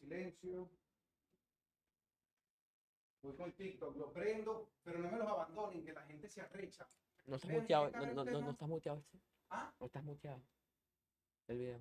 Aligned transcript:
silencio. 0.00 0.68
Voy 3.22 3.36
con 3.36 3.52
TikTok, 3.52 3.96
lo 3.96 4.12
prendo, 4.12 4.70
pero 4.82 4.98
no 4.98 5.10
me 5.10 5.18
los 5.18 5.28
abandonen, 5.28 5.84
que 5.84 5.92
la 5.92 6.02
gente 6.04 6.28
se 6.28 6.40
arrecha. 6.40 6.88
No 7.26 7.36
estás 7.36 7.50
muteado, 7.50 7.92
¿qué 7.92 7.98
no, 7.98 8.14
no, 8.14 8.22
usted, 8.22 8.32
no, 8.32 8.40
no? 8.40 8.46
no 8.46 8.52
estás 8.52 8.68
muteado. 8.68 9.02
¿sí? 9.12 9.20
¿Ah? 9.50 9.72
No 9.78 9.86
estás 9.86 10.02
muteado. 10.02 10.42
El 11.48 11.58
video. 11.58 11.80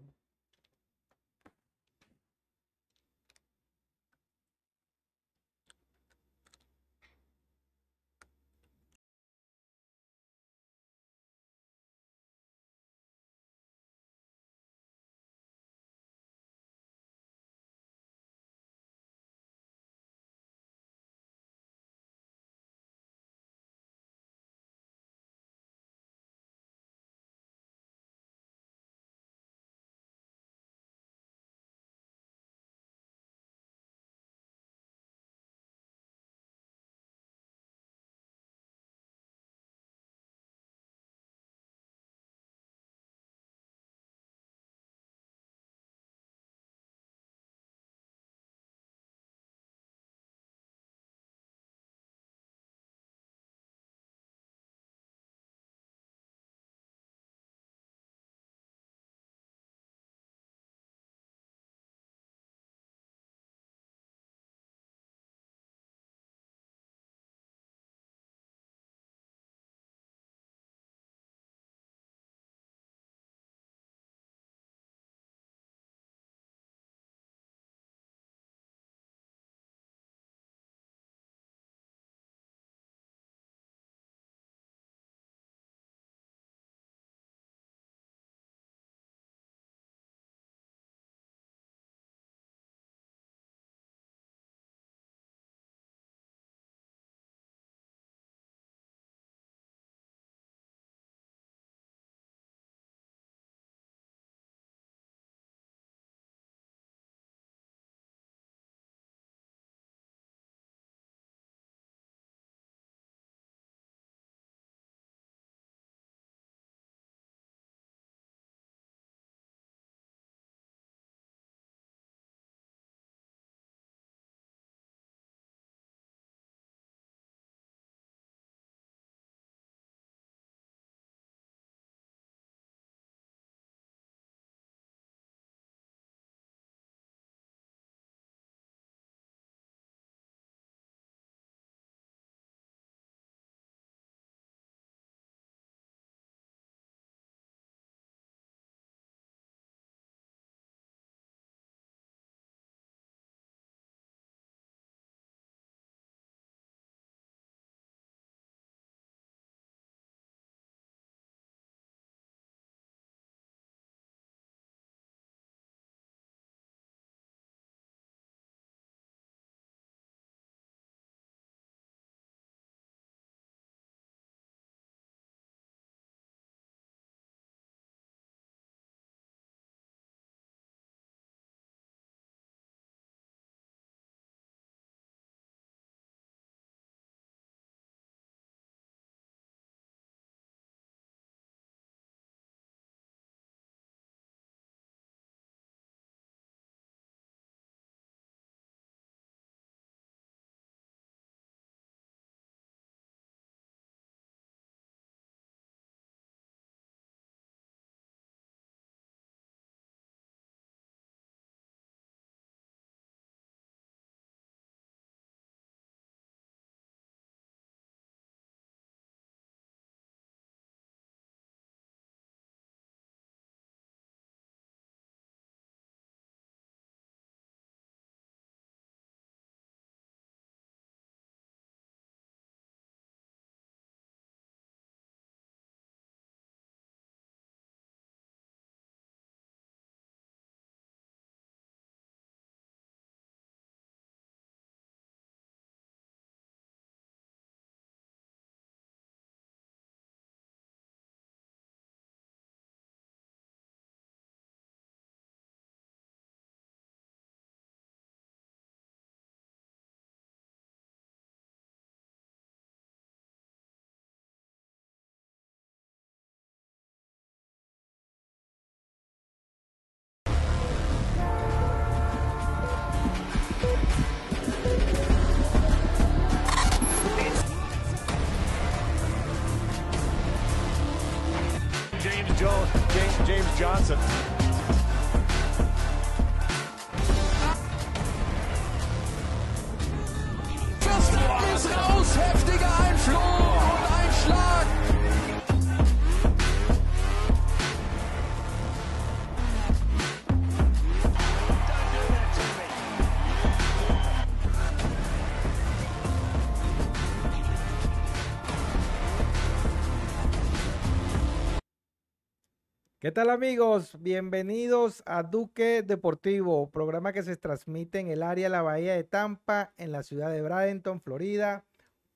¿Qué 313.09 313.13
tal 313.13 313.31
amigos? 313.31 313.97
Bienvenidos 313.99 315.01
a 315.07 315.23
Duque 315.23 315.81
Deportivo, 315.81 316.69
programa 316.69 317.11
que 317.11 317.23
se 317.23 317.35
transmite 317.37 317.97
en 317.97 318.09
el 318.09 318.21
área 318.21 318.45
de 318.45 318.49
la 318.51 318.61
Bahía 318.61 318.93
de 318.93 319.03
Tampa, 319.03 319.73
en 319.79 319.91
la 319.91 320.03
ciudad 320.03 320.31
de 320.31 320.43
Bradenton, 320.43 321.01
Florida. 321.01 321.65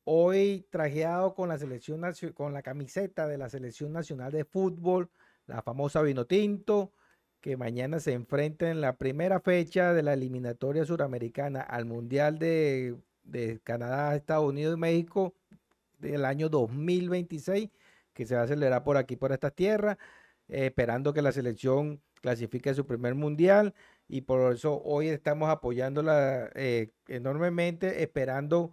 Hoy 0.04 0.68
trajeado 0.70 1.34
con 1.34 1.50
la 1.50 1.58
selección 1.58 2.04
con 2.36 2.54
la 2.54 2.62
camiseta 2.62 3.26
de 3.26 3.40
la 3.40 3.50
selección 3.50 3.92
nacional 3.92 4.32
de 4.32 4.46
fútbol, 4.46 5.10
la 5.48 5.64
famosa 5.64 6.04
Vino 6.04 6.28
Tinto, 6.28 6.92
que 7.42 7.58
mañana 7.58 8.00
se 8.00 8.14
enfrenta 8.14 8.70
en 8.70 8.80
la 8.80 8.96
primera 8.96 9.40
fecha 9.40 9.94
de 9.94 10.04
la 10.04 10.14
eliminatoria 10.14 10.86
suramericana 10.86 11.62
al 11.62 11.86
Mundial 11.86 12.38
de, 12.38 12.96
de 13.24 13.60
Canadá, 13.64 14.16
Estados 14.16 14.48
Unidos 14.48 14.78
y 14.78 14.80
México 14.80 15.34
del 15.98 16.24
año 16.24 16.50
2026, 16.50 17.72
que 18.14 18.28
se 18.28 18.36
va 18.36 18.44
a 18.44 18.48
celebrar 18.48 18.84
por 18.84 18.98
aquí, 18.98 19.16
por 19.16 19.32
estas 19.32 19.56
tierras. 19.56 19.98
Eh, 20.48 20.68
esperando 20.68 21.14
que 21.14 21.22
la 21.22 21.32
selección 21.32 22.02
clasifique 22.22 22.74
su 22.74 22.86
primer 22.86 23.16
mundial 23.16 23.74
y 24.08 24.22
por 24.22 24.54
eso 24.54 24.82
hoy 24.84 25.08
estamos 25.08 25.50
apoyándola 25.50 26.50
eh, 26.56 26.92
enormemente, 27.08 28.04
esperando 28.04 28.72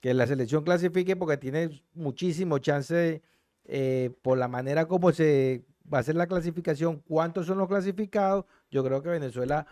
que 0.00 0.14
la 0.14 0.26
selección 0.26 0.64
clasifique 0.64 1.16
porque 1.16 1.36
tiene 1.36 1.82
muchísimo 1.94 2.58
chance 2.58 3.22
eh, 3.64 4.10
por 4.22 4.38
la 4.38 4.48
manera 4.48 4.86
como 4.86 5.12
se 5.12 5.64
va 5.92 5.98
a 5.98 6.00
hacer 6.00 6.16
la 6.16 6.26
clasificación, 6.26 7.00
cuántos 7.06 7.46
son 7.46 7.58
los 7.58 7.68
clasificados. 7.68 8.44
Yo 8.70 8.84
creo 8.84 9.02
que 9.02 9.10
Venezuela 9.10 9.66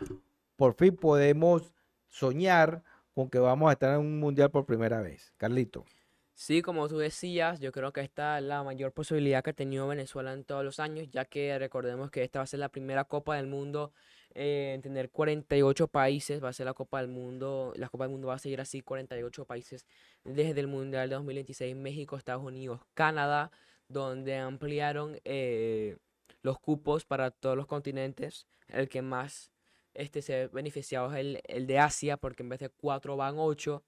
por 0.56 0.75
fin 0.75 0.96
podemos 0.96 1.75
soñar 2.08 2.82
con 3.14 3.28
que 3.28 3.38
vamos 3.38 3.69
a 3.69 3.73
estar 3.73 3.94
en 3.94 4.00
un 4.00 4.20
mundial 4.20 4.50
por 4.50 4.64
primera 4.64 5.00
vez. 5.00 5.32
Carlito. 5.37 5.85
Sí, 6.34 6.62
como 6.62 6.88
tú 6.88 6.99
decías, 6.99 7.61
yo 7.61 7.73
creo 7.73 7.93
que 7.93 8.00
esta 8.00 8.38
es 8.38 8.44
la 8.44 8.62
mayor 8.64 8.93
posibilidad 8.93 9.44
que 9.44 9.50
ha 9.50 9.52
tenido 9.52 9.87
Venezuela 9.87 10.32
en 10.32 10.44
todos 10.44 10.64
los 10.64 10.81
años, 10.81 11.08
ya 11.11 11.25
que 11.25 11.58
recordemos 11.58 12.11
que 12.11 12.25
esta 12.25 12.40
va 12.40 12.44
a 12.44 12.46
ser 12.46 12.61
la 12.61 12.70
primera 12.70 13.05
Copa 13.05 13.37
del 13.37 13.46
Mundo 13.46 13.93
eh, 14.34 14.73
en 14.75 14.82
tener 14.82 15.11
48 15.11 15.88
países, 15.88 16.43
va 16.43 16.49
a 16.49 16.52
ser 16.52 16.67
la 16.67 16.75
Copa 16.75 17.00
del 17.00 17.08
Mundo, 17.08 17.73
la 17.76 17.88
Copa 17.88 18.05
del 18.05 18.12
Mundo 18.12 18.29
va 18.29 18.34
a 18.34 18.38
seguir 18.38 18.61
así, 18.61 18.81
48 18.81 19.44
países 19.44 19.87
desde 20.25 20.61
el 20.61 20.69
Mundial 20.69 21.08
de 21.11 21.17
2026, 21.17 21.76
México, 21.76 22.17
Estados 22.17 22.43
Unidos, 22.44 22.81
Canadá, 22.94 23.50
donde 23.88 24.37
ampliaron 24.38 25.20
eh, 25.25 25.99
los 26.43 26.58
cupos 26.58 27.05
para 27.05 27.31
todos 27.31 27.56
los 27.56 27.67
continentes, 27.67 28.46
el 28.69 28.88
que 28.88 29.02
más 29.02 29.52
este, 29.94 30.23
se 30.23 30.43
ha 30.43 30.49
beneficiado 30.49 31.12
es 31.12 31.19
el, 31.20 31.43
el 31.44 31.67
de 31.67 31.78
Asia, 31.78 32.17
porque 32.17 32.43
en 32.43 32.49
vez 32.49 32.61
de 32.61 32.70
4 32.70 33.17
van 33.17 33.35
8 33.38 33.85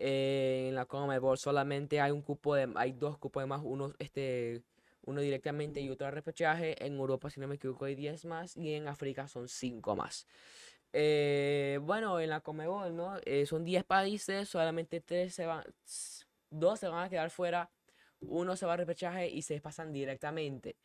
en 0.00 0.74
la 0.74 0.86
Conmebol 0.86 1.38
solamente 1.38 2.00
hay 2.00 2.12
un 2.12 2.22
cupo 2.22 2.54
de, 2.54 2.72
hay 2.76 2.92
dos 2.92 3.18
cupos 3.18 3.42
de 3.42 3.46
más, 3.46 3.62
uno, 3.64 3.92
este, 3.98 4.62
uno 5.08 5.20
directamente 5.20 5.80
y 5.80 5.90
otro 5.90 6.06
de 6.06 6.12
repechaje. 6.12 6.84
En 6.84 6.94
Europa, 6.96 7.30
si 7.30 7.40
no 7.40 7.48
me 7.48 7.56
equivoco, 7.56 7.86
hay 7.86 7.94
10 7.94 8.24
más 8.26 8.56
y 8.56 8.74
en 8.74 8.88
África 8.88 9.26
son 9.26 9.48
5 9.48 9.96
más. 9.96 10.26
Eh, 10.92 11.78
bueno, 11.82 12.20
en 12.20 12.30
la 12.30 12.40
Comebol, 12.40 12.94
¿no? 12.96 13.16
Eh, 13.24 13.46
son 13.46 13.64
10 13.64 13.84
países, 13.84 14.48
solamente 14.48 15.00
3 15.00 15.34
se 15.34 15.46
van, 15.46 15.64
2 16.50 16.80
se 16.80 16.88
van 16.88 17.04
a 17.04 17.10
quedar 17.10 17.30
fuera, 17.30 17.70
uno 18.20 18.56
se 18.56 18.66
va 18.66 18.74
a 18.74 18.76
repechaje 18.76 19.28
y 19.28 19.42
se 19.42 19.60
pasan 19.60 19.92
directamente. 19.92 20.76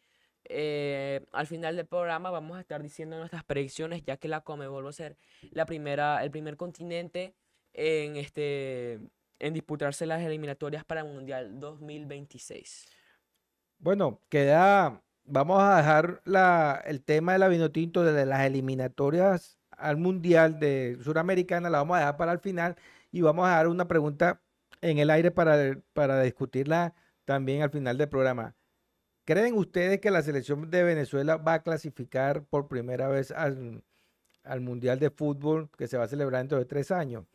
Eh, 0.45 1.25
al 1.31 1.47
final 1.47 1.77
del 1.77 1.87
programa 1.87 2.29
vamos 2.29 2.57
a 2.57 2.61
estar 2.61 2.81
diciendo 2.83 3.17
nuestras 3.17 3.43
predicciones, 3.45 4.03
ya 4.03 4.17
que 4.17 4.27
la 4.27 4.41
Comebol 4.41 4.85
va 4.85 4.89
a 4.89 4.93
ser 4.93 5.17
la 5.51 5.65
primera, 5.65 6.23
el 6.23 6.31
primer 6.31 6.57
continente 6.57 7.35
en, 7.73 8.15
este, 8.15 8.99
en 9.39 9.53
disputarse 9.53 10.05
las 10.05 10.21
eliminatorias 10.21 10.85
para 10.85 11.01
el 11.01 11.07
Mundial 11.07 11.59
2026. 11.59 12.87
Bueno, 13.79 14.21
queda, 14.29 15.01
vamos 15.25 15.61
a 15.61 15.77
dejar 15.77 16.21
la, 16.25 16.81
el 16.85 17.03
tema 17.03 17.33
de 17.33 17.39
la 17.39 17.47
Vinotinto 17.47 18.03
de 18.03 18.25
las 18.25 18.45
eliminatorias 18.45 19.59
al 19.77 19.97
Mundial 19.97 20.59
de 20.59 20.97
Suramericana, 21.03 21.69
la 21.69 21.79
vamos 21.79 21.97
a 21.97 21.99
dejar 21.99 22.17
para 22.17 22.31
el 22.31 22.39
final 22.39 22.77
y 23.11 23.21
vamos 23.21 23.45
a 23.47 23.51
dar 23.51 23.67
una 23.67 23.87
pregunta 23.87 24.41
en 24.81 24.99
el 24.99 25.09
aire 25.09 25.31
para, 25.31 25.77
para 25.93 26.21
discutirla 26.21 26.93
también 27.25 27.61
al 27.61 27.69
final 27.71 27.97
del 27.97 28.09
programa. 28.09 28.55
¿Creen 29.25 29.57
ustedes 29.57 29.99
que 30.01 30.11
la 30.11 30.21
selección 30.21 30.69
de 30.69 30.83
Venezuela 30.83 31.37
va 31.37 31.55
a 31.55 31.63
clasificar 31.63 32.43
por 32.45 32.67
primera 32.67 33.07
vez 33.07 33.31
al, 33.31 33.83
al 34.43 34.61
Mundial 34.61 34.99
de 34.99 35.09
Fútbol 35.09 35.69
que 35.77 35.87
se 35.87 35.97
va 35.97 36.05
a 36.05 36.07
celebrar 36.09 36.41
dentro 36.41 36.59
de 36.59 36.65
tres 36.65 36.91
años? 36.91 37.25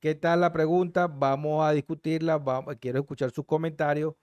¿Qué 0.00 0.14
tal 0.14 0.40
la 0.40 0.52
pregunta? 0.52 1.08
Vamos 1.08 1.64
a 1.66 1.72
discutirla, 1.72 2.40
quiero 2.80 3.00
escuchar 3.00 3.32
sus 3.32 3.44
comentarios, 3.44 4.14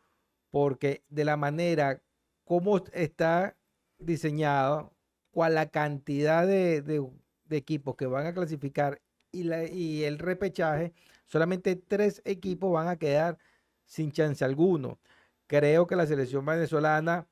porque 0.50 1.04
de 1.10 1.26
la 1.26 1.36
manera 1.36 2.02
como 2.46 2.78
está 2.94 3.58
diseñado, 3.98 4.94
cuál 5.32 5.56
la 5.56 5.70
cantidad 5.70 6.48
de, 6.48 7.04
equipos 7.50 7.96
que 7.96 8.06
van 8.06 8.28
a 8.28 8.34
clasificar 8.34 9.02
y, 9.32 10.04
el 10.04 10.20
repechaje, 10.20 10.94
solamente 11.26 11.76
tres 11.76 12.22
equipos 12.26 12.72
van 12.72 12.88
a 12.88 12.98
quedar 12.98 13.38
sin 13.86 14.12
chance 14.12 14.46
alguno. 14.46 15.00
Creo 15.48 15.88
que 15.88 15.96
la 15.98 16.08
selección 16.08 16.46
venezolana 16.46 17.28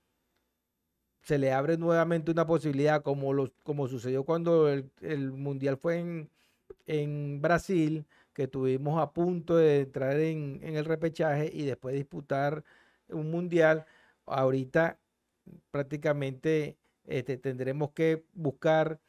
se 1.21 1.37
le 1.37 1.53
abre 1.53 1.77
nuevamente 1.77 2.31
una 2.31 2.45
posibilidad, 2.45 3.03
como, 3.03 3.87
sucedió 3.87 4.25
cuando 4.25 4.69
el, 4.69 5.31
Mundial 5.31 5.77
fue 5.77 6.27
en 6.87 7.41
Brasil, 7.41 8.05
que 8.33 8.47
tuvimos 8.47 9.01
a 9.01 9.13
punto 9.13 9.55
de 9.57 9.81
entrar 9.81 10.19
en, 10.19 10.59
el 10.63 10.85
repechaje 10.85 11.49
y 11.53 11.65
después 11.65 11.95
disputar 11.95 12.63
un 13.09 13.31
mundial. 13.31 13.85
Ahorita 14.25 14.99
prácticamente 15.71 16.77
este, 17.05 17.37
tendremos 17.37 17.91
que 17.91 18.25
buscar 18.33 18.99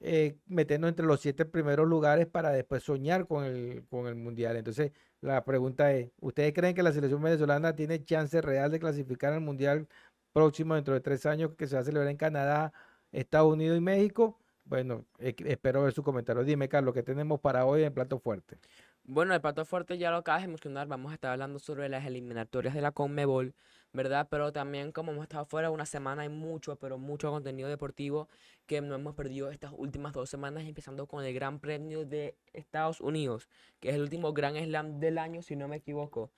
eh, 0.00 0.38
meternos 0.46 0.88
entre 0.90 1.06
los 1.06 1.20
siete 1.20 1.44
primeros 1.44 1.86
lugares 1.88 2.26
para 2.26 2.50
después 2.50 2.82
soñar 2.82 3.26
con 3.26 3.44
el, 3.44 3.86
con 3.88 4.06
el 4.06 4.16
mundial. 4.16 4.56
Entonces, 4.56 4.92
la 5.20 5.44
pregunta 5.44 5.92
es, 5.92 6.10
¿ustedes 6.20 6.54
creen 6.54 6.74
que 6.74 6.82
la 6.82 6.92
selección 6.92 7.22
venezolana 7.22 7.76
tiene 7.76 8.02
chance 8.04 8.40
real 8.40 8.70
de 8.70 8.80
clasificar 8.80 9.32
al 9.34 9.40
mundial 9.42 9.88
próximo 10.32 10.74
dentro 10.74 10.94
de 10.94 11.00
tres 11.00 11.26
años 11.26 11.52
que 11.56 11.66
se 11.66 11.76
va 11.76 11.82
a 11.82 11.84
celebrar 11.84 12.10
en 12.10 12.16
Canadá, 12.16 12.72
Estados 13.12 13.52
Unidos 13.52 13.78
y 13.78 13.80
México? 13.82 14.39
Bueno, 14.70 15.04
espero 15.18 15.82
ver 15.82 15.92
su 15.92 16.04
comentario. 16.04 16.44
Dime, 16.44 16.68
Carlos, 16.68 16.94
¿qué 16.94 17.02
tenemos 17.02 17.40
para 17.40 17.66
hoy 17.66 17.82
en 17.82 17.92
Plato 17.92 18.20
Fuerte? 18.20 18.56
Bueno, 19.02 19.34
el 19.34 19.40
Plato 19.40 19.64
Fuerte 19.64 19.98
ya 19.98 20.12
lo 20.12 20.18
acabas 20.18 20.42
de 20.42 20.46
mencionar. 20.46 20.86
Vamos 20.86 21.10
a 21.10 21.14
estar 21.14 21.32
hablando 21.32 21.58
sobre 21.58 21.88
las 21.88 22.06
eliminatorias 22.06 22.72
de 22.72 22.80
la 22.80 22.92
Conmebol, 22.92 23.52
¿verdad? 23.92 24.28
Pero 24.30 24.52
también, 24.52 24.92
como 24.92 25.10
hemos 25.10 25.24
estado 25.24 25.44
fuera 25.44 25.70
una 25.70 25.86
semana, 25.86 26.22
hay 26.22 26.28
mucho, 26.28 26.76
pero 26.76 26.98
mucho 26.98 27.32
contenido 27.32 27.68
deportivo 27.68 28.28
que 28.66 28.80
no 28.80 28.94
hemos 28.94 29.16
perdido 29.16 29.50
estas 29.50 29.72
últimas 29.76 30.12
dos 30.12 30.30
semanas, 30.30 30.64
empezando 30.64 31.08
con 31.08 31.24
el 31.24 31.34
Gran 31.34 31.58
Premio 31.58 32.04
de 32.04 32.36
Estados 32.52 33.00
Unidos, 33.00 33.48
que 33.80 33.88
es 33.88 33.96
el 33.96 34.02
último 34.02 34.32
Gran 34.32 34.54
Slam 34.54 35.00
del 35.00 35.18
año, 35.18 35.42
si 35.42 35.56
no 35.56 35.66
me 35.66 35.78
equivoco. 35.78 36.30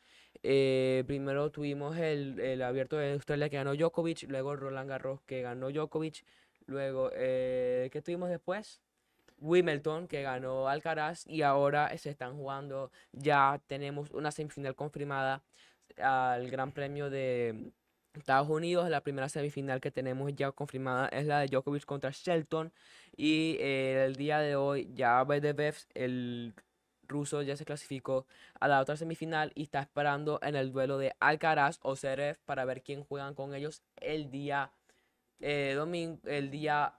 Eh, 0.43 1.05
primero 1.07 1.51
tuvimos 1.51 1.99
el, 1.99 2.41
el 2.41 2.63
abierto 2.63 2.97
de 2.97 3.13
Australia 3.13 3.51
que 3.51 3.57
ganó 3.57 3.75
Djokovic, 3.75 4.23
luego 4.31 4.57
Roland 4.57 4.89
Garros 4.89 5.21
que 5.27 5.43
ganó 5.43 5.71
Djokovic. 5.71 6.25
Luego, 6.67 7.11
eh, 7.15 7.89
¿qué 7.93 8.03
tuvimos 8.03 8.31
después? 8.31 8.81
Wimbledon, 9.39 10.07
que 10.09 10.23
ganó 10.23 10.69
Alcaraz, 10.69 11.27
y 11.27 11.43
ahora 11.43 11.97
se 11.99 12.11
están 12.11 12.37
jugando, 12.37 12.91
ya 13.13 13.61
tenemos 13.67 14.11
una 14.13 14.31
semifinal 14.31 14.75
confirmada 14.77 15.43
al 15.99 16.49
Gran 16.51 16.73
Premio 16.73 17.11
de 17.11 17.73
Estados 18.15 18.49
Unidos. 18.49 18.89
La 18.89 19.03
primera 19.03 19.29
semifinal 19.29 19.81
que 19.81 19.91
tenemos 19.91 20.33
ya 20.35 20.53
confirmada 20.53 21.09
es 21.09 21.27
la 21.27 21.41
de 21.41 21.49
Djokovic 21.49 21.85
contra 21.85 22.11
Shelton. 22.11 22.73
Y 23.17 23.57
eh, 23.61 24.05
el 24.07 24.17
día 24.17 24.39
de 24.39 24.57
hoy 24.57 24.91
ya 24.95 25.23
Bedev, 25.25 25.77
el 25.95 26.55
ruso, 27.09 27.43
ya 27.43 27.57
se 27.57 27.65
clasificó 27.65 28.27
a 28.59 28.69
la 28.69 28.81
otra 28.81 28.97
semifinal 28.97 29.53
y 29.55 29.65
está 29.65 29.81
esperando 29.81 30.39
en 30.43 30.57
el 30.57 30.73
duelo 30.73 30.99
de 30.99 31.15
Alcaraz 31.21 31.79
o 31.83 31.97
Zverev 31.97 32.39
para 32.45 32.65
ver 32.65 32.83
quién 32.83 33.05
juegan 33.05 33.35
con 33.35 33.55
ellos 33.55 33.83
el 34.01 34.31
día 34.31 34.73
eh, 35.43 35.75
domingo, 35.77 36.21
el 36.27 36.51
día, 36.51 36.95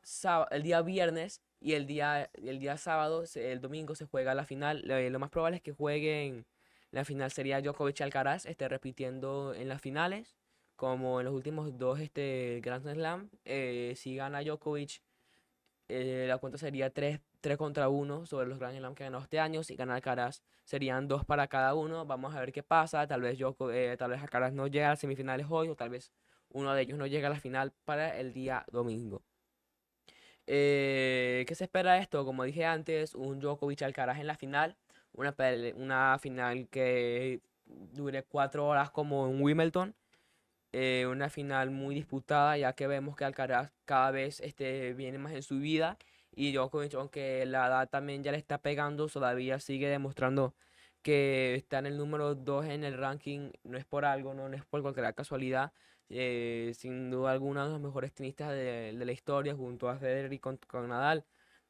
el 0.52 0.64
día 0.64 0.82
viernes 0.82 1.42
y 1.60 1.74
el 1.74 1.88
día, 1.88 2.30
el 2.34 2.60
día 2.60 2.78
sábado, 2.78 3.24
el 3.36 3.62
domingo 3.62 3.96
se 3.96 4.06
juega 4.06 4.36
la 4.36 4.46
final. 4.46 4.84
lo 4.86 5.20
más 5.20 5.30
probable 5.30 5.58
es 5.58 5.64
que 5.64 5.72
jueguen 5.72 6.46
la 6.94 7.06
final 7.06 7.32
sería 7.32 7.60
Djokovic 7.60 8.02
Alcaraz, 8.02 8.46
este, 8.46 8.68
repitiendo 8.70 9.56
en 9.56 9.68
las 9.68 9.82
finales, 9.82 10.38
como 10.76 11.20
en 11.20 11.26
los 11.26 11.34
últimos 11.34 11.76
dos 11.80 12.00
este, 12.00 12.62
Grand 12.64 12.88
Slam. 12.88 13.32
Eh, 13.46 13.94
si 13.98 14.16
gana 14.16 14.44
Djokovic, 14.44 15.02
eh, 15.90 16.26
la 16.28 16.38
cuenta 16.38 16.60
sería 16.60 16.92
3, 16.92 17.20
3 17.42 17.58
contra 17.58 17.90
1 17.90 18.28
sobre 18.28 18.46
los 18.48 18.60
Grand 18.60 18.78
Slam 18.78 18.94
que 18.94 19.06
ganó 19.06 19.20
este 19.20 19.40
año. 19.40 19.64
Si 19.64 19.76
gana 19.76 19.96
Alcaraz, 19.96 20.44
serían 20.66 21.08
2 21.08 21.26
para 21.26 21.48
cada 21.48 21.74
uno. 21.74 22.06
Vamos 22.06 22.36
a 22.36 22.40
ver 22.40 22.52
qué 22.52 22.62
pasa. 22.62 23.08
Tal 23.08 23.22
vez, 23.22 23.40
Djokovic, 23.40 23.98
tal 23.98 24.12
vez 24.12 24.22
Alcaraz 24.22 24.54
no 24.54 24.68
llegue 24.68 24.86
a 24.86 24.90
las 24.90 25.00
semifinales 25.00 25.48
hoy, 25.50 25.70
o 25.70 25.76
tal 25.76 25.90
vez 25.90 26.12
uno 26.54 26.74
de 26.74 26.84
ellos 26.84 26.98
no 26.98 27.08
llega 27.08 27.28
a 27.28 27.32
la 27.32 27.40
final 27.40 27.74
para 27.86 28.18
el 28.20 28.34
día 28.34 28.66
domingo. 28.72 29.24
Eh, 30.48 31.46
¿Qué 31.48 31.56
se 31.56 31.66
espera 31.66 31.94
de 31.94 32.02
esto? 32.02 32.26
Como 32.26 32.44
dije 32.44 32.66
antes, 32.66 33.16
un 33.16 33.40
Djokovic 33.40 33.82
Alcaraz 33.84 34.20
en 34.20 34.28
la 34.28 34.36
final. 34.38 34.78
Una, 35.14 35.36
una 35.76 36.20
final 36.20 36.68
que 36.70 37.42
dure 37.66 38.24
cuatro 38.24 38.68
horas 38.68 38.92
como 38.92 39.28
en 39.30 39.42
Wimbledon. 39.42 39.96
eh, 40.74 41.06
una 41.10 41.30
final 41.30 41.72
muy 41.72 41.96
disputada, 41.96 42.58
ya 42.58 42.74
que 42.74 42.88
vemos 42.88 43.16
que 43.16 43.26
Alcaraz 43.26 43.72
cada 43.86 44.12
vez 44.12 44.40
este, 44.42 44.94
viene 44.94 45.18
más 45.20 45.34
en 45.34 45.44
su 45.44 45.60
vida 45.60 45.98
y 46.36 46.54
Djokovic, 46.54 46.96
aunque 46.96 47.46
la 47.46 47.68
edad 47.68 47.90
también 47.90 48.24
ya 48.24 48.32
le 48.32 48.38
está 48.40 48.60
pegando, 48.60 49.08
todavía 49.08 49.60
sigue 49.60 49.88
demostrando 49.90 50.56
que 51.04 51.56
está 51.56 51.80
en 51.80 51.88
el 51.88 51.98
número 51.98 52.36
2 52.36 52.66
en 52.68 52.84
el 52.84 52.98
ranking, 52.98 53.52
no 53.64 53.78
es 53.78 53.86
por 53.86 54.06
algo, 54.06 54.34
no, 54.34 54.48
es 54.54 54.66
por 54.66 54.82
cualquier 54.82 55.14
casualidad, 55.16 55.74
eh, 56.10 56.74
sin 56.76 57.10
duda 57.10 57.32
alguna 57.32 57.66
de 57.66 57.72
los 57.72 57.82
mejores 57.82 58.14
tenistas 58.14 58.52
de, 58.52 58.94
la 58.94 59.12
historia 59.12 59.56
junto 59.56 59.90
a 59.90 59.98
Federer 59.98 60.32
y 60.34 60.40
con, 60.40 60.60
Nadal. 60.88 61.26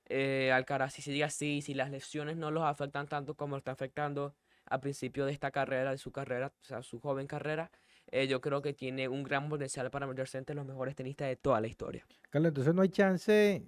Eh, 0.05 0.51
Alcaraz, 0.51 0.93
si 0.93 1.01
sigue 1.01 1.23
así, 1.23 1.61
si 1.61 1.73
las 1.73 1.89
lesiones 1.89 2.35
no 2.35 2.51
los 2.51 2.63
afectan 2.63 3.07
tanto 3.07 3.35
como 3.35 3.55
lo 3.55 3.59
está 3.59 3.71
afectando 3.71 4.35
al 4.65 4.79
principio 4.81 5.25
de 5.25 5.31
esta 5.31 5.51
carrera, 5.51 5.91
de 5.91 5.97
su 5.97 6.11
carrera, 6.11 6.47
o 6.61 6.65
sea, 6.65 6.83
su 6.83 6.99
joven 6.99 7.27
carrera, 7.27 7.71
eh, 8.11 8.27
yo 8.27 8.41
creo 8.41 8.61
que 8.61 8.73
tiene 8.73 9.07
un 9.07 9.23
gran 9.23 9.49
potencial 9.49 9.89
para 9.89 10.07
meterse 10.07 10.37
entre 10.37 10.55
los 10.55 10.65
mejores 10.65 10.95
tenistas 10.95 11.29
de 11.29 11.35
toda 11.35 11.61
la 11.61 11.67
historia. 11.67 12.05
Carlos, 12.29 12.49
entonces 12.49 12.73
no 12.73 12.81
hay 12.81 12.89
chance, 12.89 13.65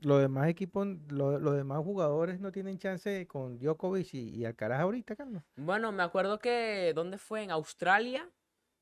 los 0.00 0.20
demás 0.20 0.48
equipos, 0.48 0.86
los 1.08 1.56
demás 1.56 1.78
jugadores 1.78 2.40
no 2.40 2.52
tienen 2.52 2.78
chance 2.78 3.26
con 3.26 3.58
Djokovic 3.58 4.14
y, 4.14 4.30
y 4.30 4.44
Alcaraz 4.44 4.80
ahorita, 4.80 5.16
Carlos. 5.16 5.42
Bueno, 5.56 5.90
me 5.90 6.02
acuerdo 6.02 6.38
que, 6.38 6.92
¿dónde 6.94 7.18
fue? 7.18 7.42
En 7.42 7.50
Australia, 7.50 8.28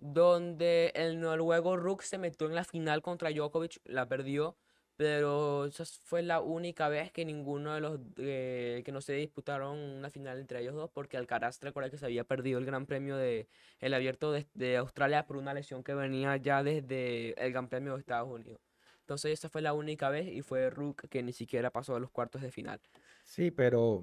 donde 0.00 0.92
el 0.95 1.21
noruego 1.21 1.76
Rook 1.76 2.02
se 2.02 2.19
metió 2.19 2.47
en 2.47 2.54
la 2.54 2.64
final 2.64 3.02
contra 3.02 3.30
Djokovic, 3.30 3.80
la 3.85 4.09
perdió 4.09 4.57
pero 5.00 5.64
esa 5.64 5.87
fue 6.04 6.21
la 6.21 6.42
única 6.42 6.90
vez 6.90 7.11
que 7.11 7.25
ninguno 7.25 7.73
de 7.73 7.80
los 7.80 7.99
que 8.16 8.90
no 8.92 9.00
se 9.00 9.14
disputaron 9.14 9.78
una 9.78 10.11
final 10.11 10.38
entre 10.38 10.61
ellos 10.61 10.75
dos, 10.75 10.90
porque 10.90 11.16
Alcaraz 11.16 11.59
recuerda 11.62 11.88
que 11.88 11.97
se 11.97 12.04
había 12.04 12.25
perdido 12.25 12.59
el 12.59 12.66
Gran 12.66 12.85
Premio 12.85 13.16
de 13.16 13.49
el 13.78 13.95
Abierto 13.95 14.30
de, 14.30 14.76
Australia 14.76 15.26
por 15.26 15.38
una 15.38 15.54
lesión 15.54 15.83
que 15.83 15.95
venía 15.95 16.37
ya 16.37 16.62
desde 16.62 17.33
el 17.42 17.50
Gran 17.50 17.71
Premio 17.71 17.95
de 17.95 18.00
Estados 18.00 18.28
Unidos. 18.28 18.61
Entonces 19.00 19.33
esa 19.33 19.49
fue 19.49 19.62
la 19.62 19.73
única 19.73 20.11
vez 20.11 20.28
y 20.28 20.42
fue 20.42 20.69
Rook 20.69 21.09
que 21.09 21.23
ni 21.23 21.33
siquiera 21.33 21.71
pasó 21.71 21.97
a 21.97 21.99
los 21.99 22.11
cuartos 22.11 22.42
de 22.42 22.50
final. 22.50 22.78
Sí, 23.25 23.50
pero 23.50 24.02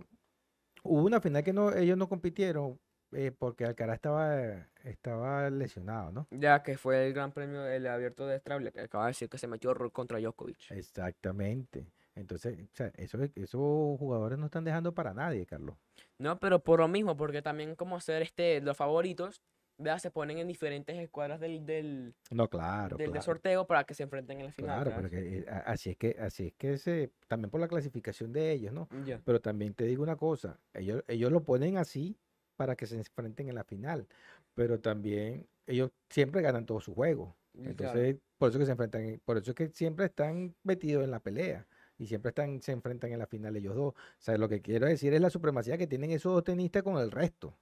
hubo 0.82 1.06
una 1.06 1.22
final 1.22 1.44
que 1.44 1.54
no 1.54 1.76
ellos 1.76 1.96
no 1.96 2.10
compitieron 2.10 2.80
eh, 3.12 3.32
porque 3.38 3.66
Alcaraz 3.66 3.98
estaba, 3.98 4.68
estaba 4.90 5.50
lesionado, 5.50 6.12
¿no? 6.12 6.28
Ya 6.32 6.64
que 6.64 6.78
fue 6.78 7.08
el 7.08 7.14
gran 7.14 7.32
premio 7.32 7.62
del 7.62 7.88
abierto 7.88 8.26
de 8.28 8.36
Australia, 8.36 8.72
que 8.72 8.82
acaba 8.82 9.06
de 9.06 9.12
decir 9.12 9.30
que 9.30 9.38
se 9.38 9.48
metió 9.48 9.74
contra 9.92 10.20
Djokovic. 10.20 10.72
Exactamente. 10.72 11.88
Entonces, 12.16 12.58
o 12.60 12.76
sea, 12.76 12.92
eso, 12.96 13.20
esos 13.36 14.00
jugadores 14.00 14.40
no 14.40 14.46
están 14.46 14.64
dejando 14.64 14.94
para 14.94 15.14
nadie, 15.14 15.46
Carlos. 15.46 15.76
No, 16.18 16.40
pero 16.40 16.60
por 16.60 16.80
lo 16.80 16.88
mismo, 16.88 17.16
porque 17.16 17.42
también 17.42 17.76
como 17.76 18.00
ser 18.00 18.24
este, 18.24 18.60
los 18.62 18.76
favoritos, 18.76 19.44
vea, 19.78 20.00
se 20.00 20.10
ponen 20.10 20.40
en 20.40 20.48
diferentes 20.48 20.98
escuadras 20.98 21.40
del, 21.40 21.66
del, 21.66 22.16
no, 22.32 22.50
claro, 22.50 22.98
del, 22.98 23.22
sorteo 23.22 23.68
para 23.68 23.84
que 23.84 23.94
se 23.94 24.04
enfrenten 24.04 24.40
en 24.40 24.48
la 24.48 24.52
final. 24.52 24.84
Claro, 24.84 25.00
porque 25.00 25.40
eh, 25.40 25.46
así 25.66 25.92
es 25.92 25.98
que, 25.98 26.16
así 26.20 26.48
es 26.48 26.54
que 26.54 26.78
se, 26.78 27.12
también 27.28 27.52
por 27.52 27.62
la 27.62 27.68
clasificación 27.68 28.34
de 28.34 28.52
ellos, 28.52 28.74
¿no? 28.74 28.90
Pero 29.24 29.40
también 29.40 29.76
te 29.76 29.86
digo 29.86 30.02
una 30.02 30.16
cosa, 30.16 30.60
ellos, 30.74 31.04
ellos 31.08 31.32
lo 31.32 31.44
ponen 31.44 31.78
así 31.78 32.18
para 32.56 32.76
que 32.76 32.88
se 32.88 32.98
enfrenten 32.98 33.50
en 33.50 33.56
la 33.56 33.64
final. 33.64 34.08
Pero 34.58 34.80
también 34.82 35.48
ellos 35.68 35.92
siempre 36.10 36.42
ganan 36.42 36.66
todos 36.66 36.84
sus 36.84 36.96
juegos. 36.96 37.36
Mm, 37.54 37.68
Entonces, 37.68 38.18
por 38.40 38.50
eso 38.50 38.60
que 38.60 38.66
se 38.66 38.72
enfrentan, 38.72 39.22
por 39.26 39.38
eso 39.38 39.52
es 39.52 39.56
que 39.56 39.70
siempre 39.70 40.06
están 40.06 40.56
metidos 40.64 41.04
en 41.04 41.12
la 41.12 41.20
pelea 41.20 41.68
y 41.98 42.08
siempre 42.08 42.30
están, 42.30 42.62
se 42.62 42.72
enfrentan 42.72 43.12
en 43.12 43.20
la 43.20 43.28
final 43.28 43.56
ellos 43.56 43.76
dos. 43.76 43.94
O 43.94 43.98
sea, 44.20 44.38
lo 44.38 44.50
que 44.50 44.62
quiero 44.62 44.88
decir 44.88 45.14
es 45.14 45.22
la 45.22 45.30
supremacía 45.30 45.78
que 45.78 45.88
tienen 45.88 46.12
esos 46.12 46.34
dos 46.34 46.44
tenistas 46.44 46.84
con 46.84 46.98
el 46.98 47.12
resto. 47.12 47.60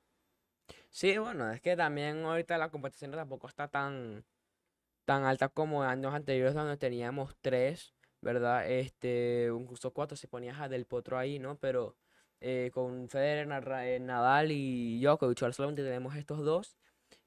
Sí, 0.89 1.17
bueno, 1.17 1.51
es 1.51 1.61
que 1.61 1.75
también 1.75 2.23
ahorita 2.23 2.57
la 2.57 2.69
competición 2.69 3.11
tampoco 3.11 3.47
está 3.47 3.67
tan, 3.67 4.25
tan 5.05 5.25
alta 5.25 5.49
como 5.49 5.83
años 5.83 6.13
anteriores 6.13 6.55
donde 6.55 6.77
teníamos 6.77 7.35
tres, 7.41 7.95
¿verdad? 8.21 8.69
Este, 8.71 9.49
incluso 9.53 9.93
cuatro 9.93 10.17
si 10.17 10.27
ponías 10.27 10.59
a 10.59 10.69
Del 10.69 10.85
Potro 10.87 11.17
ahí, 11.17 11.39
¿no? 11.39 11.59
Pero 11.59 11.97
eh, 12.41 12.71
con 12.73 13.09
Federer, 13.09 13.49
eh, 13.85 13.99
Nadal 13.99 14.51
y 14.51 15.01
Djokovic. 15.01 15.39
Solamente 15.53 15.83
tenemos 15.83 16.15
estos 16.15 16.39
dos. 16.45 16.77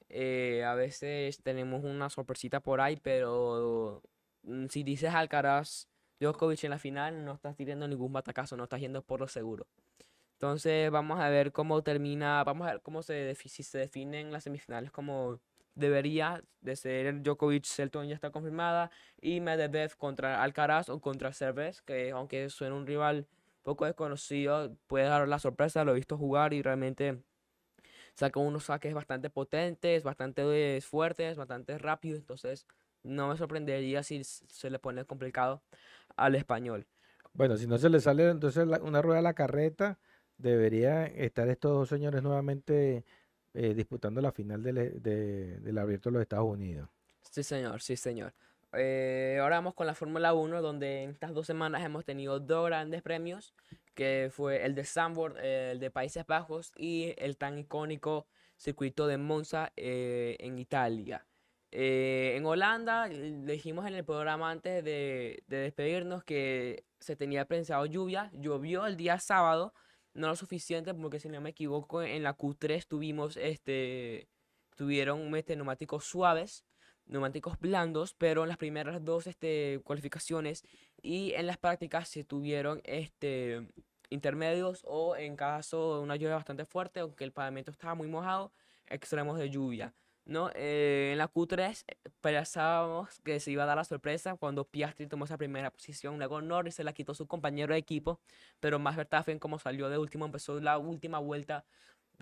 Eh, 0.09 0.63
a 0.65 0.73
veces 0.75 1.41
tenemos 1.43 1.83
una 1.83 2.09
sorpresita 2.09 2.59
por 2.61 2.81
ahí, 2.81 2.97
pero 2.97 4.01
mm, 4.43 4.67
si 4.67 4.83
dices 4.83 5.13
Alcaraz, 5.13 5.87
Djokovic 6.19 6.63
en 6.63 6.71
la 6.71 6.79
final, 6.79 7.23
no 7.23 7.33
estás 7.33 7.55
tirando 7.55 7.87
ningún 7.87 8.11
batacazo, 8.11 8.57
no 8.57 8.63
estás 8.63 8.81
yendo 8.81 9.03
por 9.03 9.19
lo 9.19 9.27
seguro. 9.27 9.67
Entonces 10.33 10.89
vamos 10.91 11.19
a 11.19 11.29
ver 11.29 11.51
cómo 11.51 11.83
termina, 11.83 12.43
vamos 12.43 12.67
a 12.67 12.71
ver 12.71 12.81
cómo 12.81 13.03
se, 13.03 13.35
si 13.35 13.63
se 13.63 13.77
definen 13.77 14.31
las 14.31 14.43
semifinales 14.45 14.91
como 14.91 15.39
debería 15.75 16.43
de 16.61 16.75
ser 16.75 17.21
Djokovic, 17.21 17.65
Selton 17.65 18.07
ya 18.07 18.15
está 18.15 18.31
confirmada 18.31 18.91
y 19.21 19.41
Medvedev 19.41 19.95
contra 19.97 20.41
Alcaraz 20.43 20.89
o 20.89 20.99
contra 21.01 21.33
Cervez, 21.33 21.81
que 21.81 22.11
aunque 22.11 22.49
suena 22.49 22.75
un 22.75 22.87
rival 22.87 23.27
poco 23.63 23.85
desconocido, 23.85 24.75
puede 24.87 25.05
dar 25.05 25.27
la 25.27 25.39
sorpresa, 25.39 25.83
lo 25.83 25.91
he 25.91 25.95
visto 25.95 26.17
jugar 26.17 26.53
y 26.53 26.61
realmente 26.61 27.21
saca 28.19 28.39
unos 28.41 28.65
saques 28.65 28.93
bastante 28.93 29.29
potentes, 29.29 30.03
bastante 30.03 30.81
fuertes, 30.81 31.37
bastante 31.37 31.77
rápidos, 31.77 32.19
entonces 32.19 32.67
no 33.01 33.29
me 33.29 33.37
sorprendería 33.37 34.03
si 34.03 34.23
se 34.25 34.69
le 34.69 34.77
pone 34.77 35.05
complicado 35.05 35.61
al 36.17 36.35
español. 36.35 36.85
Bueno, 37.33 37.55
si 37.55 37.65
no 37.65 37.77
se 37.77 37.89
le 37.89 38.01
sale 38.01 38.29
entonces 38.29 38.67
una 38.81 39.01
rueda 39.01 39.19
a 39.19 39.21
la 39.21 39.33
carreta, 39.33 39.99
debería 40.37 41.05
estar 41.05 41.47
estos 41.47 41.71
dos 41.71 41.87
señores 41.87 42.21
nuevamente 42.21 43.05
eh, 43.53 43.73
disputando 43.73 44.19
la 44.19 44.33
final 44.33 44.61
del, 44.63 45.01
del 45.01 45.77
abierto 45.77 46.09
de 46.09 46.13
los 46.15 46.21
Estados 46.21 46.47
Unidos. 46.47 46.89
Sí, 47.21 47.41
señor, 47.41 47.81
sí, 47.81 47.95
señor. 47.95 48.33
Eh, 48.73 49.39
ahora 49.41 49.57
vamos 49.57 49.75
con 49.75 49.87
la 49.87 49.95
Fórmula 49.95 50.33
1, 50.33 50.61
donde 50.61 51.03
en 51.03 51.11
estas 51.11 51.33
dos 51.33 51.47
semanas 51.47 51.83
hemos 51.85 52.03
tenido 52.03 52.39
dos 52.39 52.65
grandes 52.67 53.01
premios, 53.01 53.53
que 53.93 54.29
fue 54.31 54.65
el 54.65 54.75
de 54.75 54.83
Zandvoort, 54.83 55.37
el 55.37 55.79
de 55.79 55.91
Países 55.91 56.25
Bajos, 56.25 56.71
y 56.77 57.13
el 57.17 57.37
tan 57.37 57.57
icónico 57.57 58.27
circuito 58.57 59.07
de 59.07 59.17
Monza 59.17 59.71
eh, 59.75 60.35
en 60.39 60.59
Italia. 60.59 61.25
Eh, 61.71 62.33
en 62.35 62.45
Holanda, 62.45 63.07
dijimos 63.07 63.85
en 63.85 63.93
el 63.93 64.03
programa 64.03 64.49
antes 64.49 64.83
de, 64.83 65.43
de, 65.47 65.57
despedirnos 65.57 66.23
que 66.23 66.83
se 66.99 67.15
tenía 67.15 67.45
pensado 67.45 67.85
lluvia. 67.85 68.31
Llovió 68.33 68.87
el 68.87 68.97
día 68.97 69.19
sábado, 69.19 69.73
no 70.13 70.27
lo 70.27 70.35
suficiente 70.35 70.93
porque 70.93 71.19
si 71.19 71.29
no 71.29 71.41
me 71.41 71.51
equivoco 71.51 72.01
en 72.01 72.23
la 72.23 72.35
Q3 72.35 72.85
tuvimos 72.87 73.37
este 73.37 74.27
tuvieron 74.75 75.35
este, 75.35 75.55
neumáticos 75.55 76.05
suaves 76.05 76.63
neumáticos 77.09 77.59
blandos, 77.59 78.13
pero 78.13 78.43
en 78.43 78.49
las 78.49 78.57
primeras 78.57 79.03
dos 79.03 79.27
este, 79.27 79.81
cualificaciones 79.83 80.63
y 81.01 81.33
en 81.33 81.47
las 81.47 81.57
prácticas 81.57 82.07
se 82.09 82.23
tuvieron 82.23 82.81
este, 82.83 83.67
intermedios 84.09 84.83
o 84.85 85.15
en 85.15 85.35
caso 85.35 85.95
de 85.95 86.01
una 86.01 86.15
lluvia 86.15 86.35
bastante 86.35 86.65
fuerte, 86.65 86.99
aunque 87.01 87.23
el 87.23 87.31
pavimento 87.31 87.71
estaba 87.71 87.95
muy 87.95 88.07
mojado, 88.07 88.51
extremos 88.87 89.37
de 89.37 89.49
lluvia. 89.49 89.93
¿no? 90.25 90.51
Eh, 90.53 91.09
en 91.11 91.17
la 91.17 91.31
Q3 91.31 91.83
eh, 91.87 91.97
pensábamos 92.21 93.19
que 93.21 93.39
se 93.39 93.51
iba 93.51 93.63
a 93.63 93.65
dar 93.65 93.77
la 93.77 93.83
sorpresa 93.83 94.35
cuando 94.35 94.63
Piastri 94.63 95.07
tomó 95.07 95.25
esa 95.25 95.37
primera 95.37 95.71
posición, 95.71 96.17
luego 96.19 96.41
Norris 96.41 96.75
se 96.75 96.83
la 96.83 96.93
quitó 96.93 97.15
su 97.15 97.27
compañero 97.27 97.73
de 97.73 97.79
equipo, 97.79 98.19
pero 98.59 98.77
más 98.79 98.95
Verstappen 98.95 99.39
como 99.39 99.57
salió 99.59 99.89
de 99.89 99.97
último, 99.97 100.25
empezó 100.25 100.59
la 100.61 100.77
última 100.77 101.17
vuelta 101.19 101.65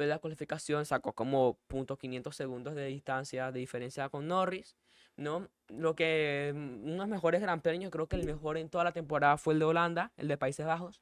de 0.05 0.09
la 0.11 0.19
cualificación, 0.19 0.85
sacó 0.85 1.13
como 1.13 1.57
.500 1.69 2.31
segundos 2.33 2.75
de 2.75 2.85
distancia 2.85 3.51
de 3.51 3.59
diferencia 3.59 4.09
con 4.09 4.27
Norris, 4.27 4.75
¿no? 5.15 5.49
Lo 5.69 5.95
que, 5.95 6.53
mm, 6.55 6.91
unos 6.91 7.07
mejores 7.07 7.41
gran 7.41 7.61
premios, 7.61 7.91
creo 7.91 8.07
que 8.07 8.15
el 8.15 8.25
mejor 8.25 8.57
en 8.57 8.69
toda 8.69 8.83
la 8.83 8.91
temporada 8.91 9.37
fue 9.37 9.53
el 9.53 9.59
de 9.59 9.65
Holanda, 9.65 10.11
el 10.17 10.27
de 10.27 10.37
Países 10.37 10.65
Bajos, 10.65 11.01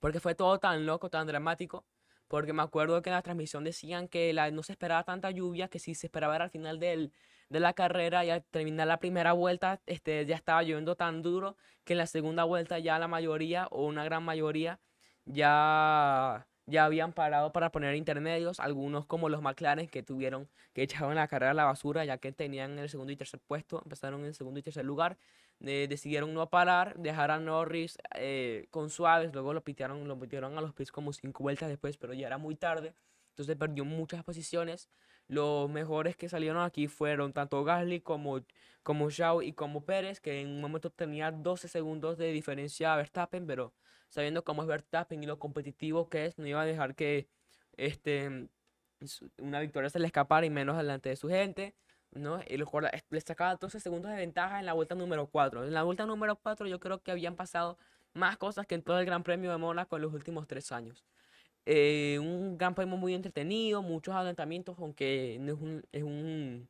porque 0.00 0.20
fue 0.20 0.34
todo 0.34 0.58
tan 0.58 0.86
loco, 0.86 1.10
tan 1.10 1.26
dramático, 1.26 1.84
porque 2.28 2.52
me 2.52 2.62
acuerdo 2.62 3.02
que 3.02 3.10
en 3.10 3.14
la 3.14 3.22
transmisión 3.22 3.64
decían 3.64 4.08
que 4.08 4.32
la, 4.32 4.50
no 4.50 4.62
se 4.62 4.72
esperaba 4.72 5.02
tanta 5.04 5.30
lluvia, 5.30 5.68
que 5.68 5.78
si 5.78 5.94
se 5.94 6.06
esperaba 6.06 6.36
era 6.36 6.44
al 6.44 6.50
final 6.50 6.78
del, 6.78 7.12
de 7.48 7.60
la 7.60 7.72
carrera 7.72 8.24
y 8.24 8.30
al 8.30 8.44
terminar 8.44 8.86
la 8.86 8.98
primera 8.98 9.32
vuelta 9.32 9.80
este, 9.86 10.26
ya 10.26 10.36
estaba 10.36 10.62
lloviendo 10.62 10.96
tan 10.96 11.22
duro 11.22 11.56
que 11.84 11.94
en 11.94 11.98
la 11.98 12.06
segunda 12.06 12.44
vuelta 12.44 12.78
ya 12.78 12.98
la 12.98 13.08
mayoría 13.08 13.66
o 13.70 13.86
una 13.86 14.04
gran 14.04 14.22
mayoría 14.22 14.80
ya 15.24 16.47
ya 16.68 16.84
habían 16.84 17.12
parado 17.12 17.50
para 17.52 17.72
poner 17.72 17.94
intermedios, 17.94 18.60
algunos 18.60 19.06
como 19.06 19.28
los 19.28 19.40
McLaren 19.40 19.88
que 19.88 20.02
tuvieron 20.02 20.48
que 20.74 20.82
echaron 20.82 21.14
la 21.14 21.26
carrera 21.26 21.52
a 21.52 21.54
la 21.54 21.64
basura 21.64 22.04
ya 22.04 22.18
que 22.18 22.30
tenían 22.30 22.78
el 22.78 22.88
segundo 22.90 23.12
y 23.12 23.16
tercer 23.16 23.40
puesto, 23.40 23.80
empezaron 23.82 24.20
en 24.20 24.26
el 24.26 24.34
segundo 24.34 24.60
y 24.60 24.62
tercer 24.62 24.84
lugar, 24.84 25.16
decidieron 25.60 26.34
no 26.34 26.50
parar, 26.50 26.96
dejar 26.98 27.30
a 27.30 27.38
Norris 27.38 27.98
eh, 28.14 28.66
con 28.70 28.90
suaves, 28.90 29.32
luego 29.32 29.54
lo 29.54 29.64
pitearon, 29.64 30.06
lo 30.06 30.14
a 30.18 30.60
los 30.60 30.74
pies 30.74 30.92
como 30.92 31.12
cinco 31.12 31.42
vueltas 31.42 31.68
después, 31.68 31.96
pero 31.96 32.12
ya 32.12 32.26
era 32.26 32.38
muy 32.38 32.54
tarde, 32.54 32.94
entonces 33.30 33.56
perdió 33.56 33.84
muchas 33.84 34.22
posiciones. 34.22 34.88
Los 35.26 35.68
mejores 35.68 36.16
que 36.16 36.28
salieron 36.28 36.62
aquí 36.62 36.88
fueron 36.88 37.32
tanto 37.32 37.62
Gasly 37.62 38.00
como, 38.00 38.40
como 38.82 39.08
y 39.42 39.52
como 39.52 39.84
Pérez, 39.84 40.20
que 40.20 40.40
en 40.40 40.48
un 40.48 40.60
momento 40.60 40.90
tenía 40.90 41.30
12 41.30 41.68
segundos 41.68 42.16
de 42.18 42.32
diferencia 42.32 42.94
a 42.94 42.96
Verstappen, 42.96 43.46
pero 43.46 43.74
sabiendo 44.08 44.44
cómo 44.44 44.62
es 44.62 44.68
Verstappen 44.68 45.22
y 45.22 45.26
lo 45.26 45.38
competitivo 45.38 46.08
que 46.08 46.26
es, 46.26 46.38
no 46.38 46.46
iba 46.46 46.62
a 46.62 46.66
dejar 46.66 46.94
que 46.94 47.28
este, 47.76 48.48
una 49.38 49.60
victoria 49.60 49.90
se 49.90 49.98
le 49.98 50.06
escapara 50.06 50.46
y 50.46 50.50
menos 50.50 50.76
delante 50.76 51.08
de 51.08 51.16
su 51.16 51.28
gente. 51.28 51.74
¿no? 52.12 52.40
Y 52.48 52.54
es- 52.92 53.04
le 53.10 53.20
sacaba 53.20 53.56
12 53.56 53.80
segundos 53.80 54.10
de 54.10 54.16
ventaja 54.16 54.58
en 54.60 54.66
la 54.66 54.72
vuelta 54.72 54.94
número 54.94 55.26
4. 55.28 55.64
En 55.64 55.74
la 55.74 55.82
vuelta 55.82 56.06
número 56.06 56.36
4 56.36 56.66
yo 56.66 56.80
creo 56.80 57.02
que 57.02 57.10
habían 57.10 57.36
pasado 57.36 57.78
más 58.14 58.36
cosas 58.38 58.66
que 58.66 58.74
en 58.74 58.82
todo 58.82 58.98
el 58.98 59.06
Gran 59.06 59.22
Premio 59.22 59.50
de 59.50 59.58
Mónaco 59.58 59.96
en 59.96 60.02
los 60.02 60.14
últimos 60.14 60.46
tres 60.46 60.72
años. 60.72 61.04
Eh, 61.66 62.18
un 62.20 62.56
Gran 62.58 62.74
Premio 62.74 62.96
muy 62.96 63.14
entretenido, 63.14 63.82
muchos 63.82 64.14
adelantamientos, 64.14 64.78
aunque 64.78 65.38
no 65.40 65.52
es 65.54 65.60
un, 65.60 65.84
es 65.92 66.02
un 66.02 66.68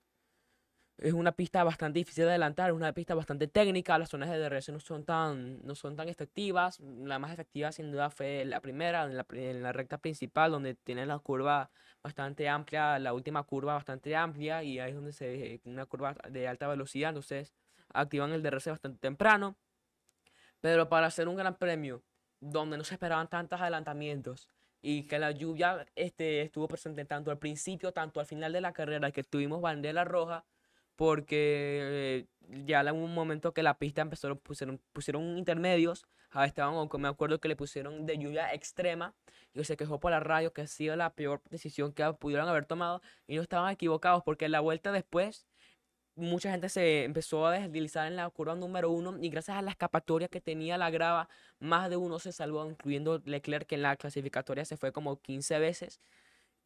es 0.99 1.13
una 1.13 1.33
pista 1.33 1.63
bastante 1.63 2.01
difícil 2.01 2.25
de 2.25 2.31
adelantar, 2.31 2.71
es 2.71 2.77
una 2.77 2.93
pista 2.93 3.15
bastante 3.15 3.47
técnica, 3.47 3.97
las 3.99 4.09
zonas 4.09 4.31
de 4.31 4.39
DRS 4.39 4.71
no 4.71 4.81
son 4.81 5.05
tan, 5.05 5.65
no 5.65 5.75
son 5.77 5.95
tan 5.95 6.09
efectivas. 6.09 6.81
La 6.81 7.19
más 7.21 7.33
efectiva 7.33 7.71
sin 7.71 7.93
duda 7.93 8.11
fue 8.11 8.45
la 8.45 8.61
primera, 8.61 9.05
en 9.05 9.63
la, 9.63 9.73
recta 9.73 9.99
principal, 9.99 10.51
donde 10.51 10.75
tiene 10.75 11.07
la 11.07 11.19
curva 11.21 11.71
bastante 12.03 12.49
amplia, 12.49 12.99
la 12.99 13.13
última 13.13 13.45
curva 13.45 13.75
bastante 13.75 14.17
amplia, 14.17 14.63
y 14.65 14.81
ahí 14.81 14.91
es 14.91 14.97
donde 14.97 15.13
se 15.13 15.61
una 15.65 15.87
curva 15.87 16.17
de 16.31 16.49
alta 16.49 16.67
velocidad, 16.67 17.11
entonces 17.11 17.55
activan 17.95 18.33
el 18.33 18.43
DRS 18.43 18.67
bastante 18.67 18.99
temprano. 18.99 19.57
Pero 20.61 20.89
para 20.89 21.07
hacer 21.07 21.29
un 21.29 21.37
gran 21.37 21.57
premio 21.57 22.03
donde 22.41 22.77
no 22.77 22.85
se 22.85 22.95
esperaban 22.95 23.29
tantos 23.29 23.61
adelantamientos 23.61 24.49
y 24.83 25.05
que 25.07 25.19
la 25.19 25.31
lluvia 25.31 25.87
este, 25.95 26.43
estuvo 26.43 26.67
presente 26.67 27.05
tanto 27.05 27.31
al 27.31 27.39
principio, 27.39 27.93
tanto 27.93 28.21
al 28.21 28.27
final 28.27 28.53
de 28.53 28.61
la 28.61 28.73
carrera, 28.73 29.13
que 29.13 29.23
tuvimos 29.23 29.61
bandera 29.61 30.05
roja, 30.05 30.45
porque 30.99 32.27
eh, 32.51 32.65
ya 32.67 32.81
en 32.81 32.97
un 32.97 33.15
momento 33.15 33.55
que 33.55 33.63
la 33.63 33.79
pista 33.79 34.03
empezó, 34.03 34.37
pusieron, 34.37 34.81
pusieron 34.93 35.39
intermedios, 35.39 36.09
a 36.31 36.45
Esteban 36.45 36.75
Ocon, 36.75 37.01
me 37.01 37.09
acuerdo 37.09 37.41
que 37.41 37.47
le 37.47 37.55
pusieron 37.55 38.05
de 38.05 38.19
lluvia 38.19 38.53
extrema, 38.53 39.15
y 39.55 39.63
se 39.63 39.77
quejó 39.77 40.01
por 40.01 40.11
la 40.11 40.19
radio 40.19 40.53
que 40.53 40.63
ha 40.63 40.67
sido 40.67 40.97
la 40.97 41.15
peor 41.15 41.41
decisión 41.51 41.93
que 41.93 42.05
pudieron 42.15 42.49
haber 42.49 42.67
tomado, 42.67 43.01
y 43.29 43.37
no 43.37 43.43
estaban 43.43 43.73
equivocados, 43.73 44.25
porque 44.25 44.47
en 44.47 44.53
la 44.53 44.59
vuelta 44.59 44.91
después 44.91 45.47
mucha 46.17 46.51
gente 46.51 46.69
se 46.69 47.05
empezó 47.05 47.47
a 47.47 47.53
deslizar 47.53 48.09
en 48.09 48.17
la 48.17 48.29
curva 48.31 48.57
número 48.57 48.91
uno 48.91 49.17
y 49.21 49.31
gracias 49.31 49.57
a 49.57 49.63
la 49.63 49.71
escapatoria 49.71 50.27
que 50.27 50.41
tenía 50.41 50.77
la 50.79 50.91
grava, 50.91 51.29
más 51.61 51.89
de 51.91 51.97
uno 51.97 52.19
se 52.19 52.33
salvó, 52.33 52.69
incluyendo 52.69 53.23
Leclerc, 53.25 53.69
que 53.69 53.77
en 53.77 53.83
la 53.83 53.97
clasificatoria 53.97 54.65
se 54.65 54.77
fue 54.77 54.91
como 54.91 55.21
15 55.21 55.61
veces. 55.61 56.01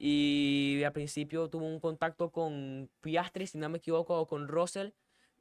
Y 0.05 0.83
al 0.83 0.93
principio 0.93 1.49
tuvo 1.49 1.65
un 1.65 1.79
contacto 1.79 2.33
con 2.33 2.91
Piastri, 3.03 3.47
si 3.47 3.57
no 3.57 3.69
me 3.69 3.79
equivoco, 3.79 4.19
o 4.19 4.27
con 4.27 4.49
Russell. 4.49 4.91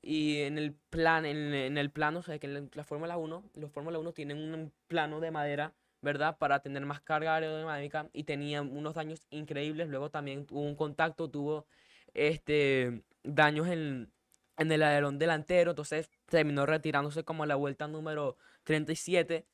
Y 0.03 0.41
en 0.41 0.59
el 0.59 0.75
plan, 0.91 1.25
en, 1.25 1.79
el 1.79 1.89
plano, 1.89 2.19
o 2.19 2.21
sea, 2.21 2.37
que 2.37 2.45
en 2.45 2.53
la, 2.53 2.63
la 2.73 2.83
Fórmula 2.83 3.17
1, 3.17 3.43
los 3.55 3.71
Fórmula 3.71 3.97
1 3.97 4.13
tienen 4.13 4.37
un 4.37 4.71
plano 4.85 5.19
de 5.19 5.31
madera, 5.31 5.73
¿verdad? 6.01 6.37
Para 6.37 6.59
tener 6.61 6.85
más 6.85 7.01
carga 7.01 7.33
aerodinámica 7.37 8.11
y 8.13 8.25
tenían 8.25 8.71
unos 8.77 8.93
daños 8.93 9.25
increíbles. 9.31 9.89
Luego 9.89 10.11
también 10.11 10.45
tuvo 10.45 10.61
un 10.61 10.75
contacto, 10.75 11.27
tuvo 11.27 11.65
este 12.13 13.01
daños 13.23 13.67
en, 13.67 14.11
en 14.57 14.71
el 14.71 14.83
alerón 14.83 15.17
delantero, 15.17 15.71
entonces 15.71 16.11
terminó 16.27 16.67
retirándose 16.67 17.23
como 17.23 17.41
a 17.41 17.47
la 17.47 17.55
vuelta 17.55 17.87
número 17.87 18.37
37. 18.65 19.47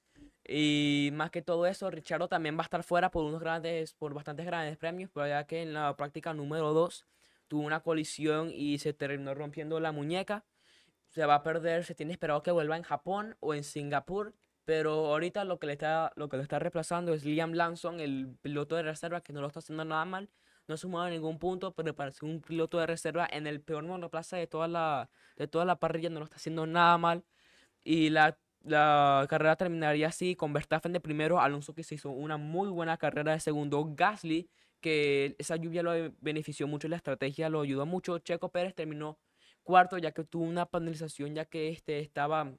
Y 0.48 1.10
más 1.14 1.30
que 1.30 1.42
todo 1.42 1.66
eso, 1.68 1.92
Richardo 1.92 2.30
también 2.30 2.56
va 2.56 2.62
a 2.62 2.64
estar 2.64 2.84
fuera 2.84 3.12
por 3.12 3.26
unos 3.26 3.42
grandes, 3.42 3.94
por 3.94 4.14
bastantes 4.14 4.46
grandes 4.46 4.78
premios, 4.78 5.12
pero 5.14 5.28
ya 5.28 5.46
que 5.46 5.62
en 5.62 5.74
la 5.74 5.96
práctica 5.98 6.34
número 6.34 6.74
2 6.74 7.06
tuvo 7.50 7.64
una 7.64 7.82
colisión 7.82 8.52
y 8.54 8.80
se 8.80 8.94
terminó 8.94 9.34
rompiendo 9.36 9.80
la 9.82 9.92
muñeca. 9.92 10.46
Se 11.10 11.26
va 11.26 11.36
a 11.36 11.44
perder, 11.44 11.84
se 11.84 11.96
tiene 11.96 12.14
esperado 12.14 12.44
que 12.44 12.52
vuelva 12.52 12.78
en 12.78 12.84
Japón 12.84 13.36
o 13.42 13.54
en 13.54 13.64
Singapur, 13.66 14.34
pero 14.66 15.08
ahorita 15.08 15.44
lo 15.44 15.60
que 15.60 15.68
le 15.68 15.74
está, 15.74 16.14
lo 16.16 16.30
que 16.30 16.38
le 16.38 16.44
está 16.44 16.60
reemplazando 16.60 17.14
es 17.14 17.26
Liam 17.26 17.54
Lanson, 17.54 18.00
el 18.00 18.38
piloto 18.42 18.76
de 18.76 18.84
reserva, 18.84 19.22
que 19.22 19.34
no 19.34 19.42
lo 19.42 19.48
está 19.48 19.60
haciendo 19.60 19.84
nada 19.86 20.06
mal, 20.06 20.30
no 20.68 20.76
ha 20.76 20.78
sumado 20.78 21.10
ningún 21.10 21.40
punto, 21.40 21.74
pero 21.74 21.96
parece 21.96 22.26
un 22.26 22.42
piloto 22.42 22.78
de 22.80 22.88
reserva 22.88 23.28
en 23.32 23.48
el 23.48 23.62
peor 23.62 23.84
monoplaza 23.84 24.38
de 24.38 24.48
toda 24.48 24.68
la, 24.68 25.10
de 25.38 25.48
toda 25.48 25.66
la 25.66 25.78
parrilla, 25.80 26.10
no 26.10 26.20
lo 26.20 26.26
está 26.26 26.38
haciendo 26.38 26.66
nada 26.68 26.98
mal. 26.98 27.24
Y 27.84 28.10
la, 28.10 28.38
la 28.68 29.26
carrera 29.30 29.56
terminaría 29.56 30.08
así, 30.08 30.36
con 30.36 30.54
Verstappen 30.54 30.94
de 30.94 31.00
primero, 31.00 31.40
Alonso 31.40 31.74
que 31.74 31.84
se 31.84 31.96
hizo 31.96 32.10
una 32.12 32.38
muy 32.38 32.70
buena 32.70 32.98
carrera 32.98 33.34
de 33.34 33.40
segundo, 33.40 33.84
Gasly, 33.96 34.50
que 34.82 35.36
esa 35.40 35.56
lluvia 35.56 35.84
lo 35.84 35.92
benefició 36.20 36.68
mucho, 36.68 36.88
la 36.88 36.98
estrategia 36.98 37.50
lo 37.50 37.62
ayudó 37.62 37.86
mucho, 37.86 38.20
Checo 38.20 38.52
Pérez 38.52 38.76
terminó 38.76 39.20
cuarto, 39.64 39.98
ya 39.98 40.12
que 40.12 40.24
tuvo 40.24 40.44
una 40.46 40.66
penalización, 40.66 41.36
ya 41.36 41.46
que 41.46 41.70
este 41.70 42.00
estaba 42.00 42.54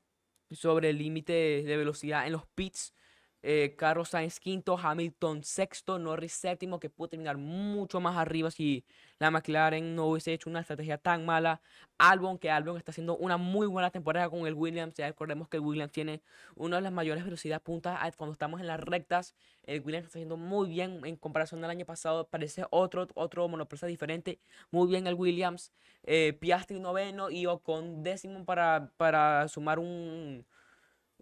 sobre 0.51 0.91
el 0.91 0.99
límite 0.99 1.33
de 1.65 1.77
velocidad 1.77 2.27
en 2.27 2.33
los 2.33 2.47
pits. 2.55 2.95
Eh, 3.43 3.75
Carlos 3.77 4.09
Sainz 4.09 4.41
quinto, 4.41 4.77
Hamilton 4.77 5.45
sexto, 5.45 5.99
Norris 5.99 6.33
séptimo, 6.33 6.81
que 6.81 6.91
pudo 6.91 7.09
terminar 7.09 7.37
mucho 7.37 8.01
más 8.01 8.17
arriba 8.17 8.51
si 8.51 8.85
la 9.19 9.31
McLaren 9.31 9.95
no 9.95 10.07
hubiese 10.07 10.33
hecho 10.33 10.51
una 10.51 10.61
estrategia 10.61 10.99
tan 10.99 11.25
mala. 11.25 11.61
Albon, 11.99 12.39
que 12.39 12.51
Albon 12.51 12.77
está 12.77 12.91
haciendo 12.91 13.17
una 13.17 13.37
muy 13.37 13.67
buena 13.67 13.91
temporada 13.91 14.29
con 14.29 14.47
el 14.47 14.55
Williams. 14.55 14.95
Ya 14.95 15.07
recordemos 15.07 15.49
que 15.49 15.59
el 15.59 15.63
Williams 15.63 15.93
tiene 15.93 16.21
una 16.57 16.77
de 16.77 16.83
las 16.83 16.93
mayores 16.93 17.25
velocidades 17.25 17.63
puntas 17.63 17.99
cuando 18.17 18.33
estamos 18.33 18.61
en 18.61 18.67
las 18.67 18.81
rectas. 18.81 19.35
El 19.65 19.83
Williams 19.83 20.07
está 20.07 20.19
haciendo 20.19 20.37
muy 20.37 20.69
bien 20.69 21.01
en 21.05 21.17
comparación 21.17 21.65
al 21.65 21.71
año 21.71 21.87
pasado. 21.87 22.27
Parece 22.27 22.65
otro, 22.71 23.07
otro 23.15 23.49
monoplaza 23.49 23.87
diferente. 23.87 24.41
Muy 24.71 24.89
bien 24.89 25.07
el 25.07 25.15
Williams. 25.15 25.73
Eh, 26.05 26.33
Piastri 26.41 26.81
noveno 26.81 27.31
y 27.31 27.47
Ocon 27.47 28.03
décimo 28.03 28.45
para, 28.45 28.91
para 28.97 29.49
sumar 29.49 29.79
un, 29.79 30.47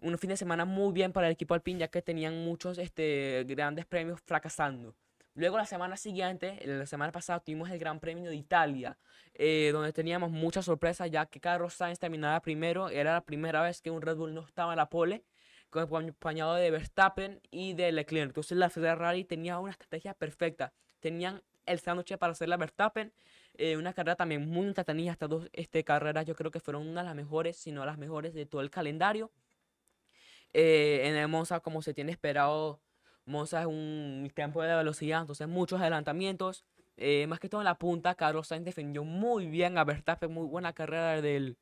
un 0.01 0.17
fin 0.17 0.29
de 0.29 0.37
semana 0.37 0.65
muy 0.65 0.93
bien 0.93 1.11
para 1.13 1.27
el 1.27 1.33
equipo 1.33 1.53
Alpine, 1.53 1.79
ya 1.79 1.87
que 1.87 2.01
tenían 2.01 2.43
muchos 2.43 2.77
este, 2.77 3.45
grandes 3.47 3.85
premios 3.85 4.21
fracasando. 4.21 4.95
Luego 5.33 5.57
la 5.57 5.65
semana 5.65 5.97
siguiente, 5.97 6.59
la 6.65 6.87
semana 6.87 7.11
pasada, 7.11 7.39
tuvimos 7.39 7.69
el 7.69 7.77
Gran 7.77 7.99
Premio 7.99 8.29
de 8.29 8.35
Italia, 8.35 8.97
eh, 9.35 9.69
donde 9.71 9.93
teníamos 9.93 10.31
muchas 10.31 10.65
sorpresas, 10.65 11.11
ya 11.11 11.27
que 11.27 11.39
Carlos 11.39 11.75
Sainz 11.75 11.99
terminaba 11.99 12.39
primero, 12.41 12.89
era 12.89 13.13
la 13.13 13.21
primera 13.21 13.61
vez 13.61 13.81
que 13.81 13.91
un 13.91 14.01
Red 14.01 14.17
Bull 14.17 14.33
no 14.33 14.41
estaba 14.41 14.73
en 14.73 14.77
la 14.77 14.89
pole, 14.89 15.23
acompañado 15.71 16.55
de 16.55 16.71
Verstappen 16.71 17.39
y 17.51 17.73
de 17.73 17.91
Leclerc. 17.91 18.29
Entonces 18.29 18.57
la 18.57 18.69
Ferrari 18.69 19.25
tenía 19.25 19.59
una 19.59 19.71
estrategia 19.71 20.13
perfecta, 20.13 20.73
tenían 20.99 21.43
el 21.67 21.79
sándwich 21.79 22.17
para 22.17 22.31
hacer 22.31 22.49
la 22.49 22.57
Verstappen, 22.57 23.13
eh, 23.55 23.77
una 23.77 23.93
carrera 23.93 24.15
también 24.15 24.49
muy 24.49 24.67
entretenida, 24.67 25.11
estas 25.11 25.29
dos 25.29 25.49
este, 25.53 25.83
carreras 25.83 26.25
yo 26.25 26.35
creo 26.35 26.49
que 26.49 26.59
fueron 26.59 26.87
una 26.87 27.01
de 27.01 27.07
las 27.07 27.15
mejores, 27.15 27.57
si 27.57 27.71
no 27.71 27.85
las 27.85 27.97
mejores 27.97 28.33
de 28.33 28.45
todo 28.45 28.61
el 28.61 28.69
calendario. 28.69 29.31
Eh, 30.53 31.01
en 31.07 31.15
el 31.15 31.27
Monza, 31.27 31.59
como 31.59 31.81
se 31.81 31.93
tiene 31.93 32.11
esperado, 32.11 32.81
Monza 33.25 33.61
es 33.61 33.67
un 33.67 34.31
tiempo 34.35 34.61
de 34.63 34.75
velocidad, 34.75 35.21
entonces 35.21 35.47
muchos 35.47 35.79
adelantamientos. 35.81 36.65
eh, 36.97 37.27
más 37.27 37.39
que 37.39 37.49
todo 37.49 37.61
en 37.61 37.65
la 37.65 37.77
punta, 37.77 38.15
Carlos 38.15 38.47
Sainz 38.47 38.65
defendió 38.65 39.03
muy 39.03 39.47
bien 39.47 39.77
a 39.77 39.83
Verstappen, 39.83 40.31
muy 40.31 40.47
buena 40.47 40.73
carrera 40.73 41.21
del, 41.21 41.57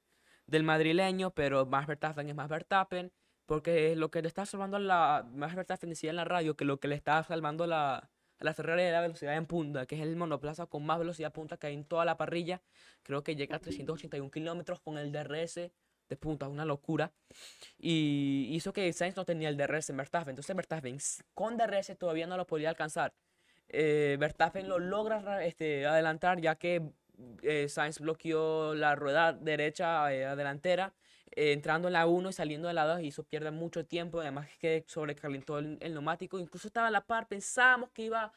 del 0.48 0.64
madrileño, 0.64 1.32
pero 1.32 1.66
más 1.66 1.88
Verstappen 1.88 2.30
es 2.30 2.36
más 2.36 2.48
Verstappen, 2.50 3.12
porque 3.46 3.96
lo 3.96 4.12
que 4.12 4.22
le 4.22 4.28
está 4.30 4.46
salvando 4.46 4.78
a 4.78 4.80
la, 4.80 5.28
más 5.34 5.56
Verstappen 5.56 5.90
decía 5.90 6.10
en 6.12 6.16
la 6.18 6.26
radio 6.26 6.56
que 6.56 6.66
lo 6.66 6.80
que 6.80 6.88
le 6.88 6.96
está 6.96 7.22
salvando 7.24 7.68
la, 7.68 8.10
la 8.40 8.54
Ferrari 8.54 8.84
es 8.84 8.92
la 8.92 9.02
velocidad 9.02 9.36
en 9.36 9.46
punta, 9.46 9.86
que 9.86 9.96
es 9.96 10.02
el 10.02 10.16
monoplaza 10.16 10.68
con 10.68 10.86
más 10.86 11.00
velocidad 11.00 11.32
punta 11.34 11.58
que 11.58 11.68
hay 11.68 11.74
en 11.74 11.86
toda 11.86 12.06
la 12.06 12.18
parrilla. 12.18 12.62
Creo 13.04 13.24
que 13.24 13.36
llega 13.36 13.58
a 13.58 13.60
381 13.60 14.32
kilómetros 14.32 14.80
con 14.82 14.98
el 14.98 15.12
DRS 15.12 15.72
de 16.10 16.16
punta, 16.18 16.48
una 16.48 16.66
locura. 16.66 17.12
Y 17.78 18.48
hizo 18.52 18.74
que 18.74 18.92
Sainz 18.94 19.16
no 19.16 19.26
tenía 19.26 19.50
el 19.50 19.58
DRS 19.58 19.90
en 19.92 19.98
Verstappen. 19.98 20.30
Entonces 20.32 20.56
Verstappen 20.56 20.98
con 21.34 21.58
DRS 21.58 21.96
todavía 21.98 22.28
no 22.28 22.38
lo 22.38 22.46
podía 22.48 22.70
alcanzar. 22.70 23.14
Eh, 23.68 24.18
Verstappen 24.20 24.68
lo 24.70 24.80
logra 24.80 25.20
ra- 25.20 25.44
este, 25.46 25.86
adelantar 25.86 26.40
ya 26.40 26.56
que 26.56 26.82
eh, 27.42 27.68
Sainz 27.70 28.00
bloqueó 28.00 28.76
la 28.76 28.96
rueda 28.96 29.34
derecha 29.34 30.14
eh, 30.14 30.36
delantera, 30.36 30.94
eh, 31.32 31.54
entrando 31.54 31.88
en 31.88 31.94
la 31.94 32.06
1 32.06 32.30
y 32.30 32.34
saliendo 32.34 32.68
de 32.68 32.74
la 32.76 32.86
2 32.86 33.02
y 33.02 33.08
eso 33.08 33.24
pierde 33.24 33.52
mucho 33.52 33.86
tiempo. 33.86 34.20
Además 34.20 34.48
que 34.60 34.84
sobrecalentó 34.88 35.58
el, 35.60 35.78
el 35.82 35.94
neumático. 35.94 36.40
Incluso 36.40 36.68
estaba 36.68 36.88
a 36.88 36.92
la 36.92 37.02
par, 37.06 37.28
pensábamos 37.28 37.90
que 37.92 38.04
iba 38.04 38.32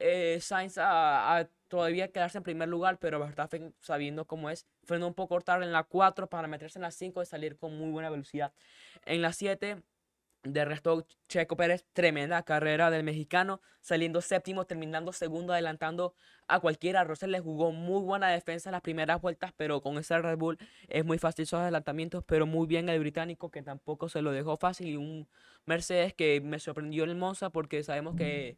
eh, 0.00 0.38
Sainz 0.40 0.78
a, 0.78 1.38
a 1.38 1.48
todavía 1.68 2.08
quedarse 2.08 2.38
en 2.38 2.44
primer 2.44 2.68
lugar, 2.68 2.98
pero 2.98 3.18
Verstappen, 3.18 3.74
sabiendo 3.80 4.26
cómo 4.26 4.50
es, 4.50 4.66
frenó 4.84 5.08
un 5.08 5.14
poco 5.14 5.40
tarde 5.40 5.64
en 5.64 5.72
la 5.72 5.84
4 5.84 6.28
para 6.28 6.48
meterse 6.48 6.78
en 6.78 6.82
la 6.82 6.90
5 6.90 7.22
y 7.22 7.26
salir 7.26 7.56
con 7.56 7.76
muy 7.76 7.90
buena 7.90 8.10
velocidad. 8.10 8.52
En 9.04 9.22
la 9.22 9.32
7, 9.32 9.82
de 10.52 10.64
resto, 10.64 11.06
Checo 11.28 11.56
Pérez, 11.56 11.84
tremenda 11.92 12.42
carrera 12.42 12.90
del 12.90 13.02
mexicano, 13.02 13.60
saliendo 13.80 14.20
séptimo, 14.20 14.64
terminando 14.64 15.12
segundo, 15.12 15.52
adelantando 15.52 16.14
a 16.46 16.60
cualquiera. 16.60 17.04
Russell 17.04 17.30
le 17.30 17.40
jugó 17.40 17.72
muy 17.72 18.02
buena 18.02 18.28
defensa 18.28 18.70
en 18.70 18.72
las 18.72 18.82
primeras 18.82 19.20
vueltas, 19.20 19.52
pero 19.56 19.80
con 19.80 19.98
ese 19.98 20.18
Red 20.18 20.38
Bull 20.38 20.58
es 20.88 21.04
muy 21.04 21.18
fácil 21.18 21.46
sus 21.46 21.58
adelantamientos, 21.58 22.24
pero 22.24 22.46
muy 22.46 22.66
bien 22.66 22.88
el 22.88 23.00
británico 23.00 23.50
que 23.50 23.62
tampoco 23.62 24.08
se 24.08 24.22
lo 24.22 24.32
dejó 24.32 24.56
fácil 24.56 24.88
y 24.88 24.96
un 24.96 25.28
Mercedes 25.64 26.14
que 26.14 26.40
me 26.40 26.60
sorprendió 26.60 27.04
en 27.04 27.10
el 27.10 27.16
Monza 27.16 27.50
porque 27.50 27.82
sabemos 27.82 28.14
que 28.16 28.56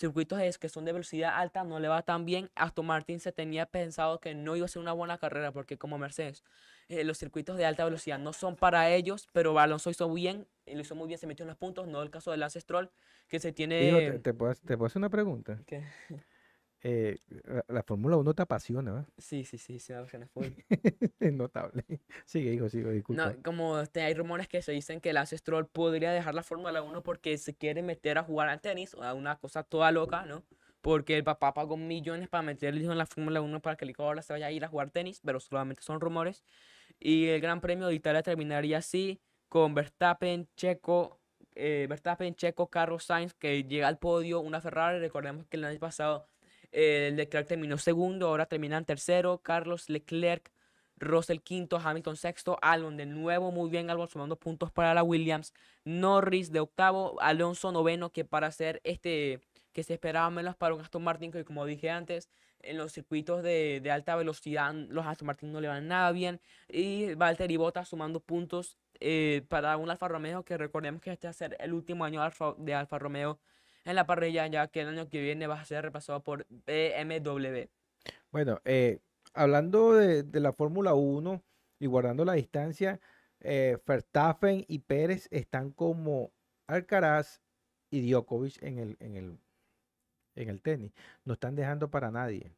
circuitos 0.00 0.40
es 0.40 0.58
que 0.58 0.68
son 0.68 0.84
de 0.84 0.92
velocidad 0.92 1.32
alta 1.36 1.62
no 1.62 1.78
le 1.78 1.88
va 1.88 2.02
tan 2.02 2.24
bien. 2.24 2.50
Aston 2.54 2.86
Martin 2.86 3.20
se 3.20 3.32
tenía 3.32 3.66
pensado 3.66 4.18
que 4.18 4.34
no 4.34 4.56
iba 4.56 4.64
a 4.64 4.68
ser 4.68 4.82
una 4.82 4.92
buena 4.92 5.18
carrera 5.18 5.52
porque 5.52 5.78
como 5.78 5.98
Mercedes 5.98 6.42
eh, 6.88 7.04
los 7.04 7.18
circuitos 7.18 7.56
de 7.56 7.66
alta 7.66 7.84
velocidad 7.84 8.18
no 8.18 8.32
son 8.32 8.56
para 8.56 8.90
ellos, 8.90 9.28
pero 9.32 9.56
Alonso 9.58 9.90
hizo 9.90 10.12
bien, 10.12 10.48
y 10.66 10.74
lo 10.74 10.80
hizo 10.80 10.96
muy 10.96 11.06
bien, 11.06 11.20
se 11.20 11.28
metió 11.28 11.44
en 11.44 11.48
los 11.48 11.56
puntos, 11.56 11.86
no 11.86 12.02
el 12.02 12.10
caso 12.10 12.32
de 12.32 12.38
Lance 12.38 12.60
Stroll, 12.60 12.90
que 13.28 13.38
se 13.38 13.48
Hijo, 13.48 13.54
tiene... 13.54 14.10
¿te, 14.10 14.18
te 14.18 14.34
puedo, 14.34 14.52
te 14.54 14.76
puedo 14.76 14.86
hacer 14.86 14.98
una 14.98 15.10
pregunta? 15.10 15.60
¿Qué? 15.66 15.84
Eh, 16.82 17.18
la, 17.44 17.64
la 17.68 17.82
Fórmula 17.82 18.16
1 18.16 18.34
te 18.34 18.42
apasiona, 18.42 18.92
¿verdad? 18.92 19.08
Sí, 19.18 19.44
sí, 19.44 19.58
sí, 19.58 19.78
sí, 19.78 19.92
me 19.92 19.98
apasiona 19.98 20.26
full. 20.28 20.46
Es 21.20 21.32
notable. 21.32 21.84
Sigue, 22.24 22.54
hijo, 22.54 22.68
sigue, 22.70 22.90
disculpa. 22.92 23.26
No, 23.26 23.42
como 23.42 23.78
este, 23.80 24.02
hay 24.02 24.14
rumores 24.14 24.48
que 24.48 24.62
se 24.62 24.72
dicen 24.72 25.00
que 25.00 25.12
Lance 25.12 25.36
Stroll 25.36 25.66
podría 25.66 26.12
dejar 26.12 26.34
la 26.34 26.42
Fórmula 26.42 26.82
1 26.82 27.02
porque 27.02 27.36
se 27.36 27.54
quiere 27.54 27.82
meter 27.82 28.16
a 28.16 28.22
jugar 28.22 28.48
al 28.48 28.60
tenis, 28.60 28.94
o 28.94 29.02
a 29.02 29.12
una 29.12 29.36
cosa 29.36 29.62
toda 29.62 29.90
loca, 29.92 30.24
¿no? 30.24 30.42
Porque 30.80 31.16
el 31.16 31.24
papá 31.24 31.52
pagó 31.52 31.76
millones 31.76 32.28
para 32.28 32.42
meter 32.42 32.72
al 32.72 32.80
hijo 32.80 32.92
en 32.92 32.98
la 32.98 33.06
Fórmula 33.06 33.42
1 33.42 33.60
para 33.60 33.76
que 33.76 33.84
el 33.84 33.90
hijo 33.90 34.04
ahora 34.04 34.22
se 34.22 34.32
vaya 34.32 34.46
a 34.46 34.50
ir 34.50 34.64
a 34.64 34.68
jugar 34.68 34.90
tenis, 34.90 35.20
pero 35.22 35.38
solamente 35.38 35.82
son 35.82 36.00
rumores. 36.00 36.44
Y 36.98 37.26
el 37.26 37.42
Gran 37.42 37.60
Premio 37.60 37.88
de 37.88 37.94
Italia 37.94 38.22
terminaría 38.22 38.78
así, 38.78 39.20
con 39.50 39.74
Verstappen, 39.74 40.48
Checo, 40.56 41.20
eh, 41.54 41.86
Verstappen, 41.90 42.34
Checo, 42.34 42.68
Carlos 42.68 43.04
Sainz, 43.04 43.34
que 43.34 43.64
llega 43.64 43.88
al 43.88 43.98
podio, 43.98 44.40
una 44.40 44.62
Ferrari, 44.62 44.98
recordemos 44.98 45.46
que 45.46 45.58
el 45.58 45.64
año 45.64 45.78
pasado 45.78 46.26
eh, 46.72 47.12
Leclerc 47.14 47.48
terminó 47.48 47.78
segundo, 47.78 48.28
ahora 48.28 48.46
termina 48.46 48.76
en 48.76 48.84
tercero, 48.84 49.38
Carlos 49.42 49.88
Leclerc, 49.88 50.50
Russell 50.96 51.38
quinto, 51.38 51.78
Hamilton 51.78 52.16
sexto, 52.16 52.58
Albon 52.62 52.96
de 52.96 53.06
nuevo, 53.06 53.50
muy 53.50 53.70
bien 53.70 53.90
Albon 53.90 54.08
sumando 54.08 54.36
puntos 54.36 54.70
para 54.70 54.94
la 54.94 55.02
Williams, 55.02 55.54
Norris 55.84 56.52
de 56.52 56.60
octavo, 56.60 57.20
Alonso 57.20 57.72
noveno, 57.72 58.12
que 58.12 58.24
para 58.24 58.48
hacer 58.48 58.80
este, 58.84 59.40
que 59.72 59.82
se 59.82 59.94
esperaba 59.94 60.30
menos 60.30 60.56
para 60.56 60.74
un 60.74 60.80
Aston 60.82 61.02
Martin, 61.02 61.32
que 61.32 61.44
como 61.44 61.64
dije 61.64 61.90
antes, 61.90 62.28
en 62.62 62.76
los 62.76 62.92
circuitos 62.92 63.42
de, 63.42 63.80
de 63.82 63.90
alta 63.90 64.14
velocidad 64.16 64.74
los 64.74 65.06
Aston 65.06 65.26
Martin 65.26 65.50
no 65.52 65.60
le 65.60 65.68
van 65.68 65.88
nada 65.88 66.12
bien, 66.12 66.40
y 66.68 67.14
Valtteri 67.14 67.56
Bottas 67.56 67.88
sumando 67.88 68.20
puntos 68.20 68.76
eh, 69.00 69.42
para 69.48 69.76
un 69.78 69.90
Alfa 69.90 70.08
Romeo, 70.08 70.44
que 70.44 70.58
recordemos 70.58 71.00
que 71.00 71.10
este 71.10 71.26
va 71.26 71.30
a 71.30 71.34
ser 71.34 71.56
el 71.60 71.72
último 71.72 72.04
año 72.04 72.22
de 72.58 72.74
Alfa 72.74 72.98
Romeo 72.98 73.40
en 73.84 73.96
la 73.96 74.06
parrilla, 74.06 74.46
ya 74.48 74.68
que 74.68 74.80
el 74.82 74.88
año 74.88 75.08
que 75.08 75.20
viene 75.20 75.46
va 75.46 75.60
a 75.60 75.64
ser 75.64 75.84
repasado 75.84 76.22
por 76.22 76.46
BMW. 76.48 77.70
Bueno, 78.30 78.60
eh, 78.64 79.00
hablando 79.34 79.94
de, 79.94 80.22
de 80.22 80.40
la 80.40 80.52
Fórmula 80.52 80.94
1 80.94 81.42
y 81.78 81.86
guardando 81.86 82.24
la 82.24 82.34
distancia, 82.34 83.00
eh, 83.40 83.78
Verstappen 83.86 84.64
y 84.68 84.80
Pérez 84.80 85.28
están 85.30 85.70
como 85.72 86.32
Alcaraz 86.66 87.42
y 87.90 88.08
Djokovic 88.10 88.62
en 88.62 88.78
el, 88.78 88.96
en 89.00 89.16
el, 89.16 89.38
en 90.36 90.48
el 90.50 90.62
tenis. 90.62 90.92
No 91.24 91.34
están 91.34 91.56
dejando 91.56 91.90
para 91.90 92.10
nadie. 92.10 92.52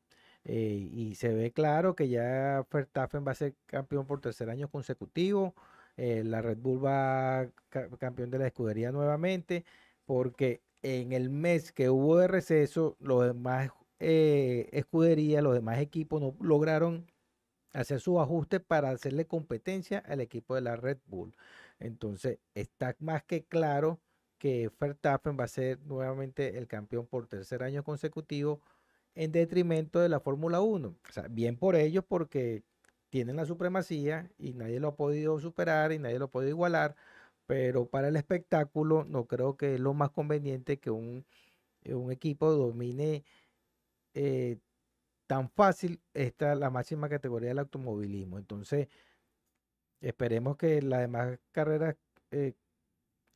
Eh, 0.44 0.88
y 0.92 1.14
se 1.16 1.34
ve 1.34 1.52
claro 1.52 1.94
que 1.96 2.08
ya 2.08 2.66
Verstappen 2.70 3.26
va 3.26 3.32
a 3.32 3.34
ser 3.34 3.56
campeón 3.66 4.06
por 4.06 4.20
tercer 4.20 4.50
año 4.50 4.70
consecutivo. 4.70 5.54
eh, 5.96 6.24
la 6.24 6.42
Red 6.42 6.58
Bull 6.58 6.84
va 6.84 7.48
ca- 7.68 7.90
campeón 7.98 8.30
de 8.30 8.38
la 8.38 8.46
escudería 8.46 8.92
nuevamente, 8.92 9.64
porque 10.06 10.62
en 10.82 11.12
el 11.12 11.30
mes 11.30 11.72
que 11.72 11.90
hubo 11.90 12.18
de 12.18 12.28
receso, 12.28 12.96
los 13.00 13.24
demás 13.24 13.70
eh, 14.00 14.68
escuderías, 14.72 15.42
los 15.42 15.54
demás 15.54 15.78
equipos 15.78 16.20
no 16.20 16.34
lograron 16.40 17.06
hacer 17.72 18.00
sus 18.00 18.18
ajustes 18.18 18.60
para 18.60 18.90
hacerle 18.90 19.26
competencia 19.26 19.98
al 20.00 20.20
equipo 20.20 20.54
de 20.54 20.62
la 20.62 20.76
Red 20.76 20.98
Bull. 21.06 21.34
Entonces, 21.78 22.38
está 22.54 22.96
más 23.00 23.24
que 23.24 23.44
claro 23.44 24.00
que 24.38 24.70
Verstappen 24.80 25.38
va 25.38 25.44
a 25.44 25.48
ser 25.48 25.80
nuevamente 25.86 26.58
el 26.58 26.66
campeón 26.66 27.06
por 27.06 27.28
tercer 27.28 27.62
año 27.62 27.84
consecutivo 27.84 28.60
en 29.14 29.32
detrimento 29.32 30.00
de 30.00 30.08
la 30.08 30.20
Fórmula 30.20 30.60
1. 30.60 30.88
O 30.88 31.12
sea, 31.12 31.28
bien 31.28 31.56
por 31.56 31.76
ellos 31.76 32.04
porque 32.06 32.64
tienen 33.10 33.36
la 33.36 33.46
supremacía 33.46 34.30
y 34.38 34.54
nadie 34.54 34.80
lo 34.80 34.88
ha 34.88 34.96
podido 34.96 35.38
superar 35.38 35.92
y 35.92 35.98
nadie 35.98 36.18
lo 36.18 36.26
ha 36.26 36.30
podido 36.30 36.50
igualar, 36.50 36.96
pero 37.46 37.86
para 37.88 38.08
el 38.08 38.16
espectáculo 38.16 39.04
no 39.04 39.26
creo 39.26 39.56
que 39.56 39.74
es 39.74 39.80
lo 39.80 39.94
más 39.94 40.10
conveniente 40.10 40.78
que 40.78 40.90
un, 40.90 41.26
eh, 41.84 41.94
un 41.94 42.12
equipo 42.12 42.50
domine 42.52 43.24
eh, 44.14 44.58
tan 45.26 45.50
fácil 45.50 46.02
esta 46.14 46.54
la 46.54 46.70
máxima 46.70 47.08
categoría 47.08 47.50
del 47.50 47.60
automovilismo. 47.60 48.38
Entonces, 48.38 48.88
esperemos 50.00 50.56
que 50.56 50.82
las 50.82 51.00
demás 51.00 51.38
carreras 51.52 51.96
eh, 52.30 52.54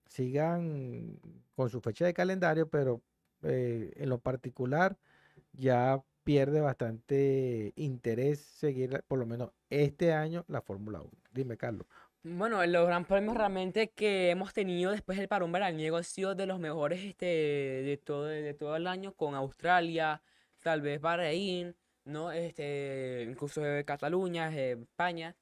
sigan 0.06 1.18
con 1.54 1.70
su 1.70 1.80
fecha 1.80 2.06
de 2.06 2.14
calendario, 2.14 2.68
pero 2.70 3.02
en 3.42 4.08
lo 4.08 4.18
particular 4.20 4.98
ya 5.52 6.02
pierde 6.24 6.60
bastante 6.60 7.72
interés 7.76 8.40
seguir 8.40 9.04
por 9.06 9.18
lo 9.18 9.26
menos 9.26 9.52
este 9.70 10.12
año 10.12 10.44
la 10.48 10.60
Fórmula 10.62 11.00
1. 11.00 11.10
Dime, 11.32 11.56
Carlos. 11.56 11.86
Bueno, 12.28 12.64
los 12.66 12.86
gran 12.88 13.04
premios 13.04 13.36
realmente 13.36 13.90
que 13.92 14.30
hemos 14.30 14.52
tenido 14.52 14.90
después 14.90 15.16
del 15.16 15.28
parón 15.28 15.52
veraniego 15.52 15.96
han 15.96 16.02
sido 16.02 16.34
de 16.34 16.46
los 16.46 16.58
mejores 16.58 17.00
este, 17.04 17.24
de 17.26 18.00
todo, 18.04 18.24
de 18.24 18.52
todo 18.52 18.74
el 18.74 18.88
año, 18.88 19.12
con 19.14 19.36
Australia, 19.36 20.20
tal 20.60 20.80
vez 20.80 21.00
Bahrein, 21.00 21.76
¿no? 22.04 22.32
Este, 22.32 23.24
incluso 23.30 23.64
eh, 23.64 23.84
Cataluña, 23.84 24.52
eh, 24.52 24.72
España. 24.72 25.36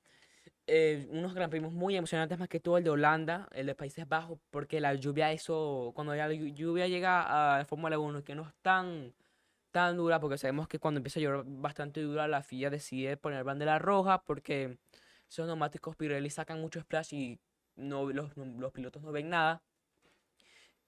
Eh, 0.66 1.07
unos 1.11 1.35
gran 1.35 1.51
premios 1.51 1.73
muy 1.73 1.97
emocionantes, 1.97 2.38
más 2.38 2.49
que 2.49 2.61
todo 2.61 2.79
el 2.79 2.85
de 2.85 2.90
Holanda, 2.90 3.49
el 3.53 3.66
de 3.66 3.75
Países 3.75 4.07
Bajos, 4.09 4.38
porque 4.51 4.81
la 4.81 4.94
lluvia, 4.94 5.33
eso, 5.33 5.92
cuando 5.94 6.14
la 6.14 6.29
llu- 6.31 6.55
lluvia 6.55 6.87
llega 6.88 7.55
a 7.57 7.59
la 7.61 7.64
Fórmula 7.66 7.99
1, 7.99 8.25
que 8.25 8.35
no 8.35 8.42
es 8.49 8.55
tan, 8.62 9.14
tan 9.70 9.97
dura, 9.97 10.20
porque 10.20 10.38
sabemos 10.38 10.68
que 10.68 10.79
cuando 10.79 10.99
empieza 10.99 11.20
a 11.20 11.23
llover 11.23 11.44
bastante 11.47 12.01
dura, 12.03 12.29
la 12.29 12.42
FIA 12.42 12.70
decide 12.70 13.16
poner 13.16 13.44
bandera 13.44 13.79
roja, 13.79 14.23
porque 14.25 14.79
esos 15.28 15.46
neumáticos 15.46 15.96
Pirelli 15.96 16.30
sacan 16.30 16.60
mucho 16.60 16.80
splash 16.80 17.14
y 17.14 17.38
no, 17.76 18.10
los, 18.10 18.37
los 18.37 18.72
pilotos 18.72 19.02
no 19.02 19.12
ven 19.12 19.30
nada. 19.30 19.62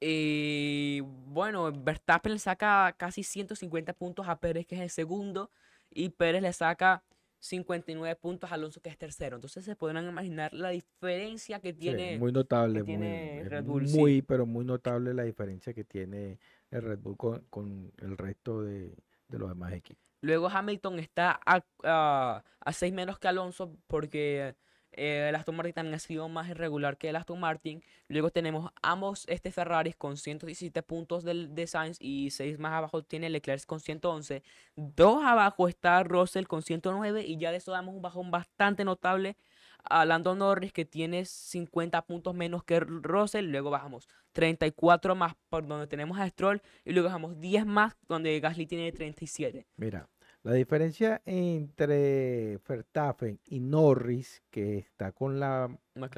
Y 0.01 1.01
bueno, 1.01 1.72
Verstappen 1.72 2.33
le 2.33 2.38
saca 2.38 2.94
casi 2.99 3.22
150 3.22 3.92
puntos 3.94 4.29
a 4.29 4.38
Pérez, 4.38 4.66
que 4.66 4.75
es 4.75 4.81
el 4.83 4.90
segundo, 4.90 5.51
y 5.90 6.11
Pérez 6.11 6.42
le 6.42 6.53
saca 6.53 7.03
59 7.38 8.16
puntos 8.16 8.51
a 8.51 8.55
Alonso, 8.55 8.81
que 8.83 8.90
es 8.90 8.99
tercero. 8.99 9.37
Entonces 9.37 9.64
se 9.64 9.75
podrán 9.75 10.07
imaginar 10.09 10.53
la 10.53 10.70
diferencia 10.70 11.61
que 11.61 11.72
Sí, 11.72 11.79
tiene. 11.81 12.18
muy 12.18 12.31
notable, 12.33 12.83
tiene 12.83 13.44
Red 13.49 13.64
Bull, 13.64 13.88
sí. 13.88 13.99
muy, 13.99 14.22
pero 14.22 14.44
muy 14.46 14.64
notable 14.64 15.14
la 15.14 15.22
diferencia 15.22 15.72
que 15.72 15.85
tiene 15.85 16.38
el 16.70 16.83
Red 16.83 16.99
Bull 16.99 17.16
con, 17.16 17.40
con 17.49 17.92
el 17.99 18.18
resto 18.18 18.62
de, 18.62 18.94
de 19.29 19.38
los 19.38 19.49
demás 19.49 19.72
equipos. 19.72 20.06
Luego 20.27 20.49
Hamilton 20.49 20.99
está 20.99 21.39
a, 21.47 21.62
a, 21.85 22.73
6 22.73 22.93
menos 22.93 23.21
que 23.21 23.29
Alonso 23.29 23.77
porque 23.87 24.57
eh, 24.91 25.27
el 25.29 25.37
Aston 25.37 25.55
Martin 25.55 25.95
ha 25.95 25.99
sido 26.01 26.29
más 26.29 26.49
irregular 26.49 26.99
que 26.99 27.11
el 27.11 27.15
Aston 27.15 27.39
Martin. 27.39 27.81
Luego 28.09 28.31
tenemos 28.31 28.73
ambos 28.83 29.25
este 29.29 29.53
Ferraris 29.53 29.95
con 29.95 30.17
117 30.17 30.83
puntos 30.83 31.23
del, 31.23 31.55
de 31.55 31.69
Sainz 31.69 31.99
y 32.01 32.31
6 32.31 32.59
más 32.59 32.73
abajo 32.73 33.05
tiene 33.05 33.31
Leclerc 33.31 33.65
con 33.67 33.79
111. 33.79 34.43
Dos 34.75 35.25
abajo 35.25 35.69
está 35.69 36.03
Russell 36.03 36.47
con 36.47 36.62
109 36.62 37.25
y 37.25 37.39
ya 37.39 37.53
de 37.53 37.59
eso 37.59 37.71
damos 37.71 37.95
un 37.95 38.03
bajón 38.03 38.33
bastante 38.33 38.85
notable 38.85 39.37
a 39.85 40.05
Lando 40.05 40.35
Norris 40.35 40.73
que 40.73 40.85
tiene 40.85 41.25
50 41.25 42.03
puntos 42.03 42.35
menos 42.35 42.65
que 42.65 42.81
Russell. 42.81 43.45
Luego 43.45 43.71
bajamos 43.71 44.09
34 44.33 45.15
más 45.15 45.37
por 45.49 45.69
donde 45.69 45.87
tenemos 45.87 46.19
a 46.19 46.29
Stroll 46.29 46.61
y 46.85 46.93
luego 46.93 47.07
bajamos 47.07 47.39
10 47.39 47.65
más 47.65 47.97
donde 48.09 48.41
Gasly 48.41 48.67
tiene 48.67 48.91
37. 48.91 49.67
Mira, 49.77 50.09
la 50.47 50.53
diferencia 50.55 51.23
entre 51.25 52.59
Verstappen 52.67 53.41
y 53.47 53.61
Norris, 53.61 54.43
que 54.51 54.79
está 54.79 55.13
con 55.13 55.41
la, 55.41 55.69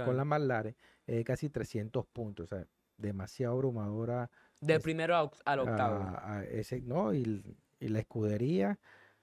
con 0.05 0.17
la 0.17 0.25
McLaren, 0.25 0.77
es 1.07 1.17
de 1.17 1.25
casi 1.25 1.49
300 1.51 2.07
puntos. 2.07 2.45
O 2.53 2.57
sea, 2.57 2.67
demasiado 2.97 3.55
abrumadora 3.55 4.31
Del 4.61 4.81
primero 4.81 5.17
a 5.17 5.31
al 5.45 5.59
octavo. 5.61 5.95
a- 5.97 6.39
a 6.39 6.45
ese, 6.45 6.81
¿no? 6.83 7.15
Y, 7.15 7.43
y 7.81 7.89
la 7.89 8.01
escudería 8.01 8.79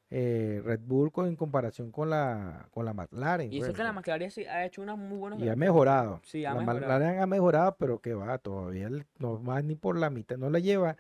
eh, 0.10 0.62
Red 0.64 0.82
Bull 0.86 1.12
con, 1.12 1.28
en 1.28 1.36
comparación 1.36 1.92
con 1.92 2.10
la, 2.10 2.68
con 2.72 2.86
la 2.86 2.94
McLaren. 2.94 3.52
y 3.52 3.58
eso 3.58 3.66
pues, 3.68 3.78
que 3.78 3.84
la 3.84 3.92
McLaren 3.92 4.32
sí 4.32 4.46
ha 4.46 4.66
hecho 4.66 4.82
unos 4.82 4.98
muy 4.98 5.18
buenos 5.18 5.40
y 5.40 5.50
ha 5.50 5.56
mejorado. 5.56 6.22
Sí, 6.24 6.46
ha 6.46 6.54
la 6.54 6.60
mejorado. 6.62 6.82
McLaren 6.82 7.20
ha 7.20 7.26
mejorado, 7.26 7.76
pero 7.78 8.00
que 8.00 8.14
va, 8.14 8.38
todavía 8.38 8.90
no 9.20 9.44
va 9.44 9.62
ni 9.62 9.76
por 9.76 9.98
la 9.98 10.10
mitad, 10.10 10.38
no 10.38 10.50
la 10.50 10.60
lleva, 10.60 10.96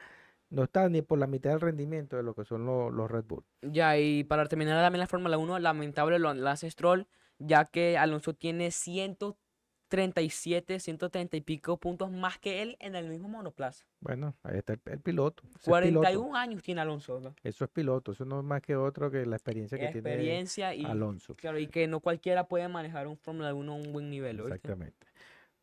no 0.49 0.63
está 0.63 0.89
ni 0.89 1.01
por 1.01 1.19
la 1.19 1.27
mitad 1.27 1.51
del 1.51 1.61
rendimiento 1.61 2.15
de 2.15 2.23
lo 2.23 2.33
que 2.33 2.45
son 2.45 2.65
los, 2.65 2.93
los 2.93 3.09
Red 3.09 3.25
Bull. 3.25 3.43
Ya, 3.61 3.97
y 3.97 4.23
para 4.23 4.45
terminar 4.47 4.83
también 4.83 4.99
la 4.99 5.07
Fórmula 5.07 5.37
1, 5.37 5.59
lamentable 5.59 6.19
lo 6.19 6.33
Lance 6.33 6.69
Stroll, 6.69 7.07
ya 7.39 7.65
que 7.65 7.97
Alonso 7.97 8.33
tiene 8.33 8.71
137, 8.71 10.79
130 10.79 11.37
y 11.37 11.41
pico 11.41 11.77
puntos 11.77 12.11
más 12.11 12.39
que 12.39 12.61
él 12.61 12.77
en 12.79 12.95
el 12.95 13.09
mismo 13.09 13.27
monoplaza. 13.27 13.85
Bueno, 13.99 14.35
ahí 14.43 14.57
está 14.57 14.73
el, 14.73 14.81
el 14.85 14.99
piloto. 14.99 15.43
ese 15.47 15.57
es 15.57 15.63
piloto, 15.63 16.01
41 16.01 16.35
años 16.35 16.63
tiene 16.63 16.81
Alonso, 16.81 17.19
¿no? 17.19 17.35
Eso 17.43 17.65
es 17.65 17.71
piloto, 17.71 18.13
eso 18.13 18.25
no 18.25 18.39
es 18.39 18.45
más 18.45 18.61
que 18.61 18.75
otro 18.75 19.11
que 19.11 19.25
la 19.25 19.35
experiencia 19.35 19.77
que 19.77 19.89
tiene 19.89 20.09
Experiencia 20.09 20.73
y, 20.73 20.85
Alonso. 20.85 21.35
claro, 21.35 21.59
y 21.59 21.67
que 21.67 21.87
no 21.87 21.99
cualquiera 21.99 22.47
puede 22.47 22.67
manejar 22.67 23.07
un 23.07 23.17
Fórmula 23.17 23.53
1 23.53 23.71
a 23.71 23.75
un 23.75 23.91
buen 23.91 24.09
nivel, 24.09 24.39
¿oíste? 24.39 24.55
Exactamente. 24.55 25.05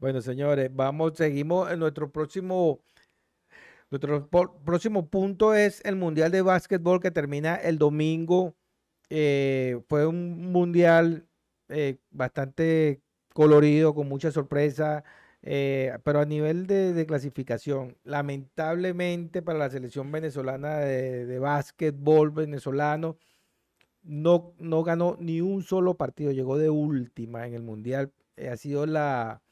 Bueno, 0.02 0.20
señores, 0.20 0.68
vamos, 0.74 1.12
seguimos 1.14 1.70
en 1.70 1.78
nuestro 1.78 2.10
próximo, 2.10 2.80
nuestro 3.92 4.28
próximo 4.64 5.08
punto 5.08 5.54
es 5.54 5.82
el 5.84 5.96
Mundial 5.96 6.30
de 6.32 6.40
Básquetbol 6.40 7.00
que 7.00 7.10
termina 7.10 7.56
el 7.56 7.76
domingo. 7.78 8.54
Eh, 9.10 9.82
fue 9.86 10.06
un 10.06 10.50
mundial 10.50 11.26
eh, 11.68 11.98
bastante 12.10 13.02
colorido, 13.34 13.94
con 13.94 14.08
mucha 14.08 14.30
sorpresa. 14.32 15.04
Eh, 15.42 15.92
pero 16.04 16.20
a 16.20 16.24
nivel 16.24 16.66
de, 16.66 17.04
clasificación, 17.06 17.98
lamentablemente 18.04 19.42
para 19.42 19.58
la 19.58 19.70
selección 19.70 20.10
venezolana 20.10 20.78
de, 20.78 21.26
de 21.26 21.38
básquetbol 21.38 22.30
venezolano, 22.30 23.18
no, 24.02 24.54
no 24.58 24.82
ganó 24.84 25.16
ni 25.20 25.40
un 25.42 25.62
solo 25.62 25.96
partido, 25.96 26.32
llegó 26.32 26.56
de 26.58 26.70
última 26.70 27.46
en 27.46 27.54
el 27.54 27.62
Mundial. 27.62 28.12
Ha 28.50 28.56
sido 28.56 28.86
la, 28.86 29.42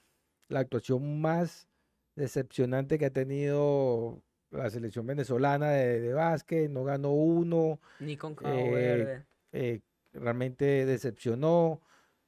la 0.49 0.61
actuación 0.61 1.21
más 1.21 1.69
decepcionante 2.17 2.99
que 2.99 3.07
ha 3.07 3.11
tenido 3.13 4.23
la 4.51 4.71
selección 4.71 5.07
venezolana 5.07 5.71
de, 5.71 6.01
de 6.01 6.13
básquet, 6.15 6.71
no 6.71 6.85
ganó 6.85 7.13
uno, 7.13 7.81
Ni 8.01 8.17
con 8.17 8.37
eh, 8.43 8.71
Verde. 8.73 9.25
eh, 9.53 9.81
realmente 10.13 10.87
decepcionó. 10.87 11.81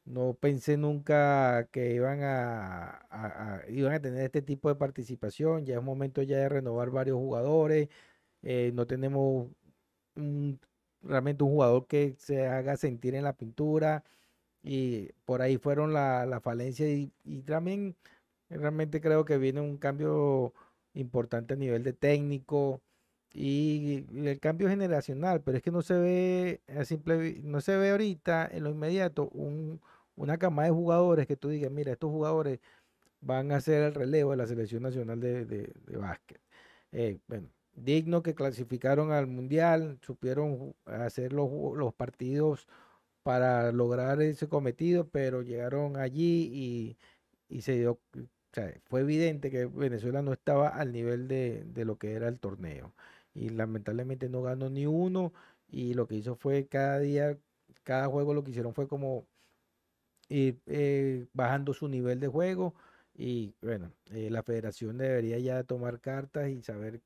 No 0.04 0.35
pensé 0.35 0.76
nunca 0.76 1.68
que 1.72 1.94
iban 1.94 2.22
a, 2.22 2.90
a- 3.11 3.56
a- 3.64 3.70
iban 3.70 3.92
a 3.94 4.00
tener 4.00 4.24
este 4.24 4.42
tipo 4.42 4.68
de 4.68 4.74
participación. 4.76 5.64
Ya 5.66 5.76
es 5.76 5.82
momento 5.82 6.22
ya 6.22 6.38
de 6.38 6.48
renovar 6.48 6.90
varios 6.90 7.16
jugadores. 7.18 7.88
eh, 8.42 8.72
no 8.74 8.87
tenemos 8.87 9.48
un- 10.16 10.61
realmente 11.02 11.44
un 11.44 11.50
jugador 11.52 11.87
que 11.87 12.14
se 12.18 12.46
haga 12.46 12.76
sentir 12.76 13.14
en 13.14 13.24
la 13.24 13.35
pintura. 13.37 14.04
Y 14.62 15.12
por 15.24 15.42
ahí 15.42 15.58
fueron 15.58 15.92
la, 15.92 16.26
la 16.26 16.40
falencia. 16.40 16.88
Y, 16.90 17.12
y 17.24 17.42
también 17.42 17.96
realmente 18.50 19.00
creo 19.00 19.24
que 19.24 19.38
viene 19.38 19.61
un 19.61 19.78
cambio 19.78 20.54
importante 20.94 21.55
a 21.55 21.57
nivel 21.57 21.83
de 21.83 21.92
técnico 21.92 22.83
y, 23.33 24.07
el 24.28 24.40
cambio 24.40 24.68
generacional, 24.68 25.42
pero 25.42 25.57
es 25.57 25.62
que 25.62 25.70
no 25.70 25.83
se 25.83 25.94
ve 25.94 26.62
a 26.68 26.85
simple, 26.85 27.40
no 27.42 27.61
se 27.61 27.76
ve 27.76 27.90
ahorita 27.90 28.48
en 28.50 28.64
lo 28.64 28.70
inmediato 28.70 29.28
un, 29.31 29.81
una 30.16 30.38
cama 30.38 30.64
de 30.64 30.70
jugadores 30.70 31.26
que 31.26 31.37
tú 31.37 31.48
digas, 31.48 31.70
mira, 31.70 31.92
estos 31.92 32.11
jugadores 32.11 32.61
van 33.20 33.52
a 33.52 33.61
ser 33.61 33.83
el 33.85 33.94
relevo 33.94 34.33
de 34.33 34.37
la 34.38 34.46
selección 34.46 34.83
nacional 34.83 35.20
de, 35.20 35.44
de- 35.46 35.72
básquet. 35.96 36.40
Eh, 36.92 37.18
bueno, 37.28 37.48
digno 37.74 38.22
que 38.22 38.35
clasificaron 38.35 39.12
al 39.12 39.26
mundial, 39.26 39.98
supieron 40.02 40.74
hacer 40.87 41.33
los, 41.33 41.50
los 41.76 41.94
partidos 41.94 42.66
para 43.22 43.72
lograr 43.72 44.20
ese 44.22 44.48
cometido, 44.48 45.09
pero 45.09 45.42
llegaron 45.42 45.96
allí 45.96 46.50
y, 46.52 46.98
y 47.48 47.62
se 47.62 47.74
dio, 47.78 48.00
o 48.52 48.54
sea, 48.54 48.74
fue 48.84 49.00
evidente 49.02 49.50
que 49.50 49.66
Venezuela 49.66 50.22
no 50.22 50.32
estaba 50.32 50.68
al 50.68 50.92
nivel 50.92 51.28
de, 51.28 51.64
de 51.64 51.84
lo 51.84 51.98
que 51.98 52.12
era 52.12 52.28
el 52.28 52.38
torneo. 52.38 52.94
Y 53.34 53.48
lamentablemente 53.50 54.28
no 54.28 54.42
ganó 54.42 54.68
ni 54.70 54.86
uno. 54.86 55.32
Y 55.68 55.94
lo 55.94 56.06
que 56.06 56.16
hizo 56.16 56.36
fue 56.36 56.66
cada 56.68 56.98
día, 56.98 57.38
cada 57.84 58.08
juego 58.08 58.34
lo 58.34 58.44
que 58.44 58.50
hicieron 58.50 58.74
fue 58.74 58.88
como 58.88 59.26
ir 60.28 60.60
eh, 60.66 61.26
bajando 61.32 61.74
su 61.74 61.88
nivel 61.88 62.20
de 62.20 62.28
juego. 62.28 62.74
Y 63.14 63.54
bueno, 63.60 63.92
eh, 64.10 64.30
la 64.30 64.42
federación 64.42 64.98
debería 64.98 65.38
ya 65.38 65.64
tomar 65.64 66.00
cartas 66.00 66.48
y 66.50 66.62
saber 66.62 67.02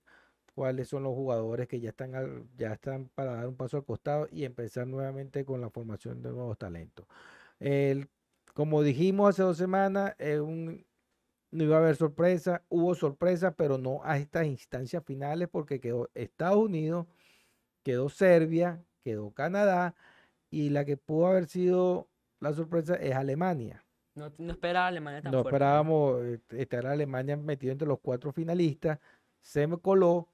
cuáles 0.55 0.89
son 0.89 1.03
los 1.05 1.15
jugadores 1.15 1.69
que 1.69 1.81
ya 1.81 1.91
están, 1.91 2.15
al- 2.15 2.47
ya 2.57 2.75
están 2.75 3.09
para 3.11 3.35
dar 3.37 3.49
un 3.49 3.57
paso 3.57 3.77
al 3.79 3.85
costado 3.85 4.29
y 4.31 4.45
empezar 4.45 4.87
nuevamente 4.87 5.45
con 5.45 5.61
la 5.61 5.71
formación 5.71 6.23
de 6.23 6.31
nuevos 6.33 6.59
talentos. 6.59 7.07
El, 7.61 8.09
como 8.55 8.83
dijimos 8.83 9.31
hace 9.31 9.43
dos 9.45 9.59
semanas, 9.59 10.15
eh, 10.19 10.41
un- 10.41 10.87
no 11.51 11.65
iba 11.65 11.77
a 11.77 11.81
haber 11.81 11.97
sorpresa, 11.97 12.65
hubo 12.69 12.95
sorpresa, 12.95 13.53
pero 13.57 13.79
no 13.79 14.01
a 14.05 14.19
estas 14.19 14.47
instancias 14.47 15.05
finales 15.05 15.49
porque 15.49 15.81
quedó 15.81 16.11
Estados 16.15 16.59
Unidos, 16.59 17.07
quedó 17.83 18.09
Serbia, 18.09 18.85
quedó 19.05 19.33
Canadá 19.33 19.95
y 20.51 20.71
la 20.71 20.85
que 20.85 20.97
pudo 20.97 21.27
haber 21.29 21.47
sido 21.49 22.09
la 22.41 22.53
sorpresa 22.53 22.97
es 22.97 23.15
Alemania. 23.15 23.85
No, 24.15 24.33
no 24.39 24.53
esperaba 24.53 24.87
Alemania 24.89 25.23
tan 25.23 25.31
No 25.33 25.43
fuerte. 25.43 25.49
esperábamos 25.51 26.23
eh, 26.25 26.41
estar 26.51 26.87
Alemania 26.87 27.37
metido 27.37 27.73
entre 27.73 27.87
los 27.89 28.01
cuatro 28.01 28.33
finalistas. 28.33 28.99
Se 29.41 29.67
me 29.67 29.79
coló. 29.79 30.29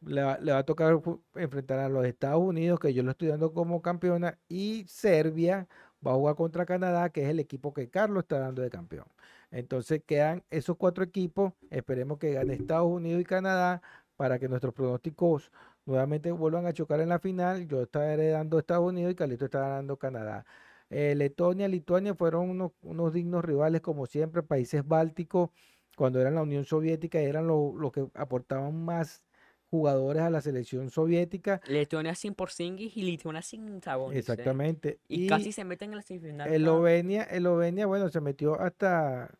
Le 0.00 0.22
va, 0.22 0.38
le 0.38 0.52
va 0.52 0.58
a 0.58 0.64
tocar 0.64 1.00
enfrentar 1.36 1.78
a 1.78 1.88
los 1.88 2.04
Estados 2.04 2.42
Unidos, 2.42 2.80
que 2.80 2.92
yo 2.92 3.02
lo 3.04 3.12
estoy 3.12 3.28
dando 3.28 3.52
como 3.54 3.80
campeona, 3.82 4.38
y 4.48 4.84
Serbia 4.88 5.68
va 6.04 6.12
a 6.12 6.14
jugar 6.14 6.34
contra 6.34 6.66
Canadá, 6.66 7.10
que 7.10 7.22
es 7.22 7.28
el 7.28 7.38
equipo 7.38 7.72
que 7.72 7.88
Carlos 7.88 8.24
está 8.24 8.40
dando 8.40 8.62
de 8.62 8.70
campeón. 8.70 9.06
Entonces 9.52 10.02
quedan 10.04 10.42
esos 10.50 10.76
cuatro 10.76 11.04
equipos. 11.04 11.52
Esperemos 11.70 12.18
que 12.18 12.32
gane 12.32 12.54
Estados 12.54 12.90
Unidos 12.90 13.20
y 13.20 13.24
Canadá 13.24 13.82
para 14.16 14.38
que 14.38 14.48
nuestros 14.48 14.74
pronósticos 14.74 15.52
nuevamente 15.84 16.32
vuelvan 16.32 16.66
a 16.66 16.72
chocar 16.72 17.00
en 17.00 17.10
la 17.10 17.18
final. 17.18 17.68
Yo 17.68 17.82
estaré 17.82 18.28
dando 18.28 18.58
Estados 18.58 18.88
Unidos 18.88 19.12
y 19.12 19.14
Carlito 19.14 19.44
estará 19.44 19.68
dando 19.68 19.98
Canadá. 19.98 20.44
Eh, 20.88 21.14
Letonia, 21.14 21.68
Lituania 21.68 22.14
fueron 22.14 22.50
unos, 22.50 22.72
unos 22.82 23.12
dignos 23.12 23.44
rivales, 23.44 23.80
como 23.80 24.06
siempre, 24.06 24.42
países 24.42 24.86
bálticos, 24.86 25.50
cuando 25.96 26.20
eran 26.20 26.34
la 26.34 26.42
Unión 26.42 26.64
Soviética, 26.64 27.20
eran 27.20 27.46
los 27.46 27.74
los 27.74 27.92
que 27.92 28.06
aportaban 28.14 28.84
más 28.84 29.22
jugadores 29.70 30.22
a 30.22 30.28
la 30.28 30.42
selección 30.42 30.90
soviética. 30.90 31.62
Letonia 31.66 32.14
sin 32.14 32.34
Porzingis 32.34 32.94
y 32.94 33.02
Lituania 33.04 33.40
sin 33.40 33.80
Sabonis. 33.80 34.16
¿eh? 34.16 34.18
Exactamente. 34.18 35.00
Y, 35.08 35.24
Y 35.24 35.28
casi 35.28 35.50
se 35.50 35.64
meten 35.64 35.92
en 35.92 35.96
la 35.96 36.02
semifinal. 36.02 36.52
Eslovenia, 36.52 37.86
bueno, 37.86 38.10
se 38.10 38.20
metió 38.20 38.60
hasta 38.60 39.30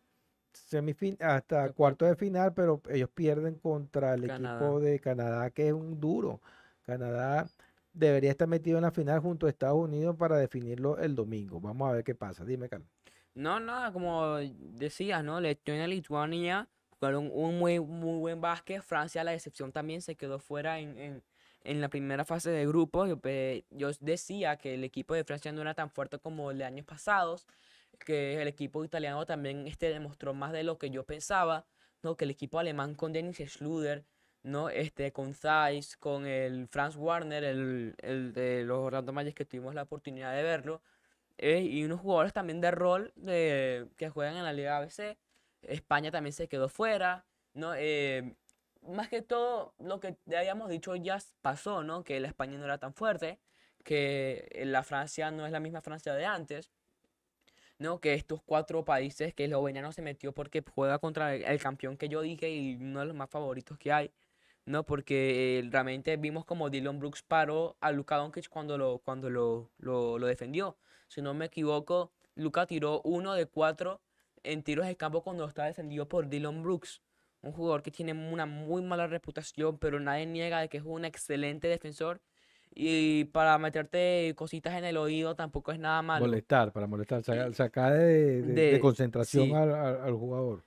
semifin 0.53 1.17
hasta 1.21 1.71
cuarto 1.73 2.05
de 2.05 2.15
final, 2.15 2.53
pero 2.53 2.81
ellos 2.89 3.09
pierden 3.09 3.55
contra 3.55 4.13
el 4.13 4.21
Canadá. 4.25 4.55
equipo 4.55 4.79
de 4.79 4.99
Canadá, 4.99 5.49
que 5.51 5.67
es 5.67 5.73
un 5.73 5.99
duro. 5.99 6.41
Canadá 6.85 7.47
debería 7.93 8.31
estar 8.31 8.47
metido 8.47 8.77
en 8.77 8.83
la 8.83 8.91
final 8.91 9.19
junto 9.19 9.45
a 9.47 9.49
Estados 9.49 9.77
Unidos 9.79 10.15
para 10.17 10.37
definirlo 10.37 10.97
el 10.97 11.15
domingo. 11.15 11.59
Vamos 11.61 11.89
a 11.89 11.93
ver 11.93 12.03
qué 12.03 12.15
pasa. 12.15 12.45
Dime, 12.45 12.69
Carlos. 12.69 12.89
No, 13.35 13.59
no, 13.59 13.91
como 13.93 14.37
decías, 14.37 15.23
¿no? 15.23 15.39
Letonia 15.41 15.85
y 15.85 15.89
Lituania 15.89 16.69
jugaron 16.89 17.29
un 17.33 17.57
muy, 17.57 17.79
muy 17.79 18.19
buen 18.19 18.41
básquet. 18.41 18.81
Francia, 18.81 19.23
la 19.23 19.31
decepción 19.31 19.71
también, 19.71 20.01
se 20.01 20.15
quedó 20.15 20.39
fuera 20.39 20.79
en, 20.79 20.97
en, 20.99 21.23
en 21.63 21.81
la 21.81 21.89
primera 21.89 22.25
fase 22.25 22.51
de 22.51 22.67
grupos. 22.67 23.09
Yo, 23.09 23.19
yo 23.71 23.91
decía 23.99 24.57
que 24.57 24.75
el 24.75 24.83
equipo 24.83 25.15
de 25.15 25.23
Francia 25.23 25.51
no 25.51 25.61
era 25.61 25.73
tan 25.73 25.89
fuerte 25.89 26.19
como 26.19 26.51
el 26.51 26.59
de 26.59 26.65
años 26.65 26.85
pasados, 26.85 27.47
que 28.03 28.41
el 28.41 28.47
equipo 28.47 28.83
italiano 28.83 29.25
también 29.25 29.67
este, 29.67 29.89
demostró 29.89 30.33
más 30.33 30.51
de 30.51 30.63
lo 30.63 30.77
que 30.77 30.89
yo 30.89 31.05
pensaba, 31.05 31.65
¿no? 32.01 32.15
Que 32.17 32.25
el 32.25 32.31
equipo 32.31 32.59
alemán 32.59 32.95
con 32.95 33.13
Dennis 33.13 33.37
Schlüter, 33.37 34.05
¿no? 34.43 34.69
Este, 34.69 35.11
con 35.13 35.33
Zeiss, 35.33 35.97
con 35.97 36.25
el 36.25 36.67
Franz 36.67 36.95
Warner, 36.95 37.43
el, 37.43 37.95
el 37.99 38.33
de 38.33 38.63
los 38.63 38.79
Orlando 38.79 39.13
Magic 39.13 39.35
que 39.35 39.45
tuvimos 39.45 39.75
la 39.75 39.83
oportunidad 39.83 40.35
de 40.35 40.43
verlo, 40.43 40.81
eh, 41.37 41.61
y 41.61 41.83
unos 41.83 42.01
jugadores 42.01 42.33
también 42.33 42.61
de 42.61 42.71
rol 42.71 43.11
de, 43.15 43.89
que 43.97 44.09
juegan 44.09 44.37
en 44.37 44.43
la 44.43 44.53
Liga 44.53 44.77
ABC. 44.77 45.17
España 45.63 46.11
también 46.11 46.33
se 46.33 46.47
quedó 46.47 46.69
fuera, 46.69 47.25
¿no? 47.53 47.73
Eh, 47.75 48.35
más 48.81 49.09
que 49.09 49.21
todo, 49.21 49.73
lo 49.79 49.99
que 49.99 50.17
habíamos 50.27 50.69
dicho 50.69 50.95
ya 50.95 51.19
pasó, 51.41 51.83
¿no? 51.83 52.03
Que 52.03 52.19
la 52.19 52.27
España 52.27 52.57
no 52.57 52.65
era 52.65 52.77
tan 52.77 52.93
fuerte, 52.93 53.39
que 53.83 54.47
eh, 54.51 54.65
la 54.65 54.83
Francia 54.83 55.31
no 55.31 55.45
es 55.45 55.51
la 55.51 55.59
misma 55.59 55.81
Francia 55.81 56.13
de 56.13 56.25
antes, 56.25 56.71
¿no? 57.83 57.99
Que 57.99 58.13
estos 58.13 58.41
cuatro 58.43 58.85
países, 58.85 59.33
que 59.33 59.45
Eslovenia 59.45 59.81
no 59.81 59.91
se 59.91 60.01
metió 60.01 60.33
porque 60.33 60.63
juega 60.73 60.99
contra 60.99 61.35
el, 61.35 61.59
campeón 61.59 61.97
que 61.97 62.09
yo 62.09 62.21
dije 62.21 62.49
y 62.49 62.75
uno 62.75 63.01
de 63.01 63.07
los 63.07 63.15
más 63.15 63.29
favoritos 63.29 63.77
que 63.77 63.91
hay, 63.91 64.11
¿no? 64.65 64.85
Porque 64.85 65.59
eh, 65.59 65.69
realmente 65.69 66.15
vimos 66.17 66.45
como 66.45 66.69
Dylan 66.69 66.99
Brooks 66.99 67.23
paró 67.23 67.75
a 67.81 67.91
Luka 67.91 68.15
Doncic 68.17 68.49
cuando 68.49 68.77
lo, 68.77 68.99
cuando 68.99 69.29
lo, 69.29 69.69
lo, 69.77 70.17
lo 70.17 70.27
defendió. 70.27 70.77
Si 71.09 71.21
no 71.21 71.33
me 71.33 71.45
equivoco, 71.45 72.11
Luka 72.35 72.65
tiró 72.65 73.01
uno 73.03 73.33
de 73.33 73.47
cuatro 73.47 74.01
en 74.43 74.63
tiros 74.63 74.87
de 74.87 74.95
campo 74.95 75.21
cuando 75.21 75.45
está 75.45 75.65
defendido 75.65 76.07
por 76.07 76.29
Dylan 76.29 76.63
Brooks. 76.63 77.01
Un 77.41 77.51
jugador 77.51 77.83
que 77.83 77.91
tiene 77.91 78.13
una 78.13 78.45
muy 78.45 78.81
mala 78.81 79.07
reputación, 79.07 79.77
pero 79.77 79.99
nadie 79.99 80.25
niega 80.25 80.61
de 80.61 80.69
que 80.69 80.77
es 80.77 80.83
un 80.85 81.03
excelente 81.03 81.67
defensor. 81.67 82.21
Y 82.75 83.25
para 83.25 83.57
meterte 83.59 84.33
cositas 84.35 84.75
en 84.75 84.85
el 84.85 84.97
oído 84.97 85.35
tampoco 85.35 85.71
es 85.71 85.79
nada 85.79 86.01
malo. 86.01 86.25
Molestar, 86.25 86.71
para 86.71 86.87
molestar, 86.87 87.21
saca- 87.23 87.53
sacar 87.53 87.93
de, 87.93 88.41
de- 88.41 88.53
de 88.53 88.71
De- 88.73 88.79
concentración 88.79 89.47
sí. 89.47 89.53
al, 89.53 90.13
jugador. 90.13 90.63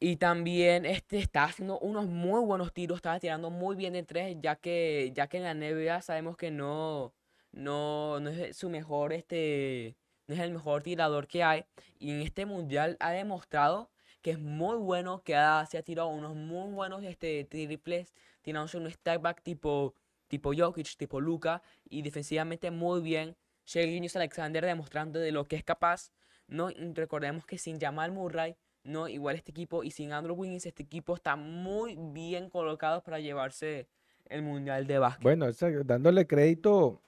Y 0.00 0.16
también 0.16 0.84
este 0.84 1.18
está 1.18 1.44
haciendo 1.44 1.78
unos 1.78 2.06
muy 2.06 2.44
buenos 2.44 2.72
tiros, 2.72 2.96
estaba 2.96 3.20
tirando 3.20 3.50
muy 3.50 3.76
bien 3.76 3.92
de 3.92 4.02
tres, 4.02 4.36
ya 4.40 4.56
que, 4.56 5.12
ya 5.14 5.28
que 5.28 5.38
en 5.38 5.44
la 5.44 5.52
NBA 5.54 6.02
sabemos 6.02 6.36
que 6.36 6.50
no, 6.50 7.14
no, 7.52 8.18
no 8.20 8.30
es 8.30 8.56
su 8.56 8.68
mejor, 8.68 9.12
este, 9.12 9.94
no 10.26 10.34
es 10.34 10.40
el 10.40 10.50
mejor 10.52 10.82
tirador 10.82 11.26
que 11.28 11.42
hay. 11.44 11.64
Y 12.00 12.10
en 12.10 12.20
este 12.20 12.44
mundial 12.46 12.96
ha 13.00 13.12
demostrado 13.12 13.90
que 14.20 14.32
es 14.32 14.38
muy 14.40 14.76
bueno, 14.76 15.22
que 15.22 15.36
ha, 15.36 15.64
se 15.66 15.78
ha 15.78 15.82
tirado 15.82 16.08
unos 16.08 16.34
muy 16.34 16.72
buenos 16.72 17.02
este, 17.04 17.44
triples, 17.44 18.12
tirándose 18.42 18.76
un 18.78 18.90
step 18.90 19.22
back 19.22 19.42
tipo, 19.42 19.94
tipo 20.28 20.52
Jokic, 20.56 20.96
tipo 20.96 21.20
Luka, 21.20 21.62
y 21.88 22.02
defensivamente 22.02 22.70
muy 22.70 23.00
bien. 23.00 23.36
Shea 23.66 23.86
Gilgeous 23.86 24.16
Alexander 24.16 24.64
demostrando 24.64 25.18
de 25.18 25.32
lo 25.32 25.46
que 25.46 25.56
es 25.56 25.64
capaz, 25.64 26.12
¿no? 26.46 26.70
Recordemos 26.94 27.46
que 27.46 27.58
sin 27.58 27.80
Jamal 27.80 28.12
Murray, 28.12 28.56
no, 28.82 29.08
igual 29.08 29.36
este 29.36 29.50
equipo 29.50 29.82
y 29.82 29.90
sin 29.90 30.12
Andrew 30.12 30.36
Wiggins, 30.36 30.66
este 30.66 30.82
equipo 30.82 31.14
está 31.14 31.36
muy 31.36 31.96
bien 31.96 32.50
colocado 32.50 33.02
para 33.02 33.20
llevarse 33.20 33.88
el 34.26 34.42
Mundial 34.42 34.86
de 34.86 34.98
Básquet. 34.98 35.22
Bueno, 35.22 35.46
dándole 35.84 36.26
crédito 36.26 37.00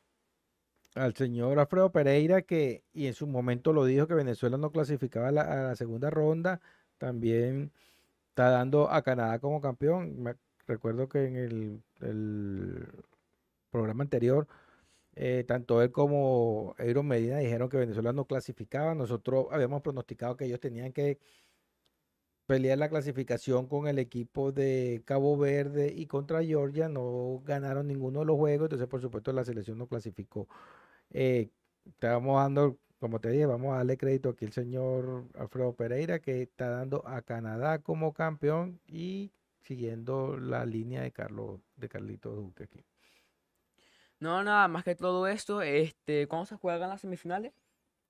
al 0.94 1.14
señor 1.14 1.59
Alfredo 1.59 1.92
Pereira, 1.92 2.42
que 2.42 2.83
y 2.94 3.07
en 3.07 3.14
su 3.14 3.26
momento 3.26 3.74
lo 3.74 3.85
dijo 3.85 4.07
que 4.07 4.14
Venezuela 4.14 4.57
no 4.57 4.70
clasificaba 4.70 5.31
la, 5.31 5.42
a 5.42 5.57
la 5.68 5.76
segunda 5.76 6.09
ronda, 6.09 6.61
también 6.96 7.70
está 8.31 8.48
dando 8.48 8.90
a 8.90 9.02
Canadá 9.02 9.38
como 9.38 9.61
campeón. 9.61 10.38
Recuerdo 10.66 11.09
que 11.09 11.26
en 11.26 11.37
el, 12.00 12.88
programa 13.70 14.05
anterior, 14.05 14.48
eh, 15.14 15.44
tanto 15.46 15.83
él 15.83 15.92
como 15.92 16.74
Aaron 16.79 17.07
Medina 17.09 17.38
dijeron 17.38 17.68
que 17.68 17.76
Venezuela 17.79 18.12
no 18.12 18.26
clasificaba. 18.26 18.94
Nosotros 18.94 19.46
habíamos 19.50 19.83
pronosticado 19.83 20.37
que 20.37 20.46
ellos 20.46 20.61
tenían 20.61 20.92
que 20.92 21.18
pelear 22.46 22.79
la 22.79 22.88
clasificación 22.88 23.66
con 23.66 23.88
el 23.88 23.98
equipo 23.98 24.52
de 24.52 25.02
Cabo 25.05 25.37
Verde 25.37 25.92
y 25.94 26.07
contra 26.07 26.42
Georgia. 26.44 26.88
No 26.88 27.42
ganaron 27.44 27.87
ninguno 27.88 28.20
de 28.20 28.26
los 28.26 28.37
juegos, 28.37 28.66
entonces 28.66 28.88
por 28.88 29.00
supuesto 29.00 29.33
la 29.33 29.44
selección 29.44 29.79
no 29.79 29.88
clasificó. 29.88 30.48
Eh, 31.11 31.50
estábamos 31.87 32.37
dando, 32.42 32.79
como 32.98 33.20
te 33.20 33.31
dije, 33.31 33.46
vamos 33.46 33.74
a 33.74 33.79
darle 33.79 33.96
crédito 33.98 34.31
aquí 34.31 34.46
al 34.46 34.52
señor 34.52 35.26
Alfredo 35.35 35.74
Pereira 35.74 36.20
que 36.20 36.42
está 36.42 36.70
dando 36.70 37.07
a 37.07 37.22
Canadá 37.22 37.81
como 37.81 38.12
campeón 38.12 38.81
y 38.87 39.33
siguiendo 39.66 40.38
la 40.38 40.64
línea 40.64 41.02
de 41.02 41.12
Carlos, 41.12 41.61
de 41.76 41.88
Carlito 41.88 42.31
Duque 42.31 42.64
aquí. 42.64 42.85
No, 44.20 44.42
nada 44.42 44.68
más 44.68 44.85
que 44.85 44.94
todo 44.94 45.26
esto, 45.26 45.61
este, 45.61 46.26
¿cuándo 46.26 46.46
se 46.46 46.57
juegan 46.57 46.88
las 46.88 47.02
semifinales? 47.02 47.52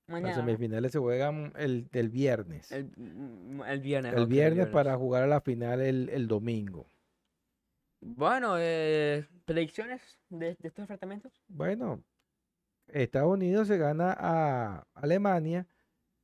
Las 0.07 0.37
semifinales 0.37 0.93
se 0.93 1.01
juegan 1.01 1.53
el, 1.57 1.89
el 1.93 2.11
viernes. 2.11 2.71
El, 2.71 2.93
mm, 2.97 3.63
el 3.67 3.81
viernes. 3.81 4.15
El 4.15 4.27
viernes 4.27 4.69
para 4.69 4.97
jugar 4.97 5.25
a 5.25 5.27
la 5.27 5.41
final 5.41 5.81
el, 5.81 6.09
el 6.11 6.29
domingo. 6.29 6.87
Bueno, 8.01 8.55
eh, 8.59 9.27
predicciones 9.45 10.01
de, 10.29 10.55
de 10.61 10.69
estos 10.69 10.81
enfrentamientos. 10.81 11.33
Bueno, 11.49 12.05
Estados 12.87 13.33
Unidos 13.33 13.67
se 13.67 13.79
gana 13.79 14.15
a 14.17 14.87
Alemania 14.95 15.67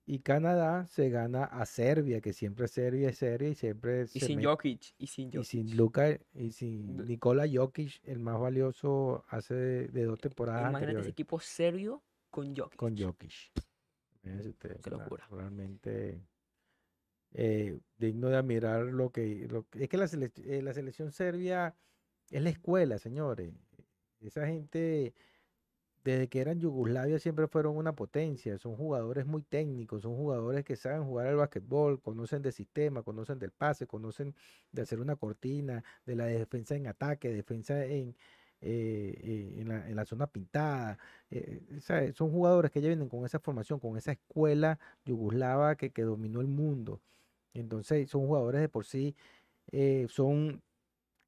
y 0.05 0.19
Canadá 0.21 0.87
se 0.89 1.11
gana 1.11 1.45
a 1.45 1.65
Serbia, 1.67 2.21
que 2.21 2.33
siempre 2.33 2.67
Serbia 2.69 3.09
es 3.11 3.19
Serbia 3.19 3.51
y 3.51 3.55
siempre 3.55 4.03
Y 4.13 4.21
sin 4.21 4.43
Jokic. 4.43 4.95
Y 4.99 5.07
sin 5.07 5.29
y 5.29 5.33
Jokic. 5.37 5.45
sin 5.45 5.77
Luka 5.77 6.19
y 6.35 6.53
sin 6.53 6.97
Nikola 7.07 7.47
Jokic, 7.53 8.01
el 8.05 8.19
más 8.19 8.39
valioso 8.41 9.25
hace 9.29 9.55
de, 9.55 9.89
de 9.89 10.05
dos 10.05 10.21
temporadas 10.21 10.61
Imagínate 10.71 10.83
ese 10.83 10.85
anteriores 10.87 11.13
equipo 11.13 11.39
serbio 11.41 12.03
con 12.31 12.55
Jokic. 12.57 12.77
con 12.77 12.97
Jokic. 12.99 13.33
Ustedes, 14.25 14.81
Qué 14.83 14.91
locura. 14.91 15.27
realmente 15.31 16.27
eh, 17.33 17.79
digno 17.97 18.29
de 18.29 18.37
admirar 18.37 18.85
lo 18.85 19.11
que, 19.11 19.47
lo 19.49 19.67
es 19.73 19.89
que 19.89 19.97
la, 19.97 20.05
selec- 20.07 20.43
eh, 20.45 20.63
la 20.63 20.75
selección 20.75 21.11
serbia 21.13 21.75
es 22.31 22.43
la 22.43 22.51
escuela, 22.51 22.99
señores. 22.99 23.53
Esa 24.21 24.47
gente 24.47 25.15
desde 26.05 26.29
que 26.29 26.41
eran 26.41 26.61
Yugoslavia 26.61 27.19
siempre 27.19 27.47
fueron 27.49 27.77
una 27.77 27.95
potencia, 27.95 28.59
son 28.59 28.77
jugadores 28.77 29.27
muy 29.27 29.43
técnicos, 29.43 30.03
son 30.03 30.17
jugadores 30.17 30.65
que 30.65 30.77
saben 30.77 31.05
jugar 31.05 31.29
al 31.29 31.37
basquetbol, 31.37 32.01
conocen 32.03 32.43
de 32.43 32.53
sistema, 32.53 33.03
conocen 33.03 33.39
del 33.39 33.53
pase, 33.53 33.87
conocen 33.87 34.35
de 34.73 34.83
hacer 34.83 35.01
una 35.01 35.17
cortina, 35.17 35.85
de 36.07 36.17
la 36.17 36.27
defensa 36.27 36.75
en 36.75 36.89
ataque, 36.89 37.29
defensa 37.33 37.85
en, 37.85 38.17
eh, 38.61 39.15
eh, 39.23 39.55
en 39.61 39.69
la, 39.69 39.89
en 39.89 39.97
la 39.97 40.05
zona 40.05 40.27
pintada. 40.29 40.99
eh, 41.31 41.61
¿sabe? 41.81 42.13
Son 42.13 42.31
jugadores 42.31 42.71
que 42.71 42.81
ya 42.81 42.89
vienen 42.89 43.09
con 43.09 43.25
esa 43.27 43.39
formación, 43.41 43.81
con 43.81 43.97
esa 43.97 44.13
escuela 44.13 44.79
yugoslava 45.05 45.77
que, 45.77 45.91
dominó 46.03 46.41
el 46.41 46.49
mundo. 46.49 47.01
Entonces 47.55 48.09
son 48.11 48.27
jugadores 48.27 48.61
de 48.61 48.69
por 48.69 48.87
sí, 48.87 49.17
eh, 49.73 50.07
son 50.11 50.63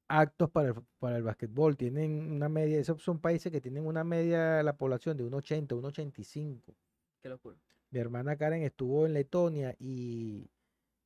actos 0.08 0.50
para 0.50 0.68
el, 0.70 0.74
para 0.98 1.16
el 1.16 1.22
basquetbol. 1.22 1.76
Tienen 1.76 2.32
una 2.32 2.48
media, 2.48 2.78
esos 2.80 3.02
son 3.02 3.20
países 3.20 3.50
que 3.52 3.60
tienen 3.60 3.86
una 3.86 4.04
media 4.04 4.54
de 4.56 4.62
la 4.62 4.76
población 4.76 5.16
de 5.16 5.24
1,80, 5.24 5.74
1,85. 5.76 6.74
Qué 7.22 7.28
locura. 7.28 7.56
Mi 7.90 8.00
hermana 8.00 8.36
Karen 8.36 8.62
estuvo 8.62 9.06
en 9.06 9.14
Letonia 9.14 9.74
y, 9.78 10.50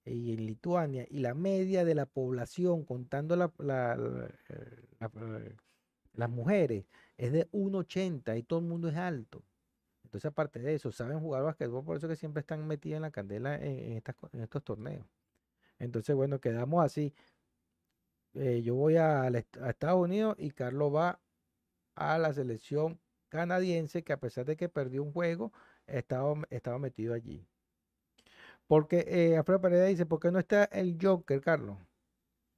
y 0.04 0.32
en 0.34 0.46
Lituania 0.46 1.06
y 1.10 1.20
la 1.20 1.34
media 1.34 1.84
de 1.84 1.94
la 1.94 2.06
población, 2.06 2.84
contando 2.84 3.36
la, 3.36 3.52
la- 3.58 3.96
la- 3.96 4.30
la- 5.00 5.42
las 6.14 6.30
mujeres, 6.30 6.86
es 7.16 7.32
de 7.32 7.48
1,80 7.52 8.36
y 8.36 8.42
todo 8.42 8.58
el 8.60 8.66
mundo 8.66 8.88
es 8.88 8.96
alto. 8.96 9.44
Entonces, 10.04 10.26
aparte 10.30 10.60
de 10.60 10.74
eso, 10.74 10.92
saben 10.92 11.20
jugar 11.20 11.44
basquetbol, 11.44 11.84
por 11.84 11.96
eso 11.98 12.08
que 12.08 12.16
siempre 12.16 12.40
están 12.42 12.66
metidos 12.66 12.96
en 12.96 13.02
la 13.02 13.10
candela 13.12 13.56
en, 13.56 13.64
en 13.80 13.92
estas 13.94 14.16
co- 14.16 14.30
en 14.32 14.42
estos 14.42 14.64
torneos. 14.64 15.06
Entonces, 15.78 16.14
bueno, 16.16 16.40
quedamos 16.40 16.84
así. 16.84 17.14
Eh, 18.34 18.62
yo 18.62 18.74
voy 18.74 18.96
a, 18.96 19.28
Estados 19.28 20.00
Unidos 20.00 20.36
y 20.38 20.50
Carlos 20.50 20.94
va 20.94 21.20
a 21.94 22.18
la 22.18 22.32
selección 22.32 23.00
canadiense, 23.28 24.02
que 24.04 24.12
a 24.12 24.20
pesar 24.20 24.44
de 24.44 24.56
que 24.56 24.68
perdió 24.68 25.02
un 25.02 25.12
juego, 25.12 25.52
estaba, 25.86 26.34
estaba 26.50 26.78
metido 26.78 27.14
allí. 27.14 27.46
Porque 28.66 29.04
eh, 29.08 29.36
Alfredo 29.36 29.60
Pereira 29.60 29.86
dice, 29.86 30.06
¿por 30.06 30.20
qué 30.20 30.30
no 30.30 30.38
está 30.38 30.64
el 30.64 30.98
Joker, 31.00 31.40
Carlos? 31.40 31.78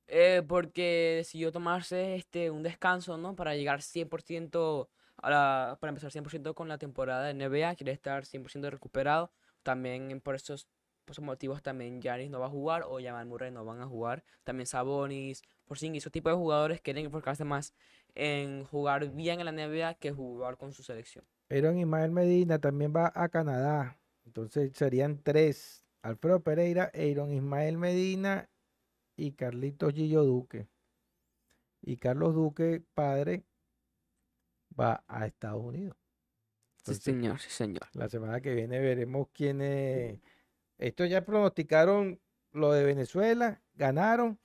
Eh, 0.09 0.43
porque 0.47 1.15
decidió 1.19 1.53
tomarse 1.53 2.17
este, 2.17 2.51
un 2.51 2.65
descanso, 2.65 3.17
¿no? 3.17 3.37
Para 3.37 3.55
llegar 3.55 3.81
100% 3.81 4.89
a 5.19 5.31
la, 5.31 5.79
para 5.81 5.91
empezar 5.91 6.11
100% 6.11 6.55
con 6.55 6.69
la 6.69 6.79
temporada 6.79 7.25
de 7.27 7.35
NBA, 7.35 7.77
quiere 7.77 7.93
estar 7.93 8.25
100% 8.25 8.71
recuperado. 8.71 9.31
También 9.63 10.21
por 10.21 10.35
esos, 10.35 10.67
por 11.11 11.15
esos 11.15 11.25
motivos 11.25 11.61
también 11.61 12.01
Giannis 12.01 12.31
no 12.31 12.39
va 12.39 12.47
a 12.47 12.51
jugar 12.51 12.85
o 12.89 13.01
Jamal 13.03 13.27
Murray 13.27 13.51
no 13.51 13.65
van 13.65 13.81
a 13.81 13.87
jugar. 13.87 14.23
También 14.45 14.69
Sabonis, 14.69 15.43
Porzingis, 15.65 16.05
esos 16.05 16.13
tipos 16.13 16.31
de 16.33 16.37
jugadores 16.37 16.81
quieren 16.81 17.07
enfocarse 17.07 17.43
más 17.43 17.75
en 18.15 18.65
jugar 18.67 19.11
bien 19.11 19.41
en 19.41 19.47
la 19.47 19.51
NBA 19.51 19.95
que 19.95 20.13
jugar 20.13 20.57
con 20.57 20.73
su 20.73 20.85
selección. 20.85 21.25
Aaron 21.49 21.79
Ismael 21.79 22.13
Medina 22.13 22.61
también 22.61 22.95
va 22.95 23.11
a 23.13 23.29
Canadá. 23.29 23.99
Entonces 24.25 24.71
serían 24.77 25.21
tres. 25.21 25.85
Alfredo 26.03 26.45
Pereira, 26.45 26.93
Aaron 26.95 27.33
Ismael 27.33 27.77
Medina 27.77 28.49
y 29.17 29.33
Carlitos 29.33 29.93
Gillo 29.93 30.23
Duque. 30.23 30.69
Y 31.83 31.97
Carlos 31.97 32.37
Duque, 32.37 32.85
padre, 32.95 33.43
va 34.79 35.03
a 35.09 35.27
Estados 35.27 35.65
Unidos. 35.65 35.97
Sí, 36.85 36.95
señor, 36.95 37.41
sí, 37.41 37.51
señor. 37.51 37.89
La 37.95 38.09
semana 38.09 38.41
que 38.41 38.55
viene 38.55 38.79
veremos 38.79 39.27
quiénes. 39.33 40.21
Estos 40.81 41.11
ya 41.11 41.25
pronosticaron 41.27 42.21
lo 42.53 42.73
de 42.73 42.85
Venezuela, 42.85 43.63
ganaron 43.75 44.41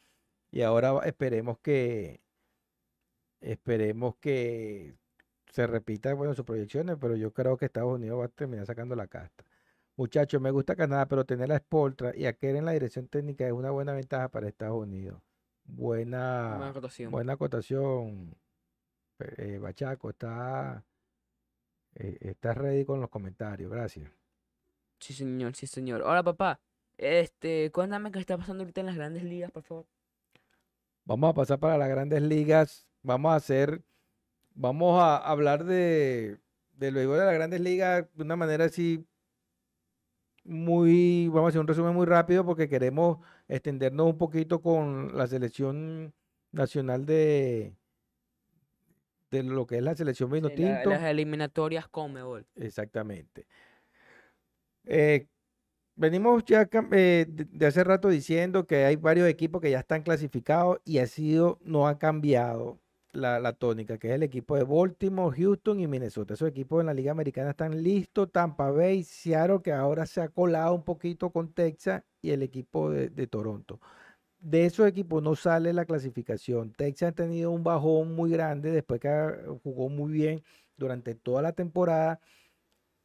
y 0.51 0.61
ahora 0.63 0.99
esperemos 1.05 1.59
que 1.59 2.21
esperemos 3.39 4.15
que 4.17 4.97
se 5.51 5.65
repita 5.67 6.13
bueno 6.13 6.33
sus 6.33 6.45
proyecciones, 6.45 6.97
pero 6.99 7.15
yo 7.15 7.31
creo 7.33 7.55
que 7.57 7.65
Estados 7.65 7.93
Unidos 7.93 8.19
va 8.19 8.25
a 8.25 8.27
terminar 8.29 8.65
sacando 8.65 8.95
la 8.95 9.07
casta. 9.07 9.45
Muchachos, 9.95 10.41
me 10.41 10.51
gusta 10.51 10.75
Canadá, 10.75 11.07
pero 11.07 11.25
tener 11.25 11.51
a 11.53 11.57
Spoltra 11.59 12.11
y 12.15 12.25
a 12.25 12.33
Kerr 12.33 12.57
en 12.57 12.65
la 12.65 12.73
dirección 12.73 13.07
técnica 13.07 13.47
es 13.47 13.53
una 13.53 13.71
buena 13.71 13.93
ventaja 13.93 14.27
para 14.29 14.49
Estados 14.49 14.75
Unidos. 14.83 15.21
Buena 15.63 16.57
Buena, 16.57 16.73
rotación. 16.73 17.11
buena 17.11 17.33
acotación. 17.33 18.35
eh, 19.19 19.57
Bachaco, 19.59 20.09
está, 20.09 20.85
eh, 21.95 22.17
está 22.21 22.53
ready 22.53 22.83
con 22.85 22.99
los 22.99 23.09
comentarios. 23.09 23.71
Gracias. 23.71 24.11
Sí, 25.05 25.13
señor, 25.13 25.55
sí, 25.55 25.67
señor. 25.67 26.01
Hola, 26.01 26.23
papá. 26.23 26.59
Este, 26.97 27.71
cuéntame 27.71 28.11
qué 28.11 28.17
está 28.17 28.39
pasando 28.39 28.63
ahorita 28.63 28.79
en 28.81 28.87
las 28.87 28.95
grandes 28.95 29.23
ligas, 29.23 29.51
por 29.51 29.61
favor. 29.61 29.85
Vamos 31.03 31.29
a 31.29 31.33
pasar 31.35 31.59
para 31.59 31.77
las 31.77 31.89
grandes 31.89 32.23
ligas. 32.23 32.87
Vamos 33.03 33.31
a 33.31 33.35
hacer, 33.35 33.83
vamos 34.55 34.99
a 34.99 35.17
hablar 35.17 35.63
de, 35.63 36.39
de 36.73 36.89
lo 36.91 37.01
de 37.01 37.23
las 37.23 37.35
grandes 37.35 37.61
ligas 37.61 38.07
de 38.15 38.23
una 38.23 38.35
manera 38.35 38.65
así 38.65 39.05
muy, 40.43 41.27
vamos 41.27 41.45
a 41.45 41.49
hacer 41.49 41.61
un 41.61 41.67
resumen 41.67 41.93
muy 41.93 42.07
rápido 42.07 42.43
porque 42.43 42.67
queremos 42.67 43.19
extendernos 43.47 44.07
un 44.07 44.17
poquito 44.17 44.59
con 44.59 45.15
la 45.15 45.27
selección 45.27 46.15
nacional 46.51 47.05
de, 47.05 47.75
de 49.29 49.43
lo 49.43 49.67
que 49.67 49.77
es 49.77 49.83
la 49.83 49.93
selección 49.93 50.31
vino 50.31 50.49
la- 50.49 50.55
tinto. 50.55 50.89
las 50.89 51.03
eliminatorias 51.03 51.87
Conmebol. 51.89 52.47
Exactamente. 52.55 53.45
Eh, 54.87 55.27
venimos 55.95 56.43
ya 56.45 56.67
eh, 56.91 57.25
de, 57.27 57.65
hace 57.65 57.83
rato 57.83 58.09
diciendo 58.09 58.65
que 58.67 58.85
hay 58.85 58.95
varios 58.95 59.27
equipos 59.27 59.61
que 59.61 59.71
ya 59.71 59.79
están 59.79 60.03
clasificados 60.03 60.79
y 60.85 60.99
ha 60.99 61.07
sido, 61.07 61.59
no 61.63 61.87
ha 61.87 61.97
cambiado 61.99 62.79
la, 63.13 63.53
tónica, 63.53 63.97
que 63.97 64.09
es 64.09 64.15
el 64.15 64.23
equipo 64.23 64.57
de 64.57 64.63
Baltimore, 64.63 65.35
Houston 65.37 65.79
y 65.79 65.87
Minnesota. 65.87 66.33
Esos 66.33 66.49
equipos 66.49 66.81
en 66.81 66.87
la 66.87 66.93
Liga 66.93 67.11
Americana 67.11 67.51
están 67.51 67.81
listos. 67.81 68.29
Tampa 68.31 68.71
Bay, 68.71 69.03
Seattle, 69.03 69.61
que 69.63 69.71
ahora 69.71 70.05
se 70.05 70.21
ha 70.21 70.27
colado 70.29 70.73
un 70.75 70.83
poquito 70.83 71.29
con 71.29 71.53
Texas 71.53 72.03
y 72.21 72.31
el 72.31 72.43
equipo 72.43 72.89
de, 72.89 73.09
de 73.09 73.27
Toronto. 73.27 73.79
De 74.39 74.65
esos 74.65 74.87
equipos 74.87 75.23
no 75.23 75.35
sale 75.35 75.73
la 75.73 75.85
clasificación. 75.85 76.73
Texas 76.73 77.09
ha 77.09 77.15
tenido 77.15 77.51
un 77.51 77.63
bajón 77.63 78.13
muy 78.15 78.31
grande 78.31 78.71
después 78.71 78.99
que 78.99 79.09
jugó 79.63 79.89
muy 79.89 80.11
bien 80.11 80.43
durante 80.77 81.15
toda 81.15 81.41
la 81.41 81.53
temporada 81.53 82.19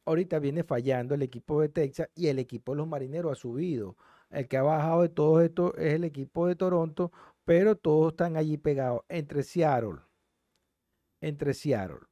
ahorita 0.05 0.39
viene 0.39 0.63
fallando 0.63 1.15
el 1.15 1.21
equipo 1.23 1.61
de 1.61 1.69
Texas 1.69 2.09
y 2.15 2.27
el 2.27 2.39
equipo 2.39 2.73
de 2.73 2.77
los 2.77 2.87
marineros 2.87 3.31
ha 3.33 3.35
subido. 3.35 3.97
El 4.29 4.47
que 4.47 4.57
ha 4.57 4.63
bajado 4.63 5.01
de 5.03 5.09
todo 5.09 5.41
esto 5.41 5.75
es 5.77 5.93
el 5.93 6.03
equipo 6.05 6.47
de 6.47 6.55
Toronto, 6.55 7.11
pero 7.45 7.75
todos 7.75 8.13
están 8.13 8.37
allí 8.37 8.57
pegados 8.57 9.01
entre 9.09 9.43
Seattle, 9.43 9.99
entre 11.21 11.53
Seattle, 11.53 12.07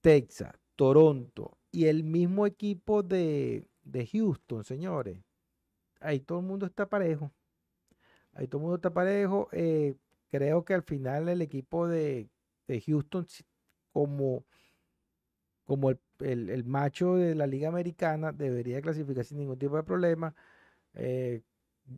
Texas, 0.00 0.54
Toronto 0.76 1.58
y 1.70 1.86
el 1.86 2.04
mismo 2.04 2.46
equipo 2.46 3.02
de, 3.02 3.66
de 3.82 4.06
Houston, 4.06 4.64
señores. 4.64 5.18
Ahí 6.00 6.20
todo 6.20 6.40
el 6.40 6.46
mundo 6.46 6.66
está 6.66 6.88
parejo. 6.88 7.32
Ahí 8.32 8.46
todo 8.48 8.58
el 8.60 8.62
mundo 8.62 8.76
está 8.76 8.92
parejo. 8.92 9.48
eh, 9.52 9.94
creo 10.30 10.64
que 10.64 10.74
al 10.74 10.82
final 10.82 11.28
el 11.28 11.42
equipo 11.42 11.88
de, 11.88 12.28
de 12.68 12.80
Houston, 12.82 13.26
como, 13.92 14.44
como 15.66 15.90
el, 15.90 15.98
el- 16.50 16.64
macho 16.64 17.16
de 17.16 17.34
la 17.34 17.46
Liga 17.46 17.68
Americana, 17.68 18.32
debería 18.32 18.80
clasificar 18.82 19.24
sin 19.24 19.38
ningún 19.38 19.58
tipo 19.58 19.76
de 19.76 19.82
problema. 19.84 20.34
Eh, 20.94 21.42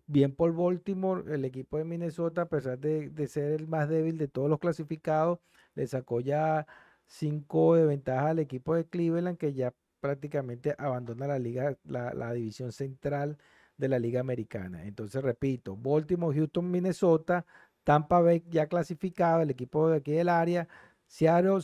bien 0.07 0.35
por 0.35 0.55
Baltimore, 0.55 1.35
el 1.35 1.45
equipo 1.45 1.79
de 1.79 1.85
Minnesota, 1.85 2.43
a 2.43 2.49
pesar 2.49 2.79
de, 2.79 3.11
de 3.11 3.27
ser 3.29 3.53
el 3.53 3.67
más 3.69 3.89
débil 3.89 4.19
de 4.19 4.29
todos 4.29 4.51
los 4.51 4.59
clasificados, 4.59 5.39
le 5.75 5.87
sacó 5.87 6.21
ya 6.21 6.67
cinco 7.07 7.75
de 7.77 7.87
ventaja 7.87 8.31
al 8.31 8.39
equipo 8.39 8.75
de 8.75 8.87
Cleveland, 8.87 9.39
que 9.39 9.55
ya 9.55 9.75
prácticamente 10.01 10.75
abandona 10.79 11.27
la 11.27 11.39
liga, 11.39 11.77
la, 11.85 12.33
división 12.33 12.73
central 12.73 13.39
de 13.77 13.89
la 13.89 13.99
Liga 13.99 14.21
Americana. 14.21 14.85
Entonces, 14.85 15.23
repito, 15.23 15.77
Baltimore, 15.77 16.37
Houston, 16.37 16.71
Minnesota, 16.71 17.47
Tampa 17.85 18.21
Bay 18.21 18.45
ya 18.51 18.67
clasificado, 18.67 19.43
el 19.43 19.51
equipo 19.51 19.89
de 19.89 19.99
aquí 19.99 20.13
del 20.13 20.29
área, 20.29 20.69
Seattle, 21.07 21.61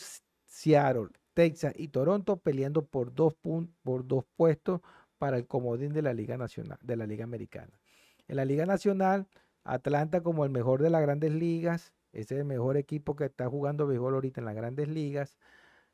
Seattle, 0.47 1.09
Texas 1.35 1.75
y 1.77 1.89
Toronto 1.89 2.39
peleando 2.39 2.87
por 2.87 3.15
dos, 3.15 3.35
por 3.83 4.07
dos 4.07 4.25
puestos 4.37 4.81
para 5.19 5.37
el 5.37 5.47
comodín 5.47 5.93
de 5.93 6.03
la 6.03 6.15
Liga 6.15 6.37
Nacional, 6.37 6.79
de 6.83 6.97
la 6.97 7.07
Liga 7.07 7.25
Americana. 7.25 7.81
En 8.29 8.37
la 8.37 8.45
Liga 8.45 8.67
Nacional, 8.67 9.27
Atlanta 9.65 10.23
como 10.23 10.45
el 10.45 10.51
mejor 10.51 10.83
de 10.83 10.91
las 10.91 11.03
grandes 11.03 11.33
ligas, 11.33 11.93
ese 12.13 12.35
es 12.37 12.41
el 12.41 12.47
mejor 12.47 12.77
equipo 12.77 13.17
que 13.17 13.25
está 13.27 13.49
jugando 13.49 13.87
béisbol 13.87 14.15
ahorita 14.15 14.41
en 14.41 14.47
las 14.47 14.55
grandes 14.55 14.89
ligas. 14.89 15.39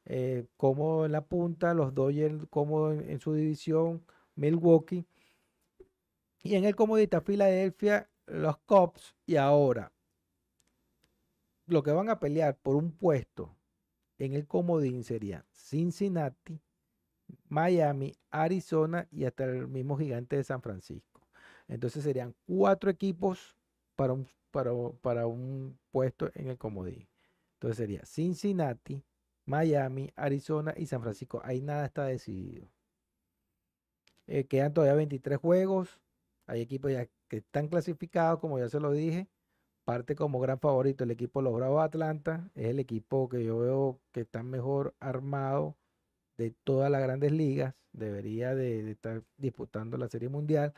eh, 0.06 0.46
cómodo 0.56 1.06
en 1.06 1.12
la 1.12 1.22
punta, 1.26 1.74
los 1.74 1.94
Dodgers 1.94 2.34
en, 2.34 3.10
en 3.10 3.20
su 3.20 3.34
división, 3.34 4.04
Milwaukee. 4.36 5.06
Y 6.42 6.54
en 6.56 6.64
el 6.64 6.74
comodita 6.76 7.20
Filadelfia, 7.20 8.08
los 8.26 8.58
Cubs. 8.58 9.14
Y 9.26 9.36
ahora, 9.36 9.92
lo 11.66 11.82
que 11.82 11.92
van 11.92 12.10
a 12.10 12.20
pelear 12.20 12.56
por 12.56 12.76
un 12.76 12.92
puesto 12.92 13.54
en 14.20 14.34
el 14.34 14.46
comodín 14.46 15.02
serían 15.02 15.44
Cincinnati, 15.50 16.60
Miami, 17.48 18.14
Arizona 18.30 19.08
y 19.10 19.24
hasta 19.24 19.44
el 19.44 19.66
mismo 19.66 19.96
gigante 19.96 20.36
de 20.36 20.44
San 20.44 20.60
Francisco. 20.60 21.26
Entonces 21.68 22.04
serían 22.04 22.34
cuatro 22.46 22.90
equipos 22.90 23.56
para 23.96 24.12
un, 24.12 24.28
para, 24.50 24.72
para 25.00 25.26
un 25.26 25.78
puesto 25.90 26.30
en 26.34 26.48
el 26.48 26.58
comodín. 26.58 27.08
Entonces 27.54 27.78
sería 27.78 28.04
Cincinnati, 28.04 29.02
Miami, 29.46 30.12
Arizona 30.16 30.74
y 30.76 30.86
San 30.86 31.00
Francisco. 31.00 31.40
Ahí 31.42 31.62
nada 31.62 31.86
está 31.86 32.04
decidido. 32.04 32.68
Eh, 34.26 34.44
quedan 34.44 34.74
todavía 34.74 34.96
23 34.96 35.38
juegos. 35.38 35.98
Hay 36.46 36.60
equipos 36.60 36.92
ya 36.92 37.08
que 37.28 37.38
están 37.38 37.68
clasificados, 37.68 38.38
como 38.38 38.58
ya 38.58 38.68
se 38.68 38.80
lo 38.80 38.92
dije. 38.92 39.28
Parte 39.90 40.14
como 40.14 40.38
gran 40.38 40.60
favorito 40.60 41.02
el 41.02 41.10
equipo 41.10 41.40
de 41.40 41.44
los 41.46 41.54
Bravos 41.56 41.80
de 41.80 41.84
Atlanta. 41.86 42.48
Es 42.54 42.66
el 42.66 42.78
equipo 42.78 43.28
que 43.28 43.42
yo 43.42 43.58
veo 43.58 44.00
que 44.12 44.20
está 44.20 44.44
mejor 44.44 44.94
armado 45.00 45.76
de 46.38 46.52
todas 46.62 46.92
las 46.92 47.02
grandes 47.02 47.32
ligas. 47.32 47.74
Debería 47.92 48.54
de, 48.54 48.88
estar 48.92 49.24
disputando 49.36 49.96
la 49.96 50.06
Serie 50.06 50.28
Mundial. 50.28 50.74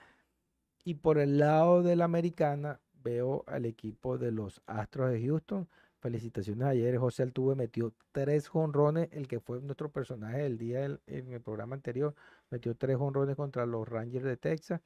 Y 0.82 0.94
por 0.94 1.18
el 1.18 1.38
lado 1.38 1.82
de 1.82 1.94
la 1.94 2.06
americana, 2.06 2.80
veo 3.04 3.44
al 3.48 3.66
equipo 3.66 4.16
de 4.16 4.32
los 4.32 4.62
Astros 4.64 5.10
de 5.10 5.20
Houston. 5.26 5.68
Felicitaciones 6.00 6.66
ayer. 6.66 6.96
José 6.96 7.22
Altuve 7.24 7.54
metió 7.54 7.92
tres 8.12 8.48
jonrones, 8.48 9.10
el 9.12 9.28
que 9.28 9.40
fue 9.40 9.60
nuestro 9.60 9.92
personaje 9.92 10.38
del 10.38 10.56
día 10.56 10.86
en 10.86 11.32
el 11.34 11.42
programa 11.42 11.74
anterior. 11.74 12.14
Metió 12.48 12.74
tres 12.74 12.96
jonrones 12.96 13.36
contra 13.36 13.66
los 13.66 13.86
Rangers 13.86 14.24
de 14.24 14.38
Texas. 14.38 14.80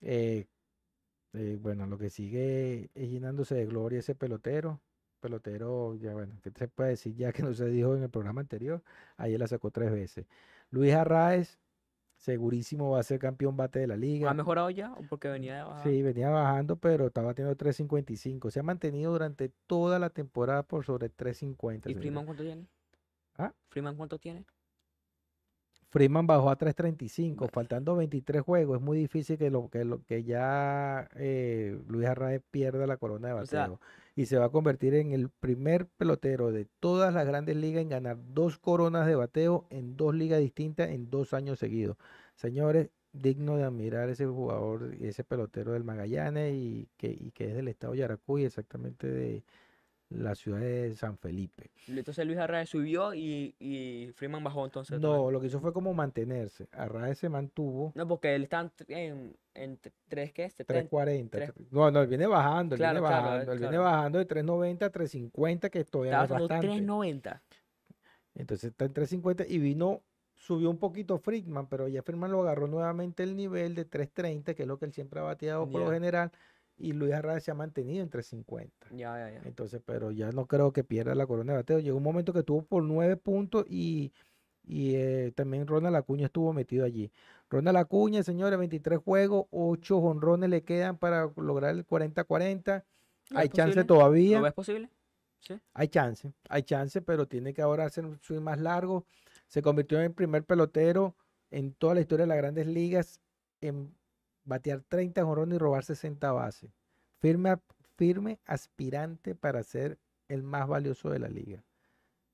Eh, 0.00 0.46
eh, 1.36 1.58
bueno, 1.60 1.86
lo 1.86 1.98
que 1.98 2.08
sigue 2.08 2.90
es 2.94 3.10
llenándose 3.10 3.54
de 3.54 3.66
gloria 3.66 3.98
ese 3.98 4.14
pelotero. 4.14 4.80
Pelotero, 5.20 5.94
ya 5.96 6.14
bueno, 6.14 6.38
¿qué 6.42 6.50
se 6.50 6.68
puede 6.68 6.90
decir 6.90 7.14
ya 7.14 7.32
que 7.32 7.42
no 7.42 7.52
se 7.52 7.66
dijo 7.66 7.94
en 7.94 8.02
el 8.02 8.10
programa 8.10 8.40
anterior? 8.40 8.82
Ayer 9.16 9.38
la 9.38 9.46
sacó 9.46 9.70
tres 9.70 9.90
veces. 9.92 10.26
Luis 10.70 10.94
Arraez, 10.94 11.58
segurísimo 12.16 12.90
va 12.90 13.00
a 13.00 13.02
ser 13.02 13.18
campeón 13.18 13.56
bate 13.56 13.80
de 13.80 13.86
la 13.86 13.96
liga. 13.96 14.30
¿Ha 14.30 14.34
mejorado 14.34 14.70
ya? 14.70 14.92
¿O 14.94 15.02
porque 15.08 15.28
venía 15.28 15.64
de? 15.64 15.82
Sí, 15.82 16.02
venía 16.02 16.30
bajando, 16.30 16.76
pero 16.76 17.08
estaba 17.08 17.34
teniendo 17.34 17.56
3.55. 17.56 18.50
Se 18.50 18.60
ha 18.60 18.62
mantenido 18.62 19.12
durante 19.12 19.50
toda 19.66 19.98
la 19.98 20.10
temporada 20.10 20.62
por 20.62 20.84
sobre 20.84 21.10
3.50. 21.10 21.90
¿Y. 21.90 21.94
Freeman 21.94 22.24
cuánto 22.24 22.42
tiene? 22.42 22.66
¿Ah? 23.36 23.52
¿Freeman 23.68 23.96
cuánto 23.96 24.18
tiene? 24.18 24.44
Freeman 25.88 26.26
bajó 26.26 26.50
a 26.50 26.58
3.35, 26.58 27.48
faltando 27.50 27.96
23 27.96 28.42
juegos. 28.42 28.78
Es 28.78 28.82
muy 28.82 28.98
difícil 28.98 29.38
que, 29.38 29.50
lo, 29.50 29.68
que, 29.68 29.84
lo, 29.84 30.02
que 30.04 30.24
ya 30.24 31.08
eh, 31.14 31.78
Luis 31.88 32.06
Arraez 32.06 32.42
pierda 32.50 32.86
la 32.86 32.96
corona 32.96 33.28
de 33.28 33.34
O 33.34 33.46
sea- 33.46 33.60
bateo. 33.62 33.80
y 34.14 34.26
se 34.26 34.36
va 34.38 34.46
a 34.46 34.50
convertir 34.50 34.94
en 34.94 35.12
el 35.12 35.28
primer 35.30 35.86
pelotero 35.86 36.50
de 36.52 36.66
todas 36.80 37.14
las 37.14 37.26
grandes 37.26 37.56
ligas 37.56 37.82
en 37.82 37.88
ganar 37.90 38.18
dos 38.34 38.58
coronas 38.58 39.06
de 39.06 39.14
bateo 39.14 39.66
en 39.70 39.96
dos 39.96 40.14
ligas 40.14 40.40
distintas 40.40 40.90
en 40.90 41.08
dos 41.10 41.32
años 41.34 41.58
seguidos. 41.58 41.96
Señores, 42.34 42.90
digno 43.12 43.56
de 43.56 43.64
admirar 43.64 44.10
ese 44.10 44.26
jugador 44.26 44.94
y 45.00 45.06
ese 45.06 45.24
pelotero 45.24 45.72
del 45.72 45.84
Magallanes 45.84 46.52
y 46.54 46.88
que, 46.98 47.08
y 47.08 47.30
que 47.30 47.48
es 47.48 47.54
del 47.54 47.68
estado 47.68 47.92
de 47.94 48.00
Yaracuy, 48.00 48.44
exactamente 48.44 49.06
de 49.06 49.42
la 50.08 50.34
ciudad 50.34 50.60
de 50.60 50.94
San 50.94 51.18
Felipe. 51.18 51.70
Entonces 51.88 52.24
Luis 52.26 52.38
Arraez 52.38 52.68
subió 52.68 53.12
y, 53.14 53.54
y 53.58 54.12
Freeman 54.14 54.44
bajó 54.44 54.64
entonces. 54.64 55.00
No, 55.00 55.30
lo 55.30 55.40
que 55.40 55.48
hizo 55.48 55.60
fue 55.60 55.72
como 55.72 55.92
mantenerse. 55.94 56.68
Arraez 56.72 57.18
se 57.18 57.28
mantuvo. 57.28 57.92
No, 57.94 58.06
porque 58.06 58.34
él 58.34 58.44
está 58.44 58.60
en, 58.60 58.70
en, 58.96 59.36
en 59.54 59.76
t- 59.78 59.92
tres, 60.08 60.32
¿qué? 60.32 60.48
70. 60.48 60.64
340. 60.88 61.38
tres- 61.38 61.50
tre- 61.54 61.66
No, 61.70 61.90
no, 61.90 62.02
él 62.02 62.06
viene 62.08 62.26
bajando, 62.26 62.74
él 62.74 62.78
Claro, 62.78 63.00
viene 63.00 63.08
claro, 63.08 63.24
bajando, 63.24 63.52
él 63.52 63.58
viene 63.58 63.78
bajando 63.78 64.18
de 64.18 64.24
390 64.26 64.86
a 64.86 64.90
350, 64.90 65.70
que 65.70 65.84
todavía 65.84 66.16
no 66.16 66.22
Estaba 66.22 66.40
es 66.40 66.48
bastante. 66.48 66.68
3.90. 66.68 67.40
Entonces 68.34 68.70
está 68.70 68.84
en 68.84 68.92
350 68.92 69.44
y 69.48 69.58
vino, 69.58 70.02
subió 70.34 70.70
un 70.70 70.78
poquito 70.78 71.18
Friedman, 71.18 71.68
pero 71.68 71.88
ya 71.88 72.02
Friedman 72.02 72.30
lo 72.30 72.42
agarró 72.42 72.66
nuevamente 72.66 73.22
el 73.22 73.34
nivel 73.34 73.74
de 73.74 73.84
330, 73.86 74.54
que 74.54 74.62
es 74.62 74.68
lo 74.68 74.78
que 74.78 74.84
él 74.84 74.92
siempre 74.92 75.20
ha 75.20 75.22
bateado 75.24 75.68
por 75.68 75.80
lo 75.80 75.90
general, 75.90 76.30
y 76.78 76.92
Luis 76.92 77.12
Arraez 77.14 77.44
se 77.44 77.50
ha 77.50 77.54
mantenido 77.54 78.02
en 78.02 78.10
350. 78.10 78.88
Ya, 78.90 79.18
ya, 79.18 79.30
ya. 79.30 79.48
Entonces, 79.48 79.80
pero 79.84 80.10
ya 80.10 80.30
no 80.32 80.46
creo 80.46 80.72
que 80.72 80.84
pierda 80.84 81.14
la 81.14 81.26
corona 81.26 81.52
de 81.52 81.58
bateo. 81.58 81.78
Llegó 81.78 81.96
un 81.96 82.02
momento 82.02 82.32
que 82.32 82.42
tuvo 82.42 82.62
por 82.62 82.82
9 82.82 83.16
puntos 83.16 83.64
y, 83.68 84.12
y 84.64 84.94
eh, 84.96 85.32
también 85.34 85.66
Ronald 85.66 85.96
Acuña 85.96 86.26
estuvo 86.26 86.52
metido 86.52 86.84
allí. 86.84 87.10
Ronald 87.48 87.78
Acuña, 87.78 88.22
señores, 88.22 88.58
23 88.58 88.98
juegos, 88.98 89.46
8 89.50 90.00
jonrones 90.00 90.50
le 90.50 90.62
quedan 90.64 90.98
para 90.98 91.32
lograr 91.36 91.74
el 91.74 91.86
40-40. 91.86 92.84
¿Lo 93.30 93.38
Hay 93.38 93.48
chance 93.48 93.84
posible? 93.84 93.84
todavía. 93.84 94.36
¿Lo 94.38 94.44
ves 94.44 94.52
posible? 94.52 94.90
Sí. 95.40 95.60
Hay 95.74 95.88
chance, 95.88 96.32
hay 96.48 96.62
chance, 96.62 97.00
pero 97.02 97.26
tiene 97.28 97.54
que 97.54 97.62
ahora 97.62 97.84
hacer 97.84 98.04
un 98.04 98.18
swing 98.20 98.40
más 98.40 98.58
largo. 98.58 99.06
Se 99.46 99.62
convirtió 99.62 99.98
en 99.98 100.04
el 100.06 100.12
primer 100.12 100.44
pelotero 100.44 101.16
en 101.50 101.72
toda 101.74 101.94
la 101.94 102.00
historia 102.00 102.24
de 102.24 102.28
las 102.28 102.36
grandes 102.38 102.66
ligas 102.66 103.20
en 103.60 103.94
batear 104.46 104.80
30 104.88 105.22
jonrones 105.24 105.56
y 105.56 105.58
robar 105.58 105.84
60 105.84 106.32
bases. 106.32 106.70
Firme, 107.18 107.56
firme 107.96 108.38
aspirante 108.46 109.34
para 109.34 109.62
ser 109.62 109.98
el 110.28 110.42
más 110.42 110.66
valioso 110.68 111.10
de 111.10 111.18
la 111.18 111.28
liga. 111.28 111.62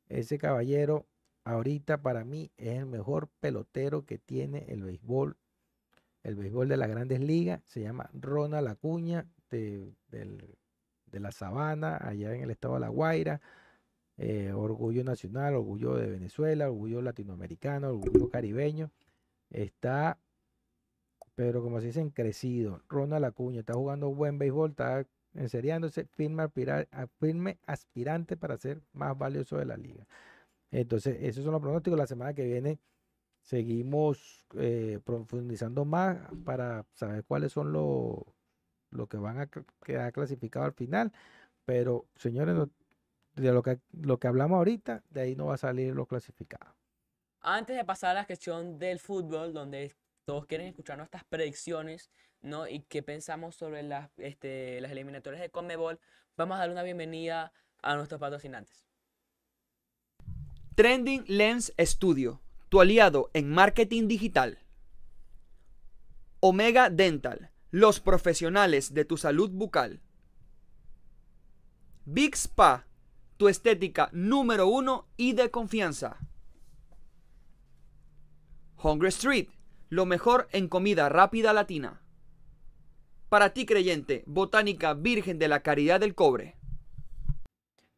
Ese 0.08 0.38
caballero 0.38 1.06
ahorita 1.44 2.00
para 2.02 2.24
mí 2.24 2.52
es 2.56 2.78
el 2.78 2.86
mejor 2.86 3.28
pelotero 3.40 4.04
que 4.06 4.18
tiene 4.18 4.66
el 4.68 4.82
béisbol. 4.84 5.36
El 6.22 6.36
béisbol 6.36 6.68
de 6.68 6.76
las 6.76 6.88
grandes 6.88 7.18
ligas 7.20 7.60
se 7.66 7.80
llama 7.80 8.08
Ronald 8.12 8.68
Acuña 8.68 9.26
de, 9.50 9.92
del- 10.08 10.56
de 11.06 11.20
la 11.20 11.32
Sabana, 11.32 11.96
allá 11.98 12.34
en 12.34 12.42
el 12.42 12.50
estado 12.50 12.74
de 12.74 12.80
La 12.80 12.88
Guaira. 12.88 13.40
eh, 14.18 14.52
orgullo 14.52 15.02
nacional, 15.04 15.54
orgullo 15.56 15.94
de 15.96 16.06
Venezuela, 16.10 16.68
orgullo 16.70 17.02
latinoamericano, 17.02 17.88
orgullo 17.88 18.28
caribeño. 18.28 18.90
Está, 19.50 20.18
pero 21.34 21.62
como 21.62 21.80
se 21.80 21.86
dicen, 21.88 22.10
crecido. 22.10 22.82
Ronald 22.88 23.24
Acuña 23.24 23.60
está 23.60 23.74
jugando 23.74 24.10
buen 24.14 24.38
béisbol, 24.38 24.70
está 24.70 25.06
enseriándose, 25.34 26.04
firme, 26.06 26.42
aspira- 26.42 26.86
a- 26.92 27.06
firme 27.18 27.58
aspirante 27.66 28.36
para 28.36 28.56
ser 28.58 28.82
más 28.92 29.16
valioso 29.16 29.56
de 29.56 29.64
la 29.64 29.76
liga. 29.76 30.06
Entonces, 30.70 31.16
esos 31.20 31.44
son 31.44 31.52
los 31.52 31.60
pronósticos. 31.62 31.98
La 31.98 32.06
semana 32.06 32.34
que 32.34 32.44
viene 32.44 32.78
seguimos 33.42 34.46
eh, 34.56 35.00
profundizando 35.04 35.84
más 35.84 36.18
para 36.44 36.86
saber 36.92 37.24
cuáles 37.24 37.52
son 37.52 37.72
los 37.72 38.16
lo 38.90 39.06
que 39.06 39.16
van 39.16 39.38
a 39.38 39.48
quedar 39.82 40.12
clasificados 40.12 40.66
al 40.66 40.74
final. 40.74 41.12
Pero, 41.64 42.06
señores, 42.16 42.54
de 43.34 43.52
lo 43.52 43.62
que, 43.62 43.80
lo 43.92 44.18
que 44.18 44.28
hablamos 44.28 44.56
ahorita, 44.58 45.02
de 45.08 45.20
ahí 45.22 45.34
no 45.34 45.46
va 45.46 45.54
a 45.54 45.58
salir 45.58 45.94
los 45.94 46.06
clasificados. 46.06 46.74
Antes 47.40 47.76
de 47.76 47.84
pasar 47.84 48.10
a 48.10 48.20
la 48.20 48.26
sección 48.26 48.78
del 48.78 48.98
fútbol, 48.98 49.52
donde 49.54 49.94
todos 50.24 50.46
quieren 50.46 50.68
escuchar 50.68 50.98
nuestras 50.98 51.24
predicciones, 51.24 52.10
¿no? 52.40 52.68
Y 52.68 52.80
qué 52.88 53.02
pensamos 53.02 53.56
sobre 53.56 53.82
las, 53.82 54.10
este, 54.18 54.80
las 54.80 54.92
eliminatorias 54.92 55.42
de 55.42 55.50
Conmebol, 55.50 56.00
vamos 56.36 56.56
a 56.56 56.60
dar 56.60 56.70
una 56.70 56.82
bienvenida 56.82 57.52
a 57.82 57.96
nuestros 57.96 58.20
patrocinantes. 58.20 58.86
Trending 60.74 61.24
Lens 61.26 61.72
Studio, 61.78 62.40
tu 62.68 62.80
aliado 62.80 63.30
en 63.34 63.50
marketing 63.50 64.08
digital. 64.08 64.58
Omega 66.40 66.90
Dental, 66.90 67.50
Los 67.70 68.00
profesionales 68.00 68.92
de 68.92 69.04
tu 69.04 69.16
salud 69.16 69.50
bucal. 69.50 70.00
Big 72.04 72.34
Spa, 72.34 72.86
tu 73.36 73.48
estética 73.48 74.10
número 74.12 74.66
uno 74.66 75.06
y 75.16 75.34
de 75.34 75.50
confianza. 75.50 76.18
Hungry 78.82 79.08
Street, 79.08 79.48
lo 79.92 80.06
mejor 80.06 80.48
en 80.52 80.68
comida 80.68 81.10
rápida 81.10 81.52
latina. 81.52 82.00
Para 83.28 83.52
ti 83.52 83.66
creyente, 83.66 84.24
Botánica 84.26 84.94
Virgen 84.94 85.38
de 85.38 85.48
la 85.48 85.60
Caridad 85.62 86.00
del 86.00 86.14
Cobre. 86.14 86.56